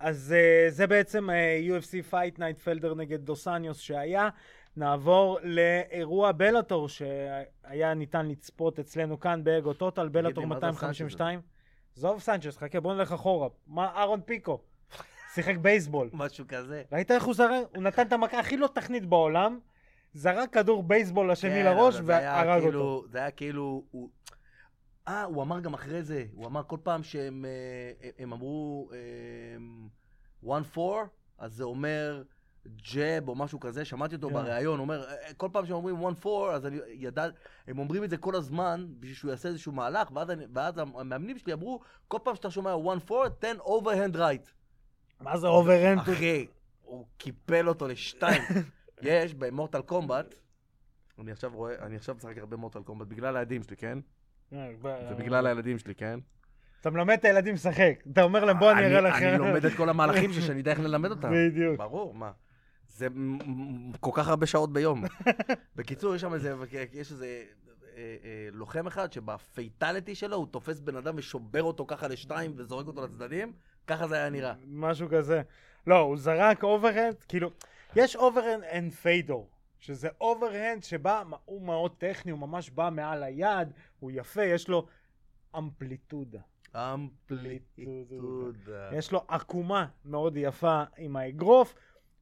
אז 0.00 0.34
אה, 0.36 0.70
זה 0.70 0.86
בעצם 0.86 1.30
אה, 1.30 1.60
UFC 1.68 2.12
Fight 2.12 2.38
Night 2.38 2.62
פלדר 2.64 2.94
נגד 2.94 3.24
דוס 3.24 3.42
אנג'וס 3.42 3.78
שהיה. 3.78 4.28
נעבור 4.76 5.38
לאירוע 5.42 6.32
בלאטור 6.32 6.88
שהיה 6.88 7.94
ניתן 7.94 8.26
לצפות 8.26 8.78
אצלנו 8.78 9.20
כאן 9.20 9.44
באגו 9.44 9.72
טוטל, 9.72 10.08
בלאטור 10.08 10.44
לי, 10.44 10.48
מה 10.48 10.60
זה 10.60 10.66
252. 10.66 11.40
עזוב 11.96 12.20
סנצ'ס, 12.20 12.56
חכה, 12.56 12.80
בוא 12.80 12.94
נלך 12.94 13.12
אחורה. 13.12 13.48
מה 13.66 13.86
אהרון 13.86 14.20
פיקו? 14.20 14.60
שיחק 15.34 15.56
בייסבול. 15.56 16.10
משהו 16.12 16.44
כזה. 16.48 16.82
ראית 16.92 17.10
איך 17.10 17.24
הוא 17.24 17.34
זרק? 17.34 17.66
הוא 17.74 17.82
נתן 17.82 18.06
את 18.06 18.12
המכה 18.12 18.38
הכי 18.38 18.56
לא 18.56 18.66
טכנית 18.74 19.06
בעולם, 19.06 19.58
זרק 20.16 20.52
כדור 20.54 20.82
בייסבול 20.82 21.30
לשני 21.30 21.50
כן, 21.50 21.64
לראש 21.64 21.94
והרג 22.04 22.62
כאילו- 22.62 22.80
אותו. 22.80 23.08
זה 23.08 23.18
היה 23.18 23.30
כאילו... 23.30 23.84
הוא- 23.90 24.10
אה, 25.08 25.24
הוא 25.24 25.42
אמר 25.42 25.60
גם 25.60 25.74
אחרי 25.74 26.02
זה, 26.02 26.24
הוא 26.32 26.46
אמר 26.46 26.62
כל 26.66 26.76
פעם 26.82 27.02
שהם 27.02 27.44
אה, 27.44 28.08
הם 28.18 28.32
אמרו 28.32 28.90
אה, 28.92 29.56
one 30.56 30.76
four, 30.76 31.06
אז 31.38 31.52
זה 31.54 31.64
אומר 31.64 32.22
ג'ב 32.94 33.28
או 33.28 33.34
משהו 33.34 33.60
כזה, 33.60 33.84
שמעתי 33.84 34.14
אותו 34.14 34.28
כן. 34.28 34.34
בריאיון, 34.34 34.78
אומר, 34.80 35.04
אה, 35.08 35.34
כל 35.36 35.48
פעם 35.52 35.66
שהם 35.66 35.74
אומרים 35.76 36.06
one 36.06 36.24
four, 36.24 36.50
אז 36.52 36.66
אני 36.66 36.78
ידע, 36.92 37.26
הם 37.68 37.78
אומרים 37.78 38.04
את 38.04 38.10
זה 38.10 38.16
כל 38.16 38.34
הזמן, 38.34 38.86
בשביל 39.00 39.14
שהוא 39.14 39.30
יעשה 39.30 39.48
איזשהו 39.48 39.72
מהלך, 39.72 40.10
ואז, 40.14 40.30
אני, 40.30 40.44
ואז 40.54 40.78
המאמנים 40.78 41.38
שלי 41.38 41.52
אמרו, 41.52 41.80
כל 42.08 42.18
פעם 42.24 42.34
שאתה 42.34 42.50
שומע 42.50 42.74
one 42.74 43.10
four, 43.10 43.28
תן 43.38 43.56
overhand 43.60 44.16
right. 44.16 44.50
מה 45.20 45.36
זה 45.36 45.46
overhand? 45.46 45.98
אחי, 46.00 46.46
הוא 46.82 47.06
קיפל 47.18 47.68
אותו 47.68 47.88
לשתיים. 47.88 48.42
יש 49.02 49.34
במורטל 49.34 49.82
קומבט, 49.82 50.34
אני 51.18 51.32
עכשיו 51.32 51.50
רואה, 51.54 51.74
אני 51.86 51.96
עכשיו 51.96 52.14
משחק 52.14 52.38
הרבה 52.38 52.56
מורטל 52.56 52.82
קומבט 52.82 53.06
בגלל 53.06 53.36
הילדים 53.36 53.62
שלי, 53.62 53.76
כן? 53.76 53.98
זה 54.50 55.14
בגלל 55.18 55.46
הילדים 55.46 55.78
שלי, 55.78 55.94
כן? 55.94 56.20
אתה 56.80 56.90
מלמד 56.90 57.14
את 57.18 57.24
הילדים 57.24 57.54
לשחק. 57.54 58.02
אתה 58.12 58.22
אומר 58.22 58.44
להם 58.44 58.58
בוא 58.58 58.72
אני 58.72 58.86
אראה 58.86 59.00
לכם. 59.00 59.28
אני 59.28 59.38
לומד 59.38 59.64
את 59.64 59.72
כל 59.76 59.88
המהלכים 59.88 60.32
שלי, 60.32 60.42
שאני 60.42 60.58
יודע 60.58 60.70
איך 60.70 60.80
ללמד 60.80 61.10
אותם. 61.10 61.30
בדיוק. 61.32 61.78
ברור, 61.78 62.14
מה. 62.14 62.30
זה 62.88 63.08
כל 64.00 64.10
כך 64.14 64.28
הרבה 64.28 64.46
שעות 64.46 64.72
ביום. 64.72 65.04
בקיצור, 65.76 66.14
יש 66.14 66.20
שם 66.20 66.34
איזה, 66.34 66.54
יש 66.92 67.12
איזה 67.12 67.44
אה, 67.96 68.16
אה, 68.24 68.48
לוחם 68.52 68.86
אחד 68.86 69.12
שב 69.12 69.40
fatality 69.40 70.14
שלו 70.14 70.36
הוא 70.36 70.46
תופס 70.46 70.80
בן 70.80 70.96
אדם 70.96 71.14
ושובר 71.16 71.62
אותו 71.62 71.86
ככה 71.86 72.08
לשתיים 72.08 72.52
וזורק 72.56 72.86
אותו 72.86 73.04
לצדדים, 73.04 73.52
ככה 73.86 74.08
זה 74.08 74.14
היה 74.14 74.30
נראה. 74.30 74.52
משהו 74.66 75.08
כזה. 75.10 75.42
לא, 75.86 75.98
הוא 75.98 76.16
זרק 76.16 76.62
overhand, 76.62 77.16
כאילו, 77.28 77.50
יש 77.96 78.16
overhand 78.16 78.64
and 78.64 78.92
פיידור, 78.92 79.48
שזה 79.78 80.08
overhand 80.20 80.84
שבא, 80.84 81.22
הוא 81.44 81.62
מאוד 81.62 81.92
טכני, 81.98 82.32
הוא 82.32 82.40
ממש 82.40 82.70
בא 82.70 82.90
מעל 82.92 83.22
היד, 83.22 83.68
הוא 84.00 84.10
יפה, 84.14 84.44
יש 84.44 84.68
לו 84.68 84.86
אמפליטודה. 85.58 86.40
אמפליטודה. 86.74 87.70
יש 88.92 89.12
לו 89.12 89.24
עקומה 89.28 89.86
מאוד 90.04 90.36
יפה 90.36 90.82
עם 90.96 91.16
האגרוף, 91.16 91.74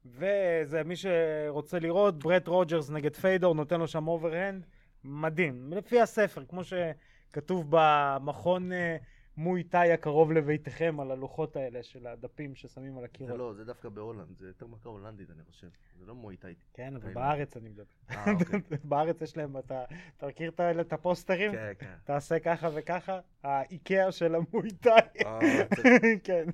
וזה 0.06 0.82
מי 0.84 0.94
שרוצה 0.96 1.78
לראות, 1.78 2.18
ברט 2.18 2.48
רוג'רס 2.48 2.90
נגד 2.90 3.16
פיידור, 3.16 3.54
נותן 3.54 3.80
לו 3.80 3.88
שם 3.88 4.08
overhand, 4.08 4.66
מדהים. 5.04 5.72
לפי 5.72 6.00
הספר, 6.00 6.44
כמו 6.48 6.60
שכתוב 6.64 7.66
במכון 7.70 8.72
אה, 8.72 8.96
מוי 9.36 9.62
תאי 9.62 9.92
הקרוב 9.92 10.32
לביתכם, 10.32 11.00
על 11.00 11.10
הלוחות 11.10 11.56
האלה 11.56 11.82
של 11.82 12.06
הדפים 12.06 12.54
ששמים 12.54 12.94
על 12.96 13.00
זה 13.00 13.04
הקירות. 13.04 13.38
לא, 13.38 13.52
זה 13.56 13.64
דווקא 13.64 13.88
בהולנד, 13.88 14.38
זה 14.38 14.46
יותר 14.46 14.66
מכה 14.66 14.88
הולנדית, 14.88 15.30
אני 15.30 15.42
חושב. 15.50 15.66
זה 15.98 16.06
לא 16.06 16.14
מוי 16.14 16.36
תאי. 16.36 16.64
כן, 16.74 16.96
אבל. 16.96 17.14
בארץ 17.14 17.56
אני 17.56 17.68
מדבר. 17.68 17.84
אה, 18.10 18.32
אוקיי. 18.32 18.60
בארץ 18.84 19.22
יש 19.22 19.36
להם, 19.36 19.56
אתה 19.56 19.84
מכיר 20.26 20.52
את 20.80 20.92
הפוסטרים? 20.92 21.52
כן, 21.52 21.72
כן. 21.78 21.94
תעשה 22.04 22.38
ככה 22.38 22.68
וככה, 22.74 23.20
האיקאה 23.42 24.12
של 24.12 24.34
המוי 24.34 24.70
תאי. 24.70 25.00
אה, 25.26 25.38
זה 25.76 25.82
כן. 26.24 26.44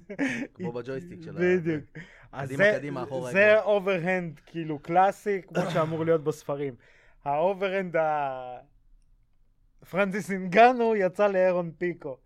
כמו 0.55 0.72
בג'ויסטיק 0.72 1.22
של 1.22 1.37
ה... 1.37 1.41
בדיוק. 1.41 1.85
קדימה, 2.31 2.64
זה- 2.64 2.72
קדימה, 2.78 3.03
אחורה, 3.03 3.33
זה. 3.33 3.61
overhand 3.62 4.41
כאילו 4.47 4.78
קלאסי, 4.78 5.43
כמו 5.43 5.70
שאמור 5.70 6.05
להיות 6.05 6.24
בספרים. 6.24 6.74
ה 7.24 7.32
overhand 7.32 7.97
ה... 7.97 8.59
פרנסיס 9.91 10.31
אינגנו 10.31 10.97
יצא 10.97 11.26
לאהרון 11.26 11.70
פיקו. 11.78 12.16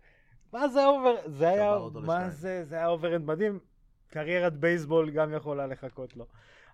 מה 0.55 0.67
זה 0.67 0.85
over... 0.85 1.15
זה 1.25 1.49
היה... 1.49 1.77
מה 1.93 1.99
לשתיים. 1.99 2.31
זה? 2.31 2.65
זה 2.65 2.75
היה 2.75 2.87
overhand 2.87 3.25
מדהים. 3.25 3.59
קריירת 4.07 4.53
בייסבול 4.53 5.11
גם 5.11 5.33
יכולה 5.33 5.67
לחכות 5.67 6.17
לו. 6.17 6.25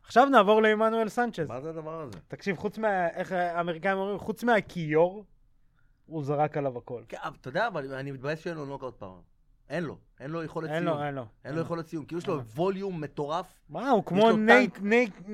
עכשיו 0.04 0.26
נעבור 0.26 0.62
לעמנואל 0.62 1.10
סנצ'ז. 1.10 1.48
מה 1.48 1.62
זה 1.62 1.70
הדבר 1.70 2.02
הזה? 2.02 2.20
תקשיב, 2.28 2.58
חוץ 2.58 2.78
מה... 2.78 3.08
איך 3.08 3.32
האמריקאים 3.32 3.98
אומרים? 3.98 4.20
חוץ 4.20 4.44
מהכיור, 4.44 5.26
הוא 6.06 6.24
זרק 6.24 6.58
עליו 6.58 6.78
הכל. 6.78 7.04
כן, 7.08 7.18
אתה 7.42 7.50
יודע, 7.50 7.68
אבל 7.68 7.94
אני 7.94 8.12
מתבאס 8.12 8.40
שאין 8.40 8.56
לו 8.56 8.66
knockout 8.66 9.00
power. 9.00 9.22
אין 9.72 9.84
לו, 9.84 9.98
אין 10.20 10.32
לו 10.32 10.44
יכולת 10.44 10.70
אין 10.70 10.84
סיום. 10.84 10.98
לו, 10.98 11.04
אין 11.06 11.16
לו. 11.16 11.26
אין 11.46 11.56
לו 11.56 11.62
יכולת 11.62 11.88
סיום, 11.88 12.06
כאילו 12.06 12.20
יש 12.20 12.28
לו. 12.28 12.42
volume 12.42 13.02
מטורף, 13.02 13.46
מה, 13.70 13.90
הוא 13.90 14.06
כמו 14.06 14.32
נייט-. 14.32 14.80
נייט- 14.82 15.30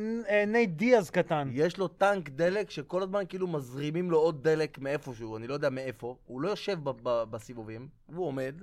נייט 0.47 0.69
דיאז 0.69 1.09
קטן. 1.09 1.49
יש 1.51 1.77
לו 1.77 1.87
טנק 1.87 2.29
דלק 2.29 2.69
שכל 2.69 3.03
הזמן 3.03 3.23
כאילו 3.29 3.47
מזרימים 3.47 4.11
לו 4.11 4.17
עוד 4.19 4.43
דלק 4.43 4.79
מאיפשהו, 4.79 5.37
אני 5.37 5.47
לא 5.47 5.53
יודע 5.53 5.69
מאיפה. 5.69 6.15
הוא 6.25 6.41
לא 6.41 6.49
יושב 6.49 6.79
ב- 6.83 6.89
ב- 7.03 7.23
בסיבובים, 7.23 7.87
הוא 8.15 8.25
עומד, 8.27 8.55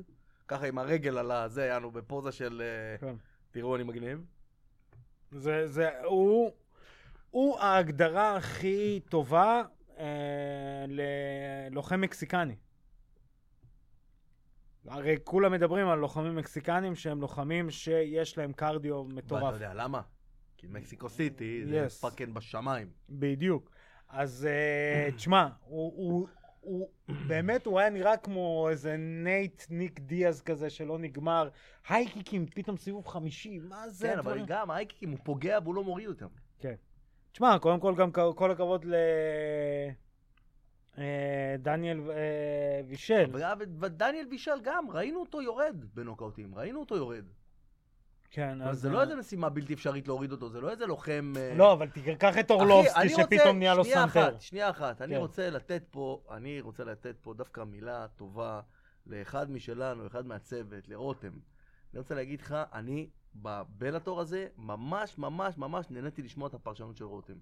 ככה 0.49 0.67
עם 0.67 0.79
הרגל 0.79 1.19
על 1.19 1.31
הזה, 1.31 1.65
יענו, 1.67 1.91
בפוזה 1.91 2.33
של... 2.33 2.63
אה, 2.65 2.99
כן. 3.09 3.15
תראו, 3.51 3.77
אני 3.77 3.85
מגניב. 3.85 4.25
זה, 5.33 5.67
זה, 5.67 5.89
הוא, 6.05 6.51
הוא 7.31 7.59
ההגדרה 7.59 8.37
הכי 8.37 9.01
טובה 9.09 9.63
אה, 9.99 10.05
ללוחם 10.89 12.01
מקסיקני. 12.01 12.55
הרי 14.89 15.17
כולם 15.25 15.53
מדברים 15.53 15.89
על 15.89 15.99
לוחמים 15.99 16.37
מקסיקנים 16.37 16.95
שהם 16.95 17.21
לוחמים 17.21 17.71
שיש 17.71 18.39
להם 18.39 18.53
קרדיו 18.53 18.95
ואתה 18.97 19.15
מטורף. 19.15 19.55
יודע 19.55 19.75
למה? 19.75 20.01
כי 20.57 20.67
מקסיקו 20.67 21.09
סיטי 21.09 21.65
זה 21.67 21.87
Yes. 21.87 22.01
פאקינג 22.01 22.35
בשמיים. 22.35 22.89
בדיוק. 23.11 23.71
אז 24.09 24.47
אה, 24.51 25.11
תשמע, 25.17 25.49
הוא, 25.61 25.93
הוא, 25.97 26.29
הוא 26.61 26.89
באמת, 27.27 27.67
הוא 27.67 27.79
היה 27.81 27.91
נראה 27.91 28.17
כמו 28.17 28.67
איזה 28.71 28.97
נייט 28.99 29.63
ניק 29.71 30.01
דיאז 30.01 30.43
כזה 30.43 30.71
שלא 30.71 30.99
נגמר. 30.99 31.49
היי 31.89 32.06
kickים, 32.06 32.47
פתאום 32.47 32.77
סיבוב 32.77 33.07
חמישי, 33.09 33.59
מה 33.59 33.89
זה 33.89 34.09
כן, 34.09 34.19
אבל? 34.19 34.45
גם 34.47 34.71
ההיי 34.71 34.85
kickים, 34.85 35.11
הוא 35.11 35.19
פוגע 35.25 35.59
והוא 35.63 35.75
לא 35.75 35.85
מוריד 35.85 36.09
אותם. 36.09 36.27
תשמע, 37.33 37.59
קודם 37.59 37.81
כל 37.81 37.95
גם 37.97 38.11
כל 38.35 38.51
הכבוד 38.51 38.85
ל... 38.85 38.95
אה, 40.99 41.57
דניאל 41.59 42.01
אה, 42.11 42.81
פישל. 42.89 43.31
ודניאל 43.81 44.27
בישל 44.31 44.61
גם, 44.63 44.91
ראינו 44.91 45.21
אותו 45.21 45.43
יורד 45.43 45.77
בנוקאוטים, 45.95 46.55
ראינו 46.55 46.81
אותו 46.81 46.97
יורד. 46.97 47.25
כן, 48.31 48.63
אז. 48.63 48.81
זה 48.81 48.91
לא 48.91 49.03
איזה 49.03 49.17
משימה 49.17 49.49
בלתי 49.49 49.75
אפשרית 49.75 50.09
להוריד 50.09 50.33
אותו, 50.33 50.49
זה 50.49 50.61
לא 50.61 50.71
איזה 50.71 50.87
לוחם... 50.87 51.33
אה, 51.37 51.55
לא, 51.57 51.73
אבל 51.73 51.89
תיקח 51.89 52.39
את 52.39 52.51
אורלובסקי 52.51 53.09
שפתאום 53.09 53.59
נהיה 53.59 53.75
לו 53.75 53.85
שנייה 53.85 54.07
סנטר. 54.09 54.29
אחת, 54.29 54.41
שנייה 54.41 54.71
אחת, 54.71 55.03
אני 55.03 55.15
כן. 55.15 55.21
רוצה 55.21 55.51
לתת 55.51 55.83
פה, 55.91 56.23
אני 56.31 56.61
רוצה 56.61 56.85
לתת 56.85 57.17
פה 57.21 57.35
דווקא 57.35 57.61
מילה 57.61 58.07
טובה 58.17 58.61
לאחד 59.07 59.51
משלנו, 59.51 60.07
אחד 60.07 60.27
מהצוות, 60.27 60.89
לרותם. 60.89 61.33
אני 61.93 61.99
רוצה 61.99 62.15
להגיד 62.15 62.41
לך, 62.41 62.57
אני 62.73 63.09
בבלאטור 63.35 64.21
הזה, 64.21 64.47
ממש 64.57 65.19
ממש 65.19 65.59
ממש 65.59 65.87
נהניתי 65.91 66.23
לשמוע 66.23 66.49
את 66.49 66.55
הפרשנות 66.55 66.97
של 66.97 67.05
רותם. 67.05 67.35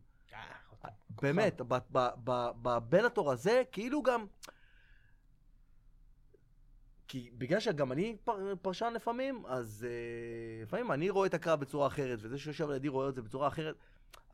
באמת, 1.23 1.61
ב- 1.61 1.79
ב- 1.93 2.09
ב- 2.25 2.51
בבלאטור 2.63 3.33
הזה, 3.33 3.63
כאילו 3.73 4.03
גם... 4.03 4.27
כי 7.09 7.31
בגלל 7.39 7.61
שגם 7.61 7.93
אני 7.93 8.17
פר, 8.25 8.55
פרשן 8.63 8.93
לפעמים, 8.95 9.43
אז 9.47 9.87
uh, 9.89 10.63
לפעמים 10.63 10.93
אני 10.93 11.11
רואה 11.11 11.27
את 11.27 11.35
הקרב 11.35 11.61
בצורה 11.61 11.87
אחרת, 11.87 12.19
וזה 12.23 12.39
שיושב 12.39 12.71
לידי 12.71 12.89
רואה 12.89 13.09
את 13.09 13.15
זה 13.15 13.23
בצורה 13.23 13.49
אחרת. 13.49 13.75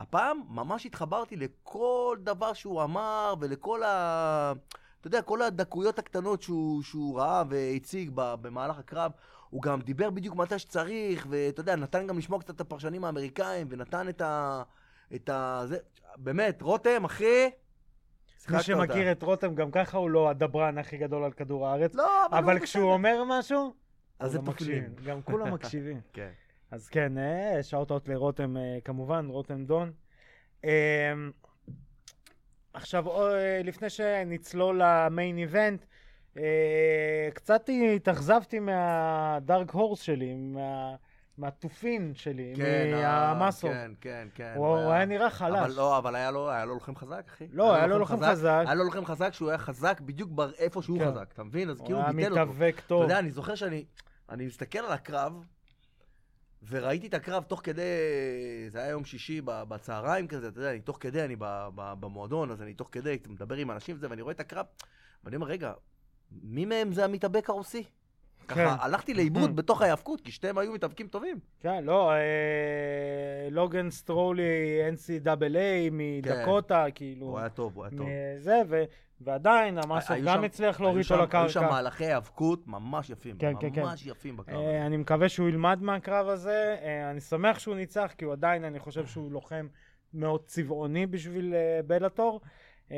הפעם 0.01 0.43
ממש 0.49 0.87
התחברתי 0.87 1.37
לכל 1.37 2.17
דבר 2.23 2.53
שהוא 2.53 2.83
אמר, 2.83 3.35
ולכל 3.41 3.83
ה... 3.83 4.53
אתה 5.01 5.07
יודע, 5.07 5.23
כל 5.23 5.43
הדקויות 5.43 5.99
הקטנות 5.99 6.43
שהוא, 6.43 6.83
שהוא 6.83 7.19
ראה 7.19 7.43
והציג 7.49 8.11
במהלך 8.15 8.79
הקרב. 8.79 9.13
הוא 9.51 9.63
גם 9.63 9.81
דיבר 9.81 10.11
בדיוק 10.11 10.37
מתי 10.37 10.59
שצריך, 10.59 11.27
ואתה 11.31 11.61
יודע, 11.61 11.77
נתן 11.77 12.07
גם 12.07 12.19
לשמוע 12.19 12.41
קצת 12.41 12.51
את 12.51 12.61
הפרשנים 12.61 13.05
האמריקאים, 13.05 13.67
ונתן 13.71 14.09
את 14.09 14.21
ה... 14.21 14.63
את 15.15 15.29
ה... 15.29 15.63
זה... 15.67 15.79
באמת, 16.17 16.63
רותם, 16.63 17.05
אחי... 17.05 17.51
מי 18.51 18.63
שמכיר 18.63 18.79
אותה. 19.01 19.13
את 19.13 19.23
רותם, 19.23 19.55
גם 19.55 19.71
ככה 19.71 19.99
הוא 19.99 20.11
לא 20.11 20.31
הדברן 20.31 20.79
הכי 20.79 20.97
גדול 20.97 21.25
על 21.25 21.33
כדור 21.33 21.67
הארץ. 21.69 21.95
לא, 21.95 22.27
אבל, 22.27 22.39
אבל 22.39 22.57
הוא 22.57 22.65
כשהוא 22.65 22.83
בסדר. 22.83 22.93
אומר 22.93 23.39
משהו, 23.39 23.73
אז 24.19 24.33
כולם 24.37 24.45
תופלים. 24.47 24.83
מקשיבים. 24.85 25.07
גם 25.07 25.23
כולם 25.23 25.55
מקשיבים. 25.55 26.01
כן. 26.13 26.31
אז 26.71 26.89
כן, 26.89 27.13
שאוט-אוט 27.63 28.09
לרותם 28.09 28.57
אה, 28.57 28.79
כמובן, 28.85 29.27
רותם 29.29 29.65
דון. 29.65 29.93
אה, 30.65 31.13
עכשיו, 32.73 33.23
אה, 33.23 33.61
לפני 33.65 33.91
שנצלול 33.91 34.81
למיין 34.85 35.39
איבנט, 35.39 35.85
אה, 36.39 37.29
קצת 37.35 37.69
התאכזבתי 37.97 38.59
מהדארק 38.61 39.71
הורס 39.71 40.01
שלי, 40.01 40.35
מה- 40.35 40.95
מהתופין 41.39 42.15
שלי, 42.15 42.55
כן, 42.57 42.91
מהמסור. 42.93 43.71
כן, 43.71 43.93
כן, 44.01 44.29
כן. 44.35 44.53
הוא 44.57 44.67
הוא 44.67 44.93
היה 44.93 45.05
נראה 45.05 45.27
אבל 45.27 45.35
חלש. 45.35 45.77
לא, 45.77 45.99
אבל 45.99 46.15
היה 46.15 46.31
לו, 46.31 46.51
היה 46.51 46.65
לו 46.65 46.75
לוחם 46.75 46.97
חזק, 46.97 47.25
אחי. 47.29 47.47
לא, 47.53 47.75
היה 47.75 47.87
לו 47.87 47.99
לוחם 47.99 48.27
חזק. 48.27 48.63
היה 48.67 48.75
לו 48.75 48.85
לוחם 48.85 49.05
חזק 49.05 49.33
שהוא 49.33 49.49
היה 49.49 49.59
חזק 49.59 50.01
בדיוק 50.01 50.31
באיפה 50.31 50.83
שהוא 50.83 50.99
כן. 50.99 51.11
חזק, 51.11 51.31
אתה 51.33 51.45
מבין? 51.45 51.71
אז 51.71 51.79
הוא 51.79 51.87
כאילו 51.87 51.99
היה 51.99 52.09
הוא 52.09 52.17
ביטל 52.17 52.31
אותו. 52.33 52.53
מתאבק 52.53 52.75
אתה 52.79 52.87
טוב. 52.87 53.03
יודע, 53.03 53.19
אני 53.19 53.31
זוכר 53.31 53.55
שאני 53.55 53.85
אני 54.29 54.47
מסתכל 54.47 54.79
על 54.79 54.93
הקרב, 54.93 55.45
וראיתי 56.69 57.07
את 57.07 57.15
הקרב 57.15 57.43
תוך 57.43 57.61
כדי, 57.65 57.83
זה 58.69 58.79
היה 58.79 58.89
יום 58.89 59.05
שישי 59.05 59.41
בצהריים 59.45 60.29
כזה, 60.29 60.49
אתה 60.49 60.59
יודע, 60.59 60.71
אני 60.71 60.81
תוך 60.81 60.97
כדי, 61.01 61.25
אני 61.25 61.37
במועדון, 61.75 62.51
אז 62.51 62.63
אני 62.63 62.75
תוך 62.75 62.89
כדי 62.93 63.19
מדבר 63.29 63.55
עם 63.55 63.71
אנשים 63.71 63.97
וזה, 63.97 64.11
ואני 64.11 64.23
רואה 64.23 64.35
את 64.35 64.41
הקרב, 64.41 64.67
ואני 65.25 65.37
אומר, 65.37 65.47
רגע, 65.47 65.73
מי 66.31 66.65
מהם 66.65 66.93
זה 66.93 67.05
המתאבק 67.05 67.51
הרוסי? 67.51 67.85
ככה, 68.49 68.77
הלכתי 68.81 69.15
לאיבוד 69.15 69.57
בתוך 69.57 69.83
ההיאבקות, 69.83 70.21
כי 70.21 70.33
שתיהם 70.33 70.59
היו 70.59 70.73
מתאבקים 70.73 71.09
טובים. 71.09 71.39
כן, 71.61 71.85
לא, 71.85 72.13
אה, 72.13 73.49
לוגן 73.51 73.91
סטרולי, 73.91 74.81
NCAA 74.93 75.59
מדקוטה, 75.93 76.85
כאילו. 76.95 77.27
הוא 77.27 77.39
היה 77.39 77.49
טוב, 77.49 77.77
הוא 77.77 77.85
היה 77.85 77.99
טוב. 77.99 78.09
זה, 78.39 78.63
ו- 78.69 78.85
ועדיין, 79.21 79.79
היו 80.09 80.25
גם 80.27 80.45
הצליח 80.45 80.81
להוריד 80.81 81.05
אותו 81.11 81.37
היו 81.37 81.49
שם 81.49 81.61
לקרקע. 81.61 81.75
מהלכי 81.75 82.05
היאבקות 82.05 82.67
ממש 82.67 83.11
יפים, 83.11 83.39
כן, 83.39 83.53
כן, 83.61 83.69
כן. 83.75 83.83
ממש 83.83 84.07
יפים 84.07 84.37
בקרב. 84.37 84.57
אה, 84.57 84.87
אני 84.87 84.97
מקווה 84.97 85.29
שהוא 85.29 85.49
ילמד 85.49 85.83
מהקרב 85.83 86.29
הזה, 86.29 86.77
אה, 86.83 87.11
אני 87.11 87.21
שמח 87.21 87.59
שהוא 87.59 87.75
ניצח, 87.75 88.15
כי 88.19 88.25
הוא 88.25 88.33
עדיין, 88.33 88.65
אני 88.65 88.79
חושב 88.79 89.07
שהוא 89.07 89.33
לוחם 89.33 89.67
מאוד 90.15 90.45
צבעוני 90.45 91.07
בשביל 91.07 91.55
בלאטור. 91.87 92.41
אה, 92.93 92.97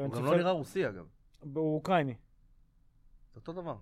הוא 0.00 0.14
גם 0.14 0.24
לא 0.24 0.36
נראה 0.36 0.50
רוסי 0.50 0.88
אגב, 0.88 1.06
הוא 1.54 1.74
אוקראיני. 1.74 2.14
אותו 3.36 3.52
דבר. 3.52 3.76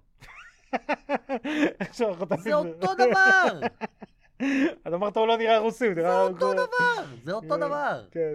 זה 2.37 2.55
אותו 2.55 2.95
דבר! 2.95 3.61
אז 4.85 4.95
אמרת 4.95 5.16
הוא 5.16 5.27
לא 5.27 5.37
נראה 5.37 5.59
רוסי, 5.59 5.87
הוא 5.87 5.95
זה 5.95 6.01
נראה... 6.01 6.22
אותו 6.22 6.53
דבר! 6.53 7.05
זה 7.25 7.33
אותו 7.33 7.57
דבר! 7.57 8.05
כן. 8.11 8.35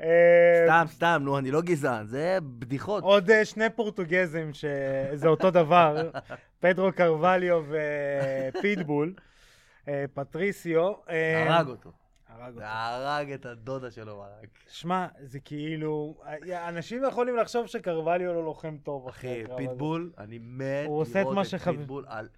אה, 0.00 0.64
סתם, 0.66 0.84
סתם, 0.88 1.22
נו, 1.24 1.38
אני 1.38 1.50
לא 1.50 1.60
גזען, 1.62 2.06
זה 2.06 2.38
בדיחות. 2.42 3.02
עוד 3.04 3.30
אה, 3.30 3.44
שני 3.44 3.70
פורטוגזים 3.70 4.50
שזה 4.54 5.28
אותו 5.28 5.50
דבר, 5.50 6.10
פדרו 6.60 6.92
קרווליו 6.92 7.64
ופיטבול, 7.68 9.14
אה, 9.88 10.04
פטריסיו. 10.14 10.92
הרג 11.48 11.68
אותו. 11.68 12.01
הרג 12.34 12.46
אותו. 12.48 12.58
זה 12.58 12.68
הרג 12.68 13.32
את 13.32 13.46
הדודה 13.46 13.90
שלו, 13.90 14.24
הרג. 14.24 14.46
שמע, 14.68 15.06
זה 15.22 15.40
כאילו, 15.40 16.20
אנשים 16.68 17.02
יכולים 17.08 17.36
לחשוב 17.36 17.66
שקרווליו 17.66 18.32
לא 18.34 18.44
לוחם 18.44 18.76
טוב 18.82 19.08
אחי. 19.08 19.42
פיטבול, 19.56 20.12
אני 20.18 20.38
מת 20.42 21.20
את 21.20 21.26
לראות 21.26 21.46
שחב- 21.46 21.76
פיטבול. 21.76 22.04
על- 22.08 22.28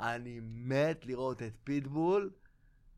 אני 0.00 0.40
מת 0.42 1.06
לראות 1.06 1.42
את 1.42 1.52
פיטבול 1.64 2.30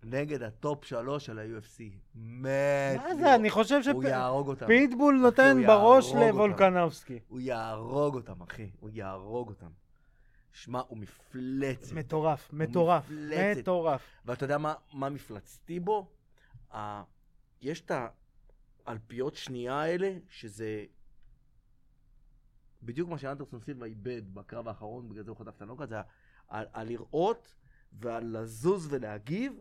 נגד 0.03 0.42
הטופ 0.42 0.84
שלוש 0.84 1.26
של 1.26 1.38
ה-UFC. 1.38 1.82
מת. 2.14 2.49
מה 2.97 3.14
זה, 3.14 3.20
לראות. 3.22 3.34
אני 3.40 3.51
חושב 3.51 3.74
הוא 3.74 4.05
יהרוג 4.05 4.49
אותם. 4.49 4.66
שפיטבול 4.66 5.14
אחי, 5.14 5.22
נותן 5.22 5.66
בראש. 5.66 6.12
לוולקנובסקי. 6.14 7.18
הוא 7.28 7.40
יהרוג 7.40 8.14
אותם, 8.14 8.40
אחי. 8.42 8.70
הוא 8.80 8.90
יהרוג 8.92 9.49
אותם. 9.49 9.70
שמע, 10.53 10.80
הוא 10.88 10.99
מפלצת. 10.99 11.92
מטורף, 11.92 12.49
מטורף, 12.53 13.05
מפלצת. 13.11 13.61
מטורף. 13.61 14.03
ואתה 14.24 14.45
יודע 14.45 14.59
מה, 14.59 14.74
מה 14.92 15.09
מפלצתי 15.09 15.80
בו? 15.80 16.07
ה... 16.75 17.05
יש 17.61 17.81
את 17.81 17.91
האלפיות 18.87 19.35
שנייה 19.35 19.81
האלה, 19.81 20.18
שזה 20.29 20.85
בדיוק 22.83 23.11
מה 23.11 23.18
שאנדרסון 23.18 23.61
סילבה 23.61 23.87
איבד 23.87 24.35
בקרב 24.35 24.68
האחרון, 24.68 25.09
בגלל 25.09 25.25
זה 25.25 25.31
הוא 25.31 25.39
חטף 25.39 25.57
את 25.57 25.62
הנוקאט, 25.62 25.89
זה 25.89 25.97
הלראות 26.49 27.55
והלזוז 27.93 28.89
ולהגיב, 28.91 29.53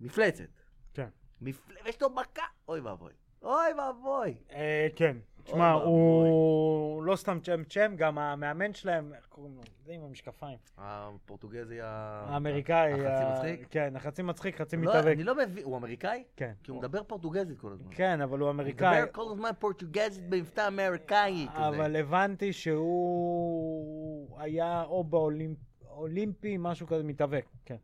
מפלצת. 0.00 0.50
כן. 0.94 1.08
מפל... 1.40 1.74
ויש 1.84 2.02
לו 2.02 2.10
מכה, 2.10 2.42
אוי 2.68 2.80
ואבוי. 2.80 3.12
אוי 3.42 3.72
ואבוי. 3.78 4.34
אה, 4.52 4.88
כן. 4.96 5.16
תשמע. 5.44 5.72
הוא 5.72 7.02
לא 7.02 7.16
סתם 7.16 7.38
צ'ם 7.42 7.62
צ'ם, 7.64 7.94
גם 7.96 8.18
המאמן 8.18 8.74
שלהם, 8.74 9.14
איך 9.14 9.26
קוראים 9.28 9.54
לו? 9.56 9.62
זה 9.84 9.92
עם 9.92 10.00
המשקפיים. 10.02 10.58
הפורטוגזי 10.78 11.80
ה... 11.80 11.86
האמריקאי. 12.28 12.92
החצי 13.06 13.32
מצחיק? 13.32 13.66
כן, 13.70 13.96
החצי 13.96 14.22
מצחיק, 14.22 14.56
חצי 14.56 14.76
לא, 14.76 14.82
מתאבק. 14.82 15.12
אני 15.14 15.24
לא 15.24 15.34
מבין, 15.34 15.64
הוא 15.64 15.76
אמריקאי? 15.76 16.24
כן. 16.36 16.52
כי 16.62 16.70
הוא 16.70 16.78
מדבר 16.78 17.02
פורטוגזית 17.02 17.58
כל 17.58 17.72
הזמן. 17.72 17.88
כן, 17.90 18.20
אבל 18.20 18.38
הוא 18.38 18.46
הוא 18.48 18.54
אמריקאי. 18.54 19.00
מדבר 19.00 19.12
כל 19.12 19.32
הזמן 19.32 19.50
פורטוגזית 19.58 20.28
במבטא 20.28 20.68
אמריקאי 20.68 21.46
כזה. 21.54 21.68
אבל 21.68 21.96
הבנתי 21.96 22.52
שהוא 22.52 24.38
היה 24.40 24.82
או 24.82 25.04
באולימפי, 25.04 26.56
משהו 26.58 26.86
כזה, 26.86 27.02
מתאבק, 27.02 27.46
כן. 27.64 27.76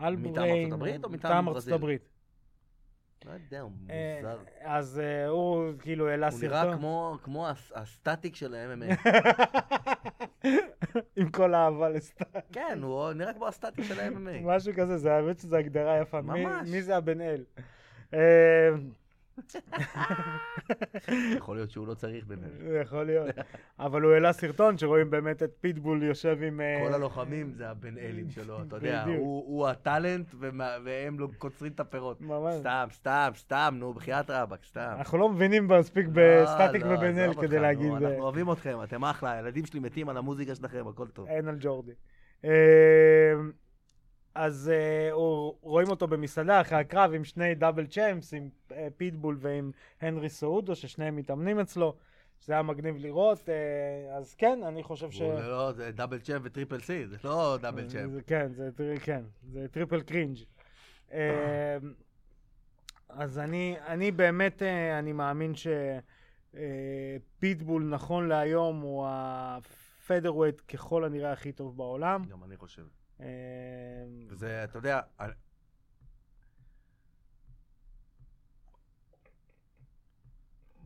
אלבריין, 0.00 0.64
ארצות 0.64 0.72
הברית 0.72 1.04
או 1.04 1.10
מטעם 1.10 1.30
מטעם 1.30 1.46
ברזיל? 1.46 1.72
ארצות 1.72 1.82
הברית. 1.82 2.11
לא 3.24 3.30
יודע, 3.32 3.60
הוא 3.60 3.70
אה, 3.90 4.18
מוזר. 4.22 4.38
אז 4.60 5.00
אה, 5.04 5.26
הוא 5.26 5.72
כאילו 5.78 6.08
העלה 6.08 6.28
הוא 6.28 6.38
נראה 6.42 6.62
סרטון. 6.62 6.78
כמו, 6.78 7.16
כמו 7.22 7.48
הס- 7.48 7.72
הסטטיק 7.74 8.36
של 8.36 8.54
ה-MMA. 8.54 9.08
עם 11.16 11.30
כל 11.30 11.54
האהבה 11.54 11.88
לסטטיק. 11.88 12.46
כן, 12.52 12.78
הוא 12.82 13.12
נראה 13.12 13.32
כמו 13.32 13.46
הסטטיק 13.48 13.84
של 13.84 14.00
ה-MMA. 14.00 14.42
משהו 14.42 14.72
כזה, 14.76 14.96
זה 14.98 15.12
האמת 15.14 15.38
שזו 15.38 15.56
הגדרה 15.56 15.98
יפה. 16.00 16.20
ממש. 16.20 16.68
מי 16.70 16.82
זה 16.82 16.96
הבן 16.96 17.18
אל? 17.20 17.44
אה, 19.72 21.14
יכול 21.36 21.56
להיות 21.56 21.70
שהוא 21.70 21.86
לא 21.86 21.94
צריך 21.94 22.26
ביניהם. 22.26 22.50
יכול 22.82 23.04
להיות. 23.04 23.28
אבל 23.78 24.02
הוא 24.02 24.12
העלה 24.12 24.32
סרטון 24.32 24.78
שרואים 24.78 25.10
באמת 25.10 25.42
את 25.42 25.50
פיטבול 25.60 26.02
יושב 26.02 26.38
עם... 26.42 26.60
אה, 26.60 26.80
כל 26.86 26.94
הלוחמים 26.94 27.52
זה 27.52 27.70
הבן 27.70 27.98
אלים 27.98 28.30
שלו, 28.30 28.62
אתה 28.62 28.76
יודע. 28.76 29.04
הוא 29.18 29.68
ה 29.68 29.77
talent 29.77 30.34
והם 30.84 31.20
לא 31.20 31.28
קוצרים 31.38 31.72
את 31.72 31.80
הפירות. 31.80 32.22
סתם, 32.58 32.86
סתם, 32.92 33.30
סתם, 33.36 33.74
נו, 33.78 33.94
בחייאת 33.94 34.30
רבאק, 34.30 34.64
סתם. 34.64 34.94
אנחנו 34.98 35.18
לא 35.18 35.28
מבינים 35.28 35.68
מספיק 35.68 36.06
לא, 36.06 36.12
בסטטיק 36.14 36.82
לא, 36.82 36.94
ובן 36.94 37.18
אל 37.18 37.34
כדי 37.34 37.58
להגיד... 37.58 37.86
נו, 37.86 37.94
אה, 37.94 38.08
אנחנו 38.08 38.22
אוהבים 38.22 38.52
אתכם, 38.52 38.78
אתם 38.82 39.04
אחלה, 39.04 39.32
הילדים 39.32 39.66
שלי 39.66 39.80
מתים 39.80 40.08
על 40.08 40.16
המוזיקה 40.16 40.54
שלכם, 40.54 40.88
הכל 40.88 41.08
טוב. 41.08 41.26
אין 41.28 41.48
על 41.48 41.56
ג'ורדי. 41.60 41.92
אז 44.34 44.70
אה, 44.74 45.12
הוא- 45.12 45.54
רואים 45.60 45.88
אותו 45.88 46.06
במסעדה 46.06 46.60
אחרי 46.60 46.78
הקרב 46.78 47.12
עם 47.14 47.24
שני 47.24 47.54
double 47.54 47.86
champs, 47.86 48.34
עם 48.34 48.48
אה, 48.72 48.88
פיטבול 48.96 49.36
ועם 49.40 49.70
הנרי 50.00 50.28
סעודו, 50.28 50.76
ששניהם 50.76 51.16
מתאמנים 51.16 51.58
אצלו. 51.60 51.94
זה 52.44 52.52
היה 52.52 52.62
מגניב 52.62 52.96
לראות, 52.98 53.48
אה, 53.48 53.54
אז 54.16 54.34
כן, 54.34 54.60
אני 54.66 54.82
חושב 54.82 55.10
ש... 55.10 55.20
הוא 55.20 55.34
לא, 55.40 55.72
זה 55.72 55.90
double 55.92 56.18
champ 56.18 56.42
ו 56.44 56.49
triple 56.49 56.80
C, 56.80 57.06
זה 57.06 57.16
לא 57.24 57.58
double 57.62 57.86
champ. 57.88 58.12
זה- 58.12 58.22
כן, 58.26 58.52
זה 58.52 58.70
כן, 59.02 59.22
זה 59.52 59.66
triple 59.70 60.00
cringe. 60.02 60.36
אז 63.08 63.38
אני, 63.38 63.76
אני 63.86 64.10
באמת, 64.10 64.62
אני 64.98 65.12
מאמין 65.12 65.52
שפיטבול 66.54 67.84
נכון 67.84 68.28
להיום 68.28 68.80
הוא 68.80 69.06
הפדרווייט 69.08 70.60
ככל 70.68 71.04
הנראה 71.04 71.32
הכי 71.32 71.52
טוב 71.52 71.76
בעולם. 71.76 72.22
גם 72.30 72.44
אני 72.44 72.56
חושב. 72.56 72.82
אה, 73.22 73.28
וזה, 74.28 74.64
אתה 74.64 74.78
יודע, 74.78 75.00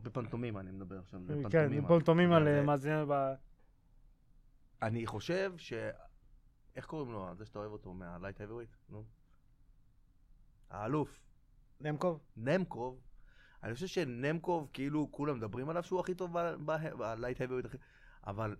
בפנטומימה 0.01 0.59
אני 0.59 0.71
מדבר 0.71 0.99
עכשיו, 0.99 1.19
כן, 1.27 1.39
בפנטומימה. 1.43 1.87
פנטומים 1.87 2.31
על 2.31 2.43
זה- 2.43 2.59
אה, 2.59 2.63
מאזינים 2.65 3.07
ב... 3.09 3.33
אני 4.81 5.05
חושב 5.07 5.53
ש... 5.57 5.73
איך 6.75 6.85
קוראים 6.85 7.11
לו? 7.11 7.35
זה 7.37 7.45
שאתה 7.45 7.59
אוהב 7.59 7.71
אותו 7.71 7.93
מהלייט 7.93 8.41
האביוויט? 8.41 8.69
נו. 8.89 9.03
האלוף. 10.69 11.19
נמקוב? 11.81 12.19
נמקוב. 12.37 13.01
אני 13.63 13.73
חושב 13.73 13.87
שנמקוב, 13.87 14.69
כאילו, 14.73 15.07
כולם 15.11 15.37
מדברים 15.37 15.69
עליו 15.69 15.83
שהוא 15.83 15.99
הכי 15.99 16.15
טוב 16.15 16.33
ב 16.97 17.04
light 17.04 17.41
heavyweight, 17.41 17.65
אבל 18.27 18.55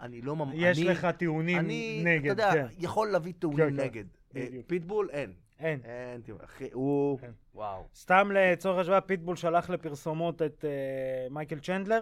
אני 0.00 0.22
לא 0.22 0.36
ממש... 0.36 0.54
יש 0.58 0.82
לך 0.82 1.06
טיעונים 1.06 1.58
אני, 1.58 2.02
נגד, 2.04 2.30
אתה 2.30 2.42
יודע, 2.42 2.52
כן. 2.52 2.74
יכול 2.78 3.08
להביא 3.08 3.32
כן, 3.32 3.38
טיעונים 3.38 3.76
כן. 3.76 3.82
נגד. 3.82 4.04
אה, 4.36 4.46
בדיוק. 4.46 4.66
פיטבול, 4.66 5.08
אין. 5.10 5.32
אין. 5.58 5.80
אין 5.84 6.20
טיעון. 6.20 6.40
אחי, 6.44 6.68
הוא... 6.72 7.18
כן. 7.18 7.30
וואו. 7.54 7.84
סתם 7.94 8.30
לצורך 8.34 8.78
השוואה, 8.78 9.00
פיטבול 9.00 9.36
שלח 9.36 9.70
לפרסומות 9.70 10.42
את 10.42 10.64
אה, 10.64 11.28
מייקל 11.30 11.58
צ'נדלר, 11.58 12.00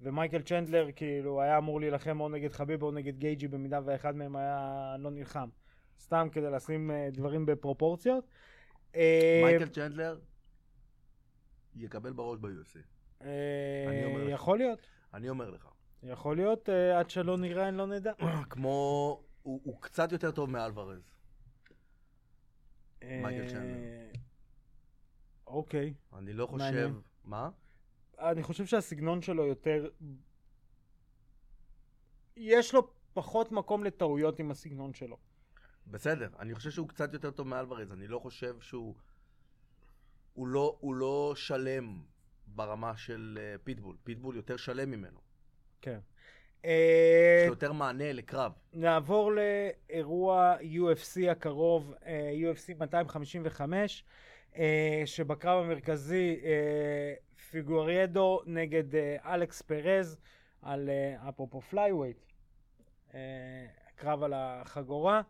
ומייקל 0.00 0.42
צ'נדלר 0.42 0.88
כאילו 0.96 1.42
היה 1.42 1.58
אמור 1.58 1.80
להילחם 1.80 2.20
או 2.20 2.28
נגד 2.28 2.52
חביב 2.52 2.82
או 2.82 2.90
נגד 2.90 3.18
גייג'י 3.18 3.48
במידה 3.48 3.80
ואחד 3.84 4.16
מהם 4.16 4.36
היה 4.36 4.96
לא 4.98 5.10
נלחם. 5.10 5.48
סתם 6.00 6.28
כדי 6.32 6.50
לשים 6.50 6.90
אה, 6.90 7.08
דברים 7.12 7.46
בפרופורציות. 7.46 8.24
אה, 8.96 9.40
מייקל 9.44 9.68
צ'נדלר 9.68 10.18
יקבל 11.76 12.12
בראש 12.12 12.38
ב-UFC. 12.38 12.78
אה, 13.22 13.28
אני. 13.88 14.32
יכול 14.32 14.58
להיות, 14.58 14.86
אני 15.14 15.28
אומר 15.28 15.50
לך. 15.50 15.68
יכול 16.02 16.36
להיות, 16.36 16.68
אה, 16.68 16.98
עד 16.98 17.10
שלא 17.10 17.38
נראה, 17.38 17.70
לא 17.70 17.86
נדע. 17.86 18.12
כמו... 18.50 19.22
הוא 19.42 19.60
הוא 19.64 19.82
קצת 19.82 20.12
יותר 20.12 20.30
טוב 20.30 20.50
מאלוורז. 20.50 21.10
מייקל 23.02 23.42
אה, 23.42 23.48
צ'נדלר. 23.48 24.12
אוקיי. 25.46 25.94
אני 26.12 26.32
לא 26.32 26.46
חושב... 26.46 26.64
מעניין. 26.64 27.00
מה? 27.24 27.50
אני 28.18 28.42
חושב 28.42 28.66
שהסגנון 28.66 29.22
שלו 29.22 29.46
יותר... 29.46 29.88
יש 32.36 32.74
לו 32.74 32.90
פחות 33.14 33.52
מקום 33.52 33.84
לטעויות 33.84 34.38
עם 34.38 34.50
הסגנון 34.50 34.94
שלו. 34.94 35.18
בסדר, 35.86 36.28
אני 36.38 36.54
חושב 36.54 36.70
שהוא 36.70 36.88
קצת 36.88 37.12
יותר 37.12 37.30
טוב 37.30 37.48
מאלוורז, 37.48 37.92
אני 37.92 38.08
לא 38.08 38.18
חושב 38.18 38.60
שהוא... 38.60 38.94
הוא 40.32 40.48
לא, 40.48 40.76
הוא 40.80 40.94
לא 40.94 41.32
שלם 41.36 42.02
ברמה 42.46 42.96
של 42.96 43.38
אה, 43.40 43.58
פיטבול. 43.64 43.96
פיטבול 44.04 44.36
יותר 44.36 44.56
שלם 44.56 44.90
ממנו. 44.90 45.25
כן. 45.80 45.98
יש 46.66 46.70
אה, 46.72 47.44
לו 47.46 47.52
יותר 47.52 47.72
מענה 47.72 48.12
לקרב. 48.12 48.52
נעבור 48.72 49.32
לאירוע 49.32 50.56
UFC 50.60 51.30
הקרוב, 51.30 51.94
אה, 52.06 52.32
UFC 52.52 52.74
255, 52.78 54.04
אה, 54.56 55.02
שבקרב 55.04 55.64
המרכזי 55.64 56.40
פיגוריידו 57.50 58.40
נגד 58.46 58.84
אלכס 59.24 59.62
פרז, 59.62 60.18
על 60.62 60.90
אפרופו 61.28 61.60
flyweight, 61.60 62.24
קרב 63.94 64.22
על 64.22 64.32
החגורה. 64.36 65.22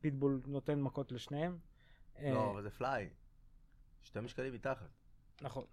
פיטבול 0.00 0.40
נותן 0.46 0.80
מכות 0.80 1.12
לשניהם. 1.12 1.58
לא, 2.22 2.50
אבל 2.50 2.62
זה 2.62 2.70
fly. 2.70 3.08
שתי 4.02 4.20
משקלים 4.20 4.54
מתחת. 4.54 4.88
נכון. 5.42 5.64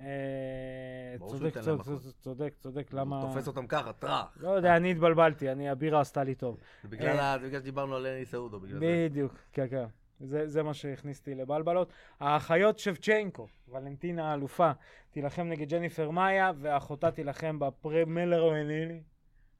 אה, 0.00 1.28
צודק, 1.28 1.58
צודק. 1.60 1.82
צודק, 2.20 2.54
צודק, 2.58 2.92
למה... 2.92 3.20
הוא 3.20 3.28
תופס 3.28 3.48
אותם 3.48 3.66
ככה, 3.66 3.92
טראח. 3.92 4.36
לא 4.40 4.48
יודע, 4.48 4.76
אני 4.76 4.90
התבלבלתי, 4.90 5.52
אני, 5.52 5.70
הבירה 5.70 6.00
עשתה 6.00 6.24
לי 6.24 6.34
טוב. 6.34 6.56
זה 6.82 6.88
בגלל 6.88 7.18
אה, 7.18 7.38
בגלל 7.38 7.60
שדיברנו 7.60 7.96
על 7.96 8.06
הנרי 8.06 8.24
סעודו, 8.24 8.60
בגלל 8.60 8.78
זה. 8.78 9.08
בדיוק, 9.08 9.32
כן, 9.52 9.66
כן. 9.70 9.84
זה, 10.20 10.48
זה 10.48 10.62
מה 10.62 10.74
שהכניס 10.74 11.18
אותי 11.18 11.34
לבלבלות. 11.34 11.92
האחיות 12.20 12.78
שבצ'נקו, 12.78 13.48
ולנטינה 13.68 14.30
האלופה, 14.30 14.70
תילחם 15.10 15.42
נגד 15.42 15.68
ג'ניפר 15.68 16.10
מאיה, 16.10 16.52
ואחותה 16.60 17.10
תילחם 17.10 17.58
בפרמלרואניני, 17.58 19.02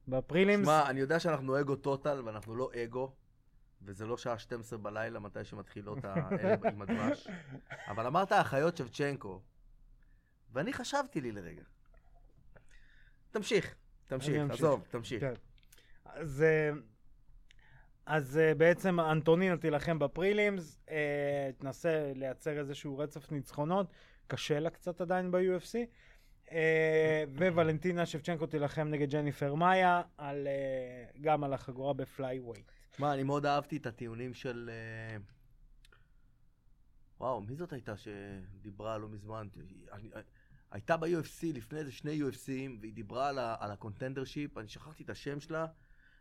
בפרילימס. 0.08 0.66
שמע, 0.66 0.90
אני 0.90 1.00
יודע 1.00 1.20
שאנחנו 1.20 1.60
אגו 1.60 1.76
טוטל, 1.76 2.22
ואנחנו 2.24 2.56
לא 2.56 2.70
אגו, 2.84 3.12
וזה 3.82 4.06
לא 4.06 4.16
שעה 4.16 4.38
12 4.38 4.78
בלילה 4.78 5.20
מתי 5.20 5.44
שמתחילות 5.44 5.98
האלה 6.04 6.56
עם 6.72 6.82
הדבש, 6.82 7.28
אבל 7.90 8.06
אמרת 8.06 8.32
אחיות 8.32 8.76
שבצ'נקו, 8.76 9.40
ואני 10.52 10.72
חשבתי 10.72 11.20
לי 11.20 11.32
לרגע. 11.32 11.62
תמשיך, 13.30 13.74
תמשיך. 14.06 14.50
עזוב, 14.50 14.86
תמשיך. 14.90 15.20
כן. 15.20 15.32
אז, 16.04 16.42
אה, 16.42 16.70
אז 18.06 18.38
אה, 18.38 18.54
בעצם 18.54 19.00
אנטונינה 19.00 19.56
תילחם 19.56 19.98
ב 19.98 20.07
prelims, 20.07 20.78
אה, 20.90 21.50
תנסה 21.58 22.12
לייצר 22.14 22.58
איזשהו 22.58 22.98
רצף 22.98 23.32
ניצחונות, 23.32 23.86
קשה 24.26 24.60
לה 24.60 24.70
קצת 24.70 25.00
עדיין 25.00 25.30
ב-UFC, 25.30 25.74
אה, 26.52 27.24
וולנטינה 27.54 28.06
שבצ'נקו 28.06 28.46
תילחם 28.46 28.88
נגד 28.88 29.10
ג'ניפר 29.10 29.54
מאיה, 29.54 30.02
על, 30.18 30.46
אה, 30.46 31.04
גם 31.20 31.44
על 31.44 31.52
החגורה 31.52 31.94
ב 31.94 32.01
flyweight. 32.01 32.70
שמע, 32.96 33.14
אני 33.14 33.22
מאוד 33.22 33.46
אהבתי 33.46 33.76
את 33.76 33.86
הטיעונים 33.86 34.34
של... 34.34 34.70
אה, 34.72 35.16
וואו, 37.20 37.40
מי 37.40 37.54
זאת 37.56 37.72
הייתה 37.72 37.92
שדיברה 37.96 38.98
לא 38.98 39.08
מזמן? 39.08 39.48
אני- 39.92 40.10
הייתה 40.70 40.96
ב-UFC 40.96 41.46
לפני 41.54 41.78
איזה 41.78 41.92
שני 41.92 42.22
UFCים, 42.22 42.78
והיא 42.80 42.92
דיברה 42.92 43.28
על, 43.28 43.38
ה- 43.38 43.56
על 43.60 43.70
ה 43.70 44.24
contendership, 44.24 44.58
אני 44.58 44.68
שכחתי 44.68 45.02
את 45.02 45.10
השם 45.10 45.40
שלה, 45.40 45.66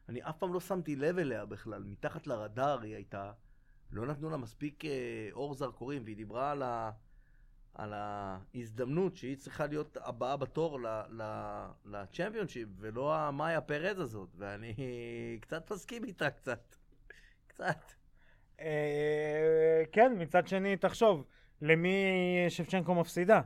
אני 0.10 0.24
אף 0.24 0.38
פעם 0.38 0.54
לא 0.54 0.60
שמתי 0.60 0.96
לב 0.96 1.18
אליה 1.18 1.46
בכלל, 1.46 1.84
מתחת 1.84 2.28
לרדאר 2.28 2.82
היא 2.82 2.96
הייתה, 2.96 3.32
לא 3.92 4.06
נתנו 4.06 4.30
לה 4.30 4.38
מספיק 4.38 4.86
אה, 4.86 5.30
אור 5.32 5.54
זרקורים, 5.54 6.02
והיא 6.04 6.16
דיברה 6.16 6.52
על, 6.52 6.64
ה, 6.64 6.92
על 7.74 7.94
ההזדמנות 7.94 9.16
שהיא 9.16 9.38
צריכה 9.38 9.68
להיות 9.68 9.98
הבאה 10.02 10.38
בתור 10.38 10.80
לצ'מפיונשיפ, 11.86 12.70
ולא 12.80 13.16
המאיה 13.16 13.62
פרז 13.62 14.00
הזאת, 14.00 14.30
ואני 14.38 14.74
קצת 15.42 15.72
מסכים 15.72 16.04
איתה 16.04 16.30
קצת. 16.30 16.76
קצת. 17.48 17.92
אה, 18.60 19.84
כן, 19.92 20.14
מצד 20.18 20.48
שני, 20.48 20.78
תחשוב, 20.78 21.24
למי 21.62 21.96
שבצ'נקו 22.50 22.96
מפסידה? 22.96 23.42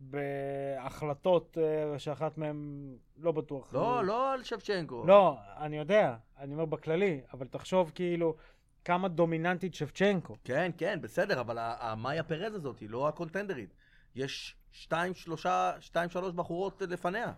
בהחלטות 0.00 1.58
אה, 1.60 1.98
שאחת 1.98 2.38
מהן 2.38 2.88
לא 3.18 3.32
בטוח. 3.32 3.74
לא, 3.74 4.04
לא 4.04 4.32
על 4.32 4.42
שבצ'נקו. 4.42 5.04
לא, 5.06 5.38
אני 5.56 5.76
יודע, 5.78 6.16
אני 6.38 6.52
אומר 6.52 6.64
בכללי, 6.64 7.20
אבל 7.32 7.46
תחשוב 7.46 7.92
כאילו 7.94 8.36
כמה 8.84 9.08
דומיננטית 9.08 9.74
שבצ'נקו. 9.74 10.36
כן, 10.44 10.70
כן, 10.78 10.98
בסדר, 11.02 11.40
אבל 11.40 11.56
המאיה 11.60 12.22
פרז 12.22 12.54
הזאת 12.54 12.78
היא 12.78 12.90
לא 12.90 13.08
הקונטנדרית. 13.08 13.74
יש 14.14 14.56
שתיים, 14.72 15.14
שלושה, 15.14 15.72
שתיים, 15.80 16.10
שלוש 16.10 16.32
בחורות 16.34 16.82
לפניה 16.82 17.32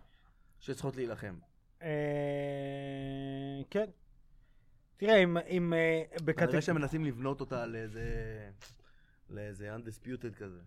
שצריכות 0.61 0.97
להילחם. 0.97 1.35
אה, 1.83 1.89
כן. 3.71 3.87
תראה, 4.97 5.17
אם... 5.23 5.37
אם 5.49 5.73
אה, 5.75 6.03
בקטג- 6.25 6.47
כנראה 6.47 6.61
שהם 6.61 6.77
מנסים 6.77 7.05
לבנות 7.05 7.41
אותה 7.41 7.67
לאיזה... 7.67 8.05
לאיזה 9.31 9.77
undisputed 9.77 10.35
כזה. 10.37 10.61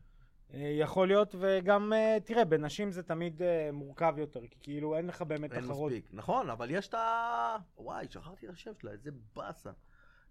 אה, 0.53 0.59
יכול 0.79 1.07
להיות, 1.07 1.35
וגם, 1.39 1.93
אה, 1.93 2.17
תראה, 2.23 2.45
בנשים 2.45 2.91
זה 2.91 3.03
תמיד 3.03 3.41
אה, 3.41 3.69
מורכב 3.73 4.15
יותר, 4.17 4.47
כי 4.47 4.57
כאילו 4.61 4.97
אין 4.97 5.07
לך 5.07 5.21
באמת 5.21 5.53
אין 5.53 5.61
תחרות. 5.61 5.91
מספיק. 5.91 6.09
נכון, 6.13 6.49
אבל 6.49 6.71
יש 6.71 6.87
את 6.87 6.93
ה... 6.93 7.55
וואי, 7.77 8.07
שכחתי 8.09 8.47
את 8.47 8.53
השם 8.53 8.71
שלה, 8.79 8.91
איזה 8.91 9.09
באסה. 9.35 9.71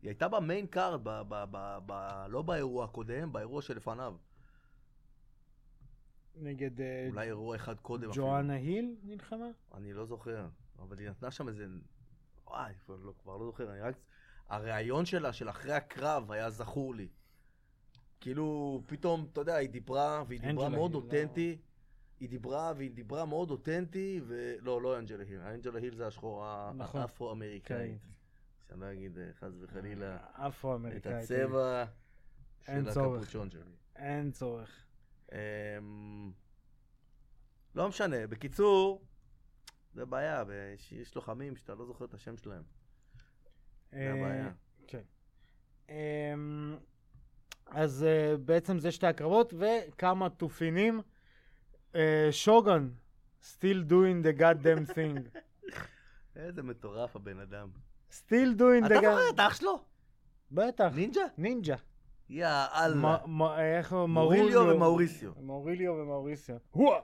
היא 0.03 0.09
הייתה 0.11 0.29
ב 0.29 0.36
main 0.36 0.67
card, 0.67 1.01
ב- 1.05 1.23
ב- 1.29 1.45
ב- 1.51 1.79
ב- 1.87 2.27
לא 2.29 2.43
באירוע 2.43 2.85
הקודם, 2.85 3.33
באירוע 3.33 3.63
שלפניו. 3.63 4.17
נגד 6.37 6.71
אולי 7.09 7.27
אירוע 7.27 7.57
אחד 7.57 7.81
קודם 7.81 8.11
אפילו. 8.11 8.27
ג'ואנה 8.27 8.55
היל 8.55 8.97
נלחמה? 9.03 9.47
אני 9.75 9.93
לא 9.93 10.05
זוכר, 10.07 10.47
אבל 10.79 10.99
היא 10.99 11.09
נתנה 11.11 11.31
שם 11.31 11.49
איזה... 11.49 11.67
וואי, 12.47 12.75
כבר 12.85 12.97
לא, 12.97 13.13
כבר 13.23 13.37
לא 13.37 13.47
זוכר, 13.47 13.73
אני 13.73 13.81
רק... 13.81 13.95
הריאיון 14.49 15.05
שלה, 15.07 15.33
של 15.33 15.49
אחרי 15.51 15.73
הקרב, 15.73 16.33
היה 16.33 16.51
זכור 16.51 16.95
לי. 16.95 17.09
כאילו, 18.29 18.81
פתאום, 18.87 19.27
אתה 19.33 19.41
יודע, 19.41 19.55
היא 19.55 19.69
דיברה, 19.71 20.25
והיא 20.29 20.41
דיברה 20.41 20.69
מאוד 20.69 20.91
היל, 20.95 21.01
לא- 21.01 21.05
אותנטי. 21.07 21.59
היא 22.21 22.29
דיברה, 22.29 22.73
והיא 22.77 22.91
דיברה 22.91 23.25
מאוד 23.25 23.51
אותנטי, 23.51 24.21
ו... 24.27 24.55
לא, 24.61 24.83
לא 24.83 24.99
אנג'לה 24.99 25.25
היל. 25.29 25.41
אנג'לה 25.41 25.79
היל 25.81 25.95
זה 25.95 26.07
השחורה 26.07 26.73
נכון. 26.77 27.01
האפרו-אמריקאית. 27.01 27.99
שאני 28.69 28.81
לא 28.81 28.93
אגיד 28.93 29.19
חס 29.39 29.53
וחלילה 29.61 30.19
את. 30.97 31.07
הצבע 31.07 31.85
אין 32.69 32.85
של. 32.85 33.17
הקפוצ'ון 33.19 33.51
שלי. 33.51 33.63
אין 33.97 34.31
צורך. 34.31 34.85
אמ, 35.33 36.33
לא 37.75 37.89
משנה, 37.89 38.27
בקיצור, 38.27 39.03
זה 39.95 40.05
בעיה, 40.07 40.45
ויש- 40.47 40.93
יש 40.93 41.15
לוחמים 41.15 41.57
שאתה 41.57 41.75
לא 41.75 41.87
זוכר 41.87 42.05
את 42.05 42.15
השם 42.15 42.37
שלהם. 42.37 42.63
זה 43.93 43.99
אה, 43.99 44.13
הבעיה. 44.13 44.53
כן. 44.87 45.03
אז 47.67 48.05
אה, 48.05 48.37
בעצם 48.37 48.79
זה 48.79 48.93
שתי 48.93 49.07
הקרבות, 49.07 49.55
וכמה 49.59 50.31
תופינים. 50.31 51.01
אה, 51.95 52.29
שוגן, 52.31 52.89
still 53.43 53.91
doing 53.91 54.27
the 54.27 54.41
goddamn 54.41 54.91
thing. 54.95 55.39
איזה 56.37 56.63
מטורף 56.63 57.17
הבן 57.17 57.39
אדם. 57.41 57.69
still 58.11 58.59
doing 58.59 58.87
אתה 58.87 58.95
the 58.95 58.95
זוכר 58.95 59.17
goddamn... 59.31 59.35
את 59.35 59.41
אח 59.41 59.55
שלו? 59.55 59.85
בטח, 60.51 60.93
נינג'ה? 60.95 61.21
נינג'ה. 61.39 61.77
יא 62.29 62.47
אללה. 62.47 63.19
איך 63.59 63.93
הוא? 63.93 64.07
מוריליו 64.07 64.61
ומאוריסיו. 64.75 65.33
מוריליו 65.41 65.93
ומאוריסיו. 65.93 66.57
הואה! 66.71 67.01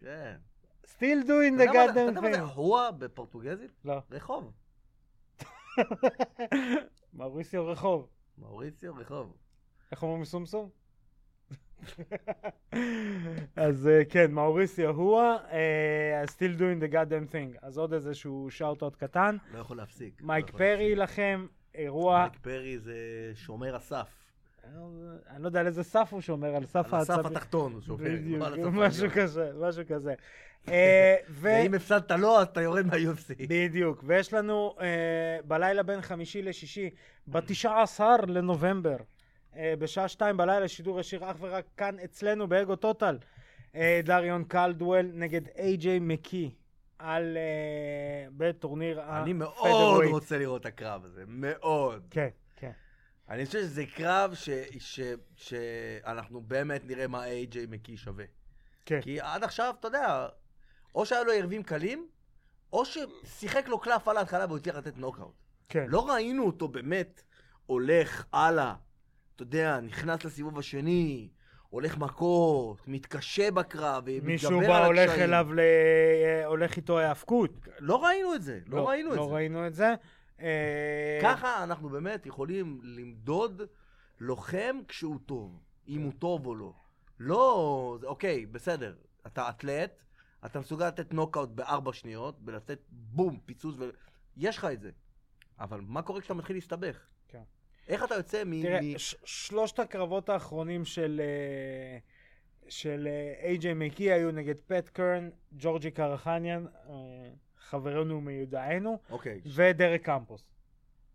כן. 0.00 0.36
still 0.84 1.24
doing 1.26 1.54
אתה 1.54 1.62
the 1.62 1.62
יודע 1.62 1.72
מה- 1.86 1.90
אתה 1.92 2.00
יודע 2.00 2.20
מה 2.20 2.32
זה 2.32 2.38
thing. 2.42 2.52
הואה 2.54 2.90
בפורטוגזית? 2.90 3.70
לא. 3.84 3.98
רחוב. 4.10 4.52
מאוריסיו 7.14 7.66
רחוב. 7.66 8.08
מאוריסיו 8.38 8.94
רחוב. 8.96 9.36
איך 9.92 10.02
אומרים 10.02 10.24
סומסום? 10.24 10.68
אז 13.56 13.88
אה, 13.88 14.04
כן, 14.04 14.32
מאוריסיו 14.32 14.90
הואה, 14.90 15.36
אה, 15.52 16.24
still 16.24 16.58
doing 16.58 16.82
the 16.82 16.92
goddamn 16.92 17.32
thing. 17.32 17.58
אז 17.62 17.78
עוד 17.78 17.92
איזשהו 17.92 18.48
shout-out 18.50 18.96
קטן. 18.96 19.36
לא 19.54 19.58
יכול 19.58 19.76
להפסיק. 19.76 20.20
לא 20.20 20.26
מייק 20.26 20.48
יכול 20.48 20.58
פרי 20.58 20.94
להפסיק. 20.96 21.18
יילחם, 21.18 21.46
אירוע, 21.74 22.20
מייק 22.20 22.38
פרי 22.42 22.78
זה 22.78 22.94
שומר 23.34 23.76
הסף. 23.76 24.08
אני 25.30 25.42
לא 25.42 25.46
יודע 25.46 25.60
על 25.60 25.66
איזה 25.66 25.82
סף 25.82 26.08
הוא 26.12 26.20
שומר, 26.20 26.56
על 26.56 26.66
סף 26.66 26.94
על 26.94 27.00
הסף 27.00 27.10
העצבים. 27.10 27.36
התחתון 27.36 27.72
הוא 27.72 27.80
שומר. 27.80 28.04
בדיוק, 28.04 28.42
לא 28.42 28.70
משהו. 28.70 29.10
כזה, 29.14 29.50
משהו 29.60 29.82
כזה. 29.88 30.14
אה. 30.68 31.16
ואם 31.40 31.74
הפסדת 31.74 32.10
לו, 32.10 32.38
אז 32.38 32.46
אתה 32.46 32.62
יורד 32.62 32.86
מה-UFC. 32.86 33.46
בדיוק, 33.48 34.04
ויש 34.06 34.32
לנו 34.32 34.74
אה, 34.80 35.38
בלילה 35.44 35.82
בין 35.82 36.00
חמישי 36.00 36.42
לשישי, 36.42 36.90
ב-19 37.26 38.00
לנובמבר, 38.26 38.96
אה, 38.96 38.96
בשעה 39.56 40.08
שתיים 40.08 40.36
בלילה, 40.36 40.68
שידור 40.68 41.00
ישיר 41.00 41.30
אך 41.30 41.36
ורק 41.40 41.64
כאן 41.76 41.96
אצלנו 42.04 42.48
באגו 42.48 42.76
טוטל, 42.76 43.18
אה, 43.74 44.00
דריון 44.04 44.44
קלדוול 44.44 45.10
נגד 45.14 45.48
איי-ג'יי 45.58 45.98
מקי, 45.98 46.54
על... 46.98 47.36
אה, 47.36 48.28
בטורניר 48.36 49.00
ה... 49.00 49.22
אני 49.22 49.32
מאוד. 49.32 50.04
רוצה 50.10 50.38
לראות 50.38 50.60
את 50.60 50.66
הקרב 50.66 51.04
הזה, 51.04 51.24
מאוד. 51.26 52.06
כן, 52.10 52.28
כן. 52.56 52.70
אני 53.28 53.46
חושב 53.46 53.58
שזה 53.58 53.84
קרב 53.86 54.34
ש- 54.34 54.48
ש- 54.78 55.00
שאנחנו 55.36 56.40
באמת 56.40 56.82
נראה 56.86 57.06
מה 57.06 57.24
איי-ג'יי 57.26 57.66
מקי 57.68 57.96
שווה. 57.96 58.24
כן. 58.86 59.00
כי 59.00 59.20
עד 59.20 59.44
עכשיו, 59.44 59.74
אתה 59.80 59.88
יודע, 59.88 60.28
או 60.94 61.06
שהיו 61.06 61.24
לו 61.24 61.32
יריבים 61.32 61.62
קלים, 61.62 62.06
או 62.72 62.82
ששיחק 62.84 63.68
לו 63.68 63.78
קלף 63.78 64.08
על 64.08 64.16
ההתחלה 64.16 64.46
והוא 64.46 64.56
הצליח 64.58 64.76
לתת 64.76 64.96
נוקאוט. 64.96 65.34
כן. 65.68 65.84
לא 65.88 66.10
ראינו 66.10 66.46
אותו 66.46 66.68
באמת 66.68 67.22
הולך 67.66 68.24
הלאה. 68.32 68.74
אתה 69.36 69.42
יודע, 69.42 69.80
נכנס 69.80 70.24
לסיבוב 70.24 70.58
השני, 70.58 71.28
הולך 71.68 71.98
מכות, 71.98 72.88
מתקשה 72.88 73.50
בקרב, 73.50 74.04
ומתגבר 74.06 74.22
על 74.22 74.34
הקשיים. 74.34 74.58
מישהו 74.58 74.60
בא 74.60 74.86
הולך 74.86 75.10
אליו, 75.10 75.48
ל... 75.54 75.60
אה, 75.60 76.46
הולך 76.46 76.76
איתו 76.76 76.98
ההאבקות. 76.98 77.68
לא 77.78 78.04
ראינו 78.04 78.34
את 78.34 78.42
זה, 78.42 78.60
לא, 78.66 78.88
ראינו 78.88 79.12
את 79.12 79.16
לא 79.16 79.26
זה. 79.26 79.34
ראינו 79.34 79.66
את 79.66 79.74
זה. 79.74 79.94
אה, 80.40 81.18
ככה 81.22 81.64
אנחנו 81.64 81.88
באמת 81.88 82.26
יכולים 82.26 82.80
למדוד 82.82 83.62
לוחם 84.20 84.76
כשהוא 84.88 85.18
טוב, 85.26 85.60
אם 85.88 86.02
הוא 86.02 86.12
טוב 86.18 86.46
או 86.46 86.54
לא. 86.54 86.72
לא, 87.18 87.98
אוקיי, 88.04 88.46
בסדר, 88.46 88.94
אתה 89.26 89.48
אתלט, 89.48 90.02
אתה 90.46 90.60
מסוגל 90.60 90.88
לתת 90.88 91.14
נוקאוט 91.14 91.48
בארבע 91.48 91.92
שניות, 91.92 92.40
ולתת 92.44 92.78
בום, 92.90 93.38
פיצוץ, 93.46 93.74
ו... 93.78 93.90
יש 94.36 94.58
לך 94.58 94.64
את 94.64 94.80
זה. 94.80 94.90
אבל 95.60 95.80
מה 95.80 96.02
קורה 96.02 96.20
כשאתה 96.20 96.34
מתחיל 96.34 96.56
להסתבך? 96.56 96.96
איך 97.88 98.04
אתה 98.04 98.14
יוצא 98.14 98.44
מ... 98.44 98.62
תראה, 98.62 98.80
מ... 98.80 98.98
ש- 98.98 99.14
שלושת 99.24 99.78
הקרבות 99.78 100.28
האחרונים 100.28 100.84
של 100.84 101.20
אה, 101.24 101.98
של 102.68 103.08
איי-ג'יי 103.42 103.74
מקי 103.74 104.12
היו 104.12 104.30
נגד 104.30 104.54
פט 104.66 104.88
קרן, 104.88 105.30
ג'ורג'י 105.52 105.90
קרחניאן, 105.90 106.66
אה, 106.66 106.92
חברנו 107.56 108.20
מיודענו, 108.20 108.98
אוקיי, 109.10 109.40
ודרק 109.54 110.02
קמפוס. 110.02 110.44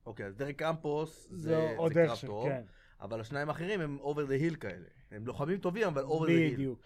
אוקיי, 0.05 0.26
אז 0.26 0.36
דרק 0.36 0.55
קמפוס 0.55 1.28
זה, 1.32 1.49
זה 1.49 1.76
קרב 1.78 1.97
איכשהו, 1.97 2.28
טוב, 2.28 2.49
כן. 2.49 2.61
אבל 3.01 3.20
השניים 3.22 3.49
האחרים 3.49 3.82
הם 3.82 3.97
over 3.99 4.25
the 4.25 4.33
hill 4.33 4.55
כאלה. 4.55 4.86
הם 5.11 5.28
לוחמים 5.28 5.57
טובים, 5.57 5.88
אבל 5.88 6.01
over 6.01 6.25
the 6.25 6.31
hill. 6.31 6.53
בדיוק. 6.53 6.82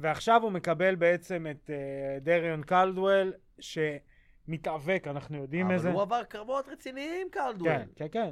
ועכשיו 0.00 0.42
הוא 0.42 0.52
מקבל 0.52 0.94
בעצם 0.94 1.46
את 1.50 1.70
אה, 1.70 2.18
דריון 2.20 2.62
קלדוול, 2.62 3.32
שמתאבק, 4.48 5.04
אנחנו 5.10 5.36
יודעים 5.36 5.70
איזה. 5.70 5.88
אבל 5.88 5.94
הוא 5.96 6.02
עבר 6.02 6.24
קרבות 6.24 6.68
רציניים, 6.68 7.28
קלדוול. 7.30 7.78
כן, 7.78 7.86
כן, 7.96 8.06
כן. 8.12 8.30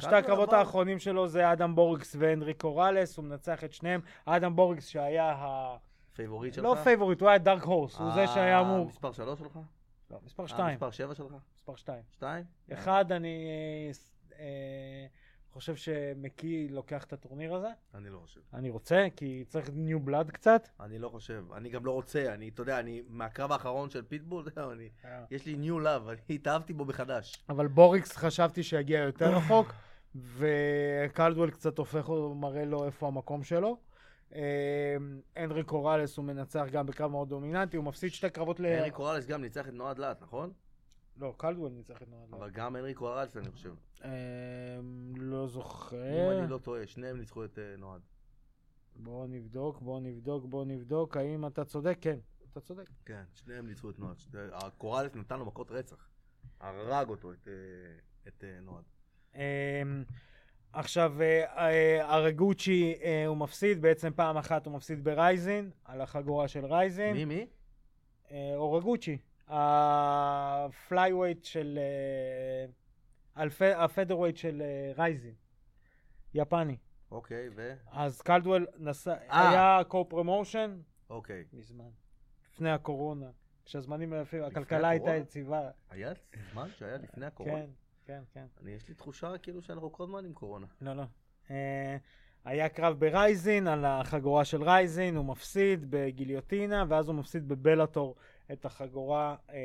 שתי 0.00 0.10
קלדוול 0.10 0.14
הקרבות 0.24 0.48
עבר. 0.48 0.56
האחרונים 0.58 0.98
שלו 0.98 1.28
זה 1.28 1.52
אדם 1.52 1.74
בורגס 1.74 2.16
והנרי 2.18 2.54
קוראלס, 2.54 3.16
הוא 3.16 3.24
מנצח 3.24 3.64
את 3.64 3.72
שניהם. 3.72 4.00
אדם 4.24 4.56
בורגס 4.56 4.86
שהיה 4.88 5.32
ה... 5.32 5.76
favorite 6.14 6.54
שלך? 6.54 6.64
לא 6.64 6.74
favorite, 6.84 7.20
הוא 7.20 7.28
היה 7.28 7.38
dark 7.38 7.62
horse, 7.62 7.98
הוא 7.98 8.10
זה 8.14 8.26
שהיה 8.26 8.60
אמור... 8.60 8.78
אה, 8.78 8.84
מספר 8.84 9.12
שלוש 9.12 9.38
שלך? 9.38 9.58
לא, 10.10 10.18
מספר 10.24 10.42
אה, 10.42 10.48
שתיים. 10.48 10.74
מספר 10.74 10.90
שבע 10.90 11.14
שלך? 11.14 11.32
מספר 11.58 11.76
שתיים. 11.76 12.02
שתיים? 12.10 12.44
אחד, 12.72 13.12
אני 13.12 13.46
אה, 13.88 13.92
ס- 13.92 14.12
אה, 14.38 15.06
חושב 15.56 15.76
שמקי 15.76 16.68
לוקח 16.68 17.04
את 17.04 17.12
הטורניר 17.12 17.54
הזה. 17.54 17.68
אני 17.94 18.10
לא 18.10 18.18
חושב. 18.18 18.40
אני 18.54 18.70
רוצה, 18.70 19.06
כי 19.16 19.44
צריך 19.48 19.70
new 19.72 20.00
blood 20.00 20.30
קצת. 20.30 20.68
אני 20.80 20.98
לא 20.98 21.08
חושב. 21.08 21.44
אני 21.52 21.68
גם 21.68 21.86
לא 21.86 21.92
רוצה. 21.92 22.34
אני, 22.34 22.48
אתה 22.48 22.62
יודע, 22.62 22.80
אני, 22.80 23.02
מהקרב 23.08 23.52
האחרון 23.52 23.90
של 23.90 24.02
פיטבול, 24.02 24.44
אני, 24.72 24.88
יש 25.30 25.46
לי 25.46 25.56
new 25.56 25.80
love, 25.80 26.08
אני 26.08 26.18
התאהבתי 26.28 26.72
בו 26.72 26.84
מחדש. 26.84 27.44
אבל 27.48 27.66
בוריקס 27.66 28.16
חשבתי 28.16 28.62
שיגיע 28.62 29.00
יותר 29.00 29.34
רחוק, 29.36 29.72
וקלדוול 30.14 31.50
קצת 31.50 31.78
הופך, 31.78 32.10
מראה 32.34 32.64
לו 32.64 32.84
איפה 32.84 33.06
המקום 33.06 33.44
שלו. 33.44 33.78
אה, 34.34 34.96
הנרי 35.36 35.64
קוראלס 35.64 36.16
הוא 36.16 36.24
מנצח 36.24 36.66
גם 36.72 36.86
בקרב 36.86 37.10
מאוד 37.10 37.28
דומיננטי, 37.28 37.76
הוא 37.76 37.84
מפסיד 37.84 38.12
שתי 38.12 38.30
קרבות 38.30 38.60
ל... 38.60 38.66
הנרי 38.66 38.90
קוראלס 38.90 39.26
גם 39.26 39.40
ניצח 39.42 39.68
את 39.68 39.72
נועד 39.72 39.98
לאט, 39.98 40.22
נכון? 40.22 40.52
לא, 41.16 41.34
קלדוול 41.36 41.70
ניצח 41.70 42.02
את 42.02 42.08
נועד. 42.08 42.28
אבל 42.32 42.50
גם 42.50 42.76
הנרי 42.76 42.94
קוראלס, 42.94 43.36
אני 43.36 43.50
חושב. 43.50 43.74
אה, 44.04 44.10
לא 45.16 45.42
אם 45.42 45.48
זוכר. 45.48 46.38
אני 46.40 46.50
לא 46.50 46.58
טועה, 46.58 46.86
שניהם 46.86 47.16
ניצחו 47.16 47.44
את 47.44 47.58
אה, 47.58 47.76
נועד. 47.78 48.00
בואו 48.96 49.26
נבדוק, 49.26 49.80
בואו 49.80 50.00
נבדוק, 50.00 50.44
בואו 50.44 50.64
נבדוק, 50.64 51.16
האם 51.16 51.46
אתה 51.46 51.64
צודק? 51.64 51.98
כן, 52.00 52.18
אתה 52.52 52.60
צודק. 52.60 52.88
כן, 53.04 53.22
שניהם 53.34 53.66
ניצחו 53.66 53.90
את 53.90 53.98
נועד. 53.98 54.16
הקוראלס 54.52 55.14
נתן 55.14 55.38
לו 55.38 55.46
מכות 55.46 55.70
רצח. 55.70 56.08
הרג 56.60 57.08
אותו, 57.08 57.32
את, 57.32 57.48
אה, 57.48 57.52
את 58.28 58.44
אה, 58.44 58.60
נועד. 58.60 58.84
אמ, 59.34 60.04
עכשיו, 60.72 61.14
הרגוצ'י 62.00 62.94
הוא 63.26 63.36
מפסיד, 63.36 63.82
בעצם 63.82 64.10
פעם 64.16 64.36
אחת 64.36 64.66
הוא 64.66 64.74
מפסיד 64.74 65.04
ברייזין, 65.04 65.70
על 65.84 66.00
החגורה 66.00 66.48
של 66.48 66.64
רייזין. 66.64 67.16
מי, 67.16 67.24
מי? 67.24 67.46
הוריגוצ'י, 68.56 69.18
ה 69.48 69.68
flyweight 69.68 71.44
של... 71.44 71.78
אלפ- 73.36 73.62
ה 73.76 73.80
featherweight 73.80 74.36
של 74.36 74.62
אה, 74.62 74.92
רייזין, 74.96 75.34
יפני. 76.34 76.76
אוקיי, 77.10 77.48
ו... 77.56 77.74
אז 77.90 78.20
קלדוול 78.22 78.66
נסע, 78.78 79.14
אה. 79.30 79.48
היה 79.50 79.84
co-promotion 79.88 80.80
אוקיי. 81.10 81.44
מזמן, 81.52 81.88
לפני 82.52 82.70
הקורונה, 82.70 83.30
כשהזמנים 83.64 84.12
היו 84.12 84.22
יפים, 84.22 84.42
לפני 84.42 84.52
הכלכלה 84.52 84.88
הייתה? 84.88 85.16
יציבה. 85.16 85.70
היה 85.90 86.12
זמן 86.52 86.68
שהיה 86.78 86.96
לפני 86.96 87.26
הקורונה? 87.26 87.56
כן, 87.56 87.66
כן, 88.04 88.22
כן. 88.34 88.46
אני, 88.62 88.70
יש 88.70 88.88
לי 88.88 88.94
תחושה 88.94 89.38
כאילו 89.38 89.62
שאנחנו 89.62 89.92
כל 89.92 90.02
הזמן 90.04 90.24
עם 90.24 90.32
קורונה. 90.32 90.66
לא, 90.80 90.92
לא. 90.92 91.04
אה, 91.50 91.96
היה 92.44 92.68
קרב 92.68 93.00
ברייזין 93.00 93.68
על 93.68 93.84
החגורה 93.84 94.44
של 94.44 94.62
רייזין, 94.62 95.16
הוא 95.16 95.24
מפסיד 95.24 95.86
בגיליוטינה, 95.90 96.84
ואז 96.88 97.08
הוא 97.08 97.14
מפסיד 97.14 97.48
בבלאטור 97.48 98.16
את 98.52 98.64
החגורה 98.64 99.36
אה, 99.50 99.56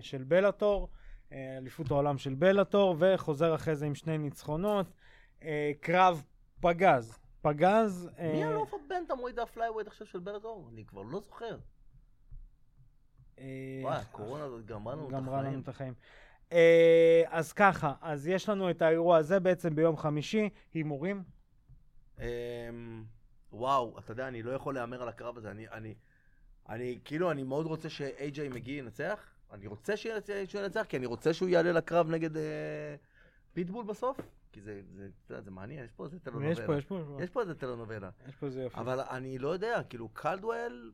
של 0.00 0.24
בלאטור, 0.24 0.88
אליפות 1.34 1.90
העולם 1.90 2.18
של 2.18 2.34
בלאטור, 2.34 2.96
וחוזר 2.98 3.54
אחרי 3.54 3.76
זה 3.76 3.86
עם 3.86 3.94
שני 3.94 4.18
ניצחונות. 4.18 4.86
אה, 5.42 5.72
קרב 5.80 6.24
פגז. 6.60 7.18
פגז... 7.42 8.10
אה, 8.18 8.32
מי 8.32 8.44
אלוף 8.44 8.74
ה 8.74 8.79
bantamweight 8.79 9.38
וה 9.38 9.47
flyweight 9.47 9.86
עכשיו 9.86 10.06
של 10.06 10.18
בלאטור? 10.18 10.68
אני 10.72 10.84
כבר 10.84 11.02
לא 11.02 11.20
זוכר. 11.20 11.56
אה, 13.38 13.44
וואי, 13.82 13.96
הקורונה 13.96 14.44
הזאת 14.44 14.66
גמרה 14.66 14.94
לנו 14.94 15.06
את 15.06 15.12
גמרה 15.12 15.38
לנו 15.38 15.48
החיים. 15.48 15.60
את 15.60 15.68
החיים. 15.68 15.94
אה, 16.52 17.22
אז 17.28 17.52
ככה, 17.52 17.94
אז 18.00 18.28
יש 18.28 18.48
לנו 18.48 18.70
את 18.70 18.82
האירוע 18.82 19.16
הזה 19.16 19.40
בעצם 19.40 19.74
ביום 19.74 19.96
חמישי, 19.96 20.48
הימורים. 20.74 21.22
אמ, 22.18 23.04
וואו, 23.52 23.98
אתה 23.98 24.12
יודע, 24.12 24.28
אני 24.28 24.42
לא 24.42 24.52
יכול 24.52 24.74
להמר 24.74 25.02
על 25.02 25.08
הקרב 25.08 25.36
הזה. 25.36 25.50
אני, 25.50 25.68
אני, 25.68 25.94
אני, 26.68 26.98
כאילו, 27.04 27.30
אני 27.30 27.42
מאוד 27.42 27.66
רוצה 27.66 27.90
שאיי-ג'יי 27.90 28.48
מגי 28.48 28.72
ינצח. 28.72 29.33
אני 29.52 29.66
רוצה 29.66 29.96
שהוא 29.96 30.12
ינצח, 30.54 30.84
כי 30.88 30.96
אני 30.96 31.06
רוצה 31.06 31.34
שהוא 31.34 31.48
יעלה 31.48 31.72
לקרב 31.72 32.10
נגד 32.10 32.36
אה, 32.36 32.42
פיטבול 33.52 33.84
בסוף. 33.84 34.20
כי 34.52 34.60
זה, 34.60 34.80
זה, 34.96 35.08
יודע, 35.30 35.42
זה 35.42 35.50
מעניין, 35.50 35.84
יש 35.84 35.92
פה 35.92 36.04
איזה 36.04 36.18
טלנובלה. 36.20 36.50
יש 36.50 36.60
פה, 36.60 36.76
יש 36.76 36.84
פה, 36.84 37.18
יש 37.20 37.30
פה 37.30 37.40
איזה 37.40 37.54
טלנובלה. 37.54 38.10
יש 38.28 38.36
פה 38.36 38.46
איזה 38.46 38.62
יופי. 38.62 38.78
אבל 38.78 39.00
אני 39.00 39.38
לא 39.38 39.48
יודע, 39.48 39.82
כאילו, 39.88 40.08
קלדואל... 40.08 40.92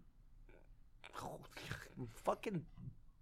fucking 2.23 2.59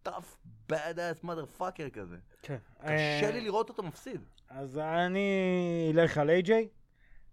tough 0.08 0.36
bad 0.72 0.96
ass 0.96 1.24
motherfucker 1.24 1.90
כזה. 1.92 2.16
כן. 2.42 2.56
קשה 2.80 3.26
אה, 3.26 3.30
לי 3.30 3.40
לראות 3.40 3.68
אותו 3.68 3.82
מפסיד. 3.82 4.20
אז 4.48 4.78
אני 4.78 5.92
אלך 5.94 6.18
על 6.18 6.30
איי-ג'יי. 6.30 6.68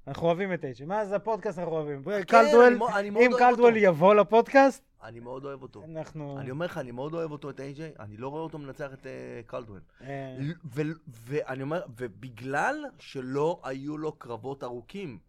אנחנו 0.07 0.27
אוהבים 0.27 0.53
את 0.53 0.65
איי-ג'יי. 0.65 0.85
מה 0.85 1.05
זה 1.05 1.15
הפודקאסט 1.15 1.59
אנחנו 1.59 1.73
אוהבים? 1.73 2.03
כן, 2.03 2.23
קלדואל, 2.23 2.77
אם. 3.01 3.31
קלדואל 3.37 3.77
יבוא 3.77 4.15
לפודקאסט, 4.15 4.83
אני 5.03 5.19
מאוד 5.19 5.45
אוהב 5.45 5.61
אותו. 5.61 5.83
אנחנו... 5.83 6.39
אני 6.39 6.51
אומר 6.51 6.65
לך, 6.65 6.77
אני 6.77 6.91
מאוד 6.91 7.13
אוהב 7.13 7.31
אותו, 7.31 7.49
את 7.49 7.59
איי-ג'יי, 7.59 7.93
אני 7.99 8.17
לא 8.17 8.27
רואה 8.27 8.41
אותו 8.41 8.57
מנצח 8.57 8.93
את 8.93 9.05
אה, 9.05 9.41
קלדואל. 9.45 9.81
אה, 10.01 10.37
ל- 10.39 10.53
ו- 10.65 10.81
ואני 11.07 11.63
אומר, 11.63 11.81
ובגלל 11.97 12.85
שלא 12.99 13.61
היו 13.63 13.97
לו 13.97 14.11
קרבות 14.11 14.63
ארוכים, 14.63 15.19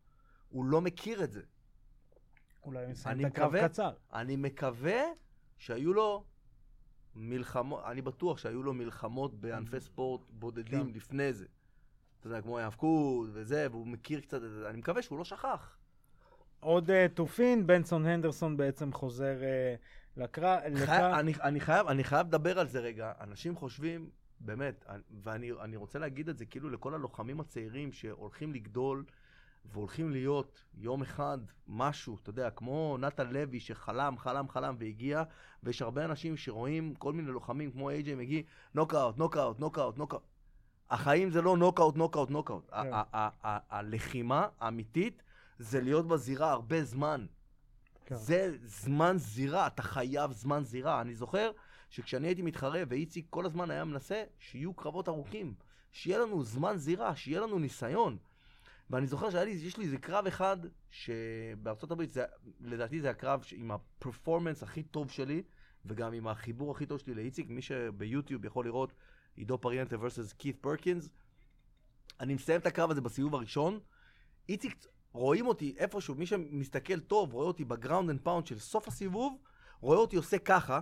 הוא 0.50 0.64
לא 0.64 0.80
מכיר 0.80 1.24
את 1.24 1.32
זה. 1.32 1.42
אולי 2.64 2.84
הוא 2.84 2.92
יסיים 2.92 3.16
אני 3.16 3.26
את 3.26 3.32
הקרב 3.32 3.68
קצר. 3.68 3.92
אני 4.12 4.36
מקווה 4.36 5.02
שהיו 5.58 5.92
לו 5.92 6.24
מלחמות, 7.14 7.82
אני 7.84 8.02
בטוח 8.02 8.38
שהיו 8.38 8.62
לו 8.62 8.74
מלחמות 8.74 9.40
בענפי 9.40 9.80
ספורט 9.80 10.20
בודדים 10.30 10.86
כן. 10.86 10.96
לפני 10.96 11.32
זה. 11.32 11.46
אתה 12.20 12.26
יודע, 12.26 12.42
כמו 12.42 12.58
ההאבקות 12.58 13.28
וזה, 13.32 13.66
והוא 13.70 13.86
מכיר 13.86 14.20
קצת 14.20 14.42
את 14.42 14.50
זה, 14.50 14.70
אני 14.70 14.78
מקווה 14.78 15.02
שהוא 15.02 15.18
לא 15.18 15.24
שכח. 15.24 15.76
עוד 16.66 16.90
אה, 16.90 17.06
תופין, 17.14 17.66
בנסון 17.66 18.06
הנדרסון 18.06 18.56
בעצם 18.56 18.92
חוזר 18.92 19.42
אה, 19.42 19.74
לקרב. 20.16 20.58
אני, 21.14 21.32
אני, 21.42 21.60
חייב, 21.60 21.86
אני 21.86 22.04
חייב 22.04 22.26
לדבר 22.26 22.58
על 22.58 22.66
זה 22.66 22.80
רגע. 22.80 23.12
אנשים 23.20 23.56
חושבים, 23.56 24.10
באמת, 24.40 24.84
אני- 24.88 25.02
ואני 25.22 25.50
אני 25.60 25.76
רוצה 25.76 25.98
להגיד 25.98 26.28
את 26.28 26.38
זה 26.38 26.46
כאילו 26.46 26.70
לכל 26.70 26.94
הלוחמים 26.94 27.40
הצעירים 27.40 27.92
שהולכים 27.92 28.52
לגדול 28.54 29.04
והולכים 29.64 30.10
להיות 30.10 30.64
יום 30.74 31.02
אחד 31.02 31.38
משהו, 31.68 32.16
אתה 32.22 32.30
יודע, 32.30 32.50
כמו 32.50 32.96
נתן 33.00 33.26
לוי 33.30 33.60
שחלם, 33.60 34.18
חלם, 34.18 34.48
חלם 34.48 34.76
והגיע, 34.78 35.22
ויש 35.62 35.82
הרבה 35.82 36.04
אנשים 36.04 36.36
שרואים 36.36 36.94
כל 36.94 37.12
מיני 37.12 37.28
לוחמים 37.30 37.70
כמו 37.70 37.90
איי-ג'יי 37.90 38.14
מקי, 38.14 38.42
נוקאוט, 38.74 39.18
נוקאוט, 39.18 39.58
נוקאוט, 39.60 39.98
נוקאוט. 39.98 40.22
החיים 40.90 41.30
זה 41.30 41.42
לא 41.42 41.56
נוקאוט, 41.56 41.96
נוקאוט, 41.96 42.30
נוקאוט. 42.30 42.70
הלחימה 43.70 44.48
האמיתית 44.60 45.22
זה 45.58 45.80
להיות 45.80 46.08
בזירה 46.08 46.52
הרבה 46.52 46.84
זמן. 46.84 47.26
כן. 48.06 48.14
זה 48.14 48.56
זמן 48.64 49.18
זירה, 49.18 49.66
אתה 49.66 49.82
חייב 49.82 50.32
זמן 50.32 50.64
זירה. 50.64 51.00
אני 51.00 51.14
זוכר 51.14 51.50
שכשאני 51.90 52.26
הייתי 52.26 52.42
מתחרה 52.42 52.82
ואיציק 52.88 53.26
כל 53.30 53.46
הזמן 53.46 53.70
היה 53.70 53.84
מנסה 53.84 54.24
שיהיו 54.38 54.74
קרבות 54.74 55.08
ארוכים, 55.08 55.54
שיהיה 55.92 56.18
לנו 56.18 56.44
זמן 56.44 56.76
זירה, 56.76 57.16
שיהיה 57.16 57.40
לנו 57.40 57.58
ניסיון. 57.58 58.18
ואני 58.90 59.06
זוכר 59.06 59.30
שהיה 59.30 59.44
לי, 59.44 59.70
איזה 59.82 59.98
קרב 59.98 60.26
אחד 60.26 60.56
שבארצות 60.90 61.90
הברית, 61.90 62.10
זה, 62.10 62.24
לדעתי 62.60 63.00
זה 63.00 63.10
הקרב 63.10 63.44
עם 63.52 63.70
ה 63.70 63.78
performance 63.78 64.62
הכי 64.62 64.82
טוב 64.82 65.10
שלי, 65.10 65.42
וגם 65.84 66.12
עם 66.12 66.28
החיבור 66.28 66.70
הכי 66.70 66.86
טוב 66.86 66.98
שלי 66.98 67.14
לאיציק, 67.14 67.48
מי 67.48 67.62
שביוטיוב 67.62 68.44
יכול 68.44 68.64
לראות 68.64 68.92
עידו 69.34 69.58
פריאנטה 69.58 69.96
versus 69.96 70.34
כית 70.38 70.56
פרקינס. 70.60 71.08
אני 72.20 72.34
מסיים 72.34 72.60
את 72.60 72.66
הקרב 72.66 72.90
הזה 72.90 73.00
בסיבוב 73.00 73.34
הראשון, 73.34 73.80
איציק, 74.48 74.86
רואים 75.16 75.46
אותי 75.46 75.74
איפשהו, 75.78 76.14
מי 76.14 76.26
שמסתכל 76.26 77.00
טוב, 77.00 77.32
רואה 77.32 77.46
אותי 77.46 77.64
ב 77.64 77.71
ground 77.71 78.10
and 78.10 78.20
pound 78.22 78.46
של 78.46 78.58
סוף 78.58 78.88
הסיבוב, 78.88 79.36
רואה 79.80 79.98
אותי 79.98 80.16
עושה 80.16 80.38
ככה, 80.38 80.80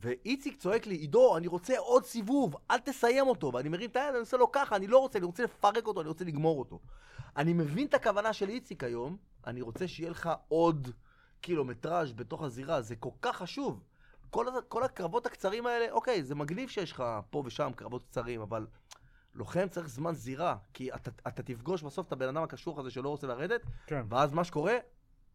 ואיציק 0.00 0.56
צועק 0.56 0.86
לי, 0.86 0.94
עידו, 0.94 1.36
אני 1.36 1.46
רוצה 1.46 1.78
עוד 1.78 2.04
סיבוב, 2.04 2.56
אל 2.70 2.78
תסיים 2.78 3.26
אותו. 3.26 3.50
ואני 3.54 3.68
מרים 3.68 3.90
את 3.90 3.96
היד, 3.96 4.08
אני 4.08 4.18
עושה 4.18 4.36
לו 4.36 4.52
ככה, 4.52 4.76
אני 4.76 4.86
לא 4.86 4.98
רוצה, 4.98 5.18
אני 5.18 5.26
רוצה 5.26 5.44
לפרק 5.44 5.86
אותו, 5.86 6.00
אני 6.00 6.08
רוצה 6.08 6.24
לגמור 6.24 6.58
אותו. 6.58 6.80
אני 7.36 7.52
מבין 7.52 7.86
את 7.86 7.94
הכוונה 7.94 8.32
של 8.32 8.48
איציק 8.48 8.84
היום, 8.84 9.16
אני 9.46 9.60
רוצה 9.60 9.88
שיהיה 9.88 10.10
לך 10.10 10.30
עוד 10.48 10.88
קילומטראז' 11.40 12.12
בתוך 12.12 12.42
הזירה, 12.42 12.82
זה 12.82 12.96
כל 12.96 13.10
כך 13.22 13.36
חשוב. 13.36 13.82
כל, 14.30 14.46
כל 14.68 14.82
הקרבות 14.82 15.26
הקצרים 15.26 15.66
האלה, 15.66 15.90
אוקיי, 15.90 16.22
זה 16.22 16.34
מגניב 16.34 16.68
שיש 16.68 16.92
לך 16.92 17.04
פה 17.30 17.42
ושם 17.46 17.70
קרבות 17.76 18.02
קצרים, 18.02 18.40
אבל 18.40 18.66
לוחם 19.36 19.68
צריך 19.70 19.88
זמן 19.88 20.12
זירה, 20.14 20.56
כי 20.74 20.92
אתה, 20.92 21.10
אתה 21.28 21.42
תפגוש 21.42 21.82
בסוף 21.82 22.06
את 22.06 22.12
הבן 22.12 22.28
אדם 22.28 22.42
הקשוח 22.42 22.78
הזה 22.78 22.90
שלא 22.90 23.08
רוצה 23.08 23.26
לרדת, 23.26 23.60
כן. 23.86 24.02
ואז 24.08 24.32
מה 24.32 24.44
שקורה, 24.44 24.74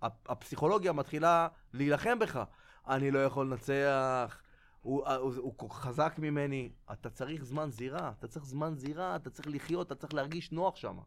הפ- 0.01 0.29
הפסיכולוגיה 0.29 0.91
מתחילה 0.93 1.47
להילחם 1.73 2.19
בך. 2.19 2.43
אני 2.87 3.11
לא 3.11 3.25
יכול 3.25 3.45
לנצח, 3.45 4.41
הוא, 4.81 5.07
הוא, 5.07 5.33
הוא, 5.35 5.53
הוא 5.57 5.69
חזק 5.71 6.13
ממני. 6.17 6.69
אתה 6.91 7.09
צריך 7.09 7.43
זמן 7.43 7.71
זירה, 7.71 8.11
אתה 8.19 8.27
צריך 8.27 8.45
זמן 8.45 8.73
זירה, 8.75 9.15
אתה 9.15 9.29
צריך 9.29 9.47
לחיות, 9.47 9.87
אתה 9.87 9.95
צריך 9.95 10.13
להרגיש 10.13 10.51
נוח 10.51 10.75
שם. 10.75 10.97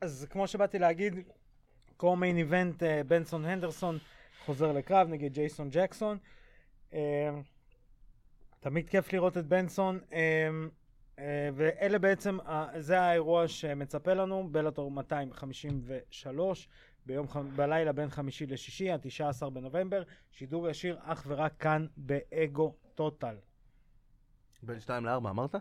אז 0.00 0.26
כמו 0.30 0.46
שבאתי 0.48 0.78
להגיד, 0.78 1.14
קו-מיין 1.96 2.36
איבנט, 2.36 2.82
אה, 2.82 3.02
בנסון 3.04 3.44
הנדרסון 3.44 3.98
חוזר 4.44 4.72
לקרב 4.72 5.08
נגד 5.08 5.32
ג'ייסון 5.32 5.68
ג'קסון. 5.70 6.18
אה, 6.92 7.30
תמיד 8.60 8.88
כיף 8.88 9.12
לראות 9.12 9.38
את 9.38 9.46
בנסון, 9.46 9.98
אה, 10.12 10.48
ואלה 11.54 11.98
בעצם, 11.98 12.40
ה- 12.40 12.80
זה 12.80 13.00
האירוע 13.00 13.48
שמצפה 13.48 14.14
לנו, 14.14 14.48
בלאטור 14.52 14.90
253, 14.90 16.68
ביום, 17.06 17.26
בלילה 17.56 17.92
בין 17.92 18.10
חמישי 18.10 18.46
לשישי, 18.46 18.90
ה-19 18.90 19.50
בנובמבר, 19.50 20.02
שידור 20.30 20.68
ישיר 20.68 20.98
אך 21.02 21.24
ורק 21.26 21.52
כאן 21.58 21.86
באגו 21.96 22.74
טוטל. 22.94 23.36
בין 24.62 24.80
2 24.80 25.06
ל-4, 25.06 25.16
אמרת? 25.16 25.54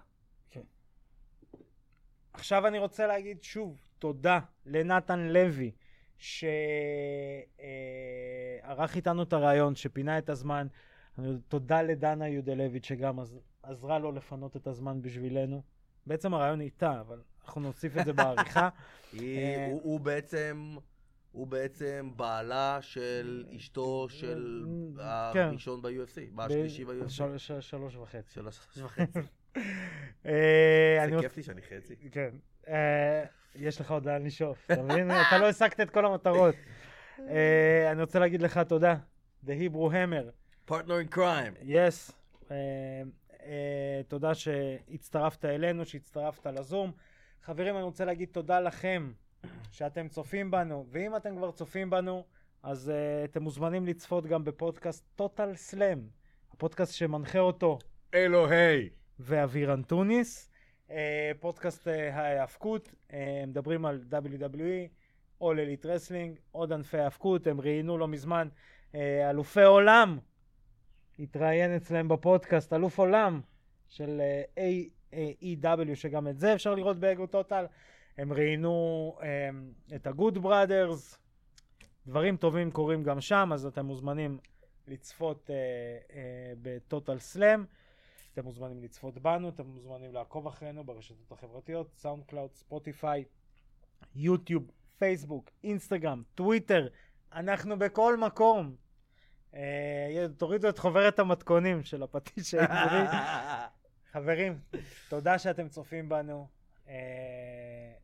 עכשיו 2.34 2.68
אני 2.68 2.80
רוצה 2.80 3.08
להגיד 3.08 3.44
שוב 3.44 3.80
תודה 4.00 4.40
לנתן 4.66 5.20
לוי 5.20 5.72
שערך 6.18 6.56
איתנו 8.96 9.24
את 9.24 9.34
הרעיון, 9.34 9.76
שפינה 9.76 10.18
את 10.18 10.30
הזמן. 10.30 10.68
תודה 11.48 11.82
לדנה 11.82 12.28
יודלביץ' 12.28 12.86
שגם 12.86 13.20
עזרה 13.70 14.00
לו 14.00 14.12
לפנות 14.12 14.56
את 14.56 14.68
הזמן 14.68 15.02
בשבילנו. 15.02 15.62
בעצם 16.06 16.34
הרעיון 16.34 16.62
איתה, 16.62 17.00
אבל 17.00 17.22
אנחנו 17.46 17.62
נוסיף 17.62 17.98
את 17.98 18.06
זה 18.06 18.14
בעריכה. 18.14 18.70
אה, 19.20 19.70
הוא, 19.72 20.00
בעצם... 20.00 20.76
הוא 21.32 21.48
בעצם 21.48 22.12
בעלה 22.16 22.78
של 22.82 23.46
אשתו 23.56 24.08
של 24.10 24.66
כן. 25.34 25.40
הראשון 25.40 25.82
ב-UFC, 25.82 26.36
בשלישי 26.36 26.86
ב-UFC. 26.86 27.10
שלוש 27.60 27.96
וחצי. 27.96 28.34
שלוש 28.34 28.60
וחצי. 28.78 29.20
אה, 30.26 31.06
זה 31.10 31.16
כיף 31.22 31.38
לי 31.38 31.44
שאני 31.44 31.62
חצי. 31.62 31.96
כן. 32.12 32.30
אה, 32.68 33.24
יש 33.56 33.82
לך 33.82 33.92
עוד 33.92 34.06
לאן 34.06 34.24
לשאוף, 34.24 34.72
אתה 34.72 34.82
מבין? 34.82 35.12
אתה 35.28 35.38
לא 35.38 35.50
השגת 35.50 35.80
את 35.80 35.90
כל 35.90 36.06
המטרות. 36.06 36.56
אה, 37.20 37.92
אני 37.92 38.02
רוצה 38.02 38.20
להגיד 38.20 38.42
לך 38.42 38.58
תודה. 38.58 38.96
The 39.46 39.50
Hebrew 39.50 39.92
Hammer. 39.92 40.32
פרטנר 40.66 41.00
in 41.10 41.16
crime. 41.16 41.64
יס. 41.64 42.12
אה, 43.50 44.02
תודה 44.08 44.36
שהצטרפת 44.36 45.46
אלינו, 45.46 45.86
שהצטרפת 45.86 46.46
לזום. 46.46 46.92
חברים, 47.44 47.76
אני 47.76 47.84
רוצה 47.84 48.06
להגיד 48.06 48.30
תודה 48.32 48.60
לכם 48.60 49.12
שאתם 49.72 50.08
צופים 50.08 50.52
בנו, 50.52 50.86
ואם 50.90 51.16
אתם 51.16 51.36
כבר 51.36 51.52
צופים 51.52 51.90
בנו, 51.90 52.24
אז 52.64 52.92
uh, 52.92 53.30
אתם 53.30 53.44
מוזמנים 53.44 53.86
לצפות 53.86 54.26
גם 54.26 54.44
בפודקאסט 54.44 55.06
טוטל 55.16 55.56
סלאם, 55.56 56.00
הפודקאסט 56.52 56.94
שמנחה 56.94 57.40
אותו 57.40 57.80
אלוהי. 58.14 58.90
ואוויר 59.20 59.74
אנטוניס. 59.74 60.50
אה, 60.92 61.32
פודקאסט 61.40 61.88
אה, 61.88 62.16
ההאבקות, 62.16 62.92
אה, 63.14 63.44
מדברים 63.48 63.86
על 63.86 64.04
WWE, 64.12 64.88
All 65.42 65.56
Elite 65.56 65.86
Wrestling, 65.86 66.40
עוד 66.52 66.74
ענפי 66.74 66.98
האבקות, 66.98 67.48
הם 67.48 67.62
ראיינו 67.62 67.98
לא 67.98 68.08
מזמן 68.08 68.48
אה, 68.96 69.30
אלופי 69.30 69.64
עולם, 69.64 70.20
התראיין 71.20 71.76
אצלם 71.76 72.08
בפודקאסט, 72.08 72.74
אלוף 72.74 73.00
עולם 73.00 73.42
של 73.90 74.22
אה, 74.58 74.82
AEW, 75.42 75.96
שגם 75.96 76.28
את 76.28 76.40
זה 76.40 76.54
אפשר 76.54 76.76
לראות 76.76 77.00
באגו 77.00 77.28
טוטל. 77.28 77.66
הם 78.18 78.34
ראיינו 78.34 79.16
אמ, 79.20 79.96
את 79.96 80.08
ה 80.08 80.14
Good 80.14 80.38
Brothers, 80.38 81.18
דברים 82.08 82.38
טובים 82.38 82.72
קורים 82.72 83.04
גם 83.04 83.22
שם, 83.22 83.50
אז 83.54 83.66
אתם 83.66 83.86
מוזמנים 83.86 84.38
לצפות 84.88 85.50
אה, 85.50 86.14
בטוטל 86.62 87.20
סלאם. 87.20 87.64
אתם 88.34 88.44
מוזמנים 88.44 88.84
לצפות 88.84 89.18
בנו, 89.18 89.50
אתם 89.50 89.66
מוזמנים 89.66 90.14
לעקוב 90.14 90.48
אחרינו 90.48 90.84
ברשתות 90.84 91.32
החברתיות, 91.32 91.88
סאונד 91.96 92.24
קלאוד, 92.24 92.54
ספוטיפיי, 92.54 93.24
יוטיוב, 94.16 94.72
פייסבוק, 94.98 95.50
אינסטגרם, 95.64 96.24
טוויטר, 96.36 96.88
אנחנו 97.34 97.80
בכל 97.80 98.18
מקום. 98.18 98.76
אה, 99.54 100.26
תורידו 100.38 100.70
את 100.70 100.80
חוברת 100.80 101.20
המתכונים 101.20 101.84
של 101.84 102.04
הפטיש 102.04 102.54
העברי. 102.54 103.18
חברים, 104.12 104.60
תודה 105.10 105.40
שאתם 105.40 105.70
צופים 105.70 106.10
בנו, 106.10 106.48
אה, 106.88 106.94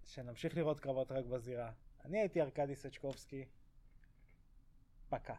שנמשיך 0.06 0.58
לראות 0.58 0.80
קרבות 0.80 1.12
רק 1.12 1.26
בזירה. 1.26 1.72
אני 2.06 2.20
הייתי 2.20 2.42
ארכדי 2.42 2.76
סצ'קובסקי, 2.76 3.46
פקה. 5.10 5.34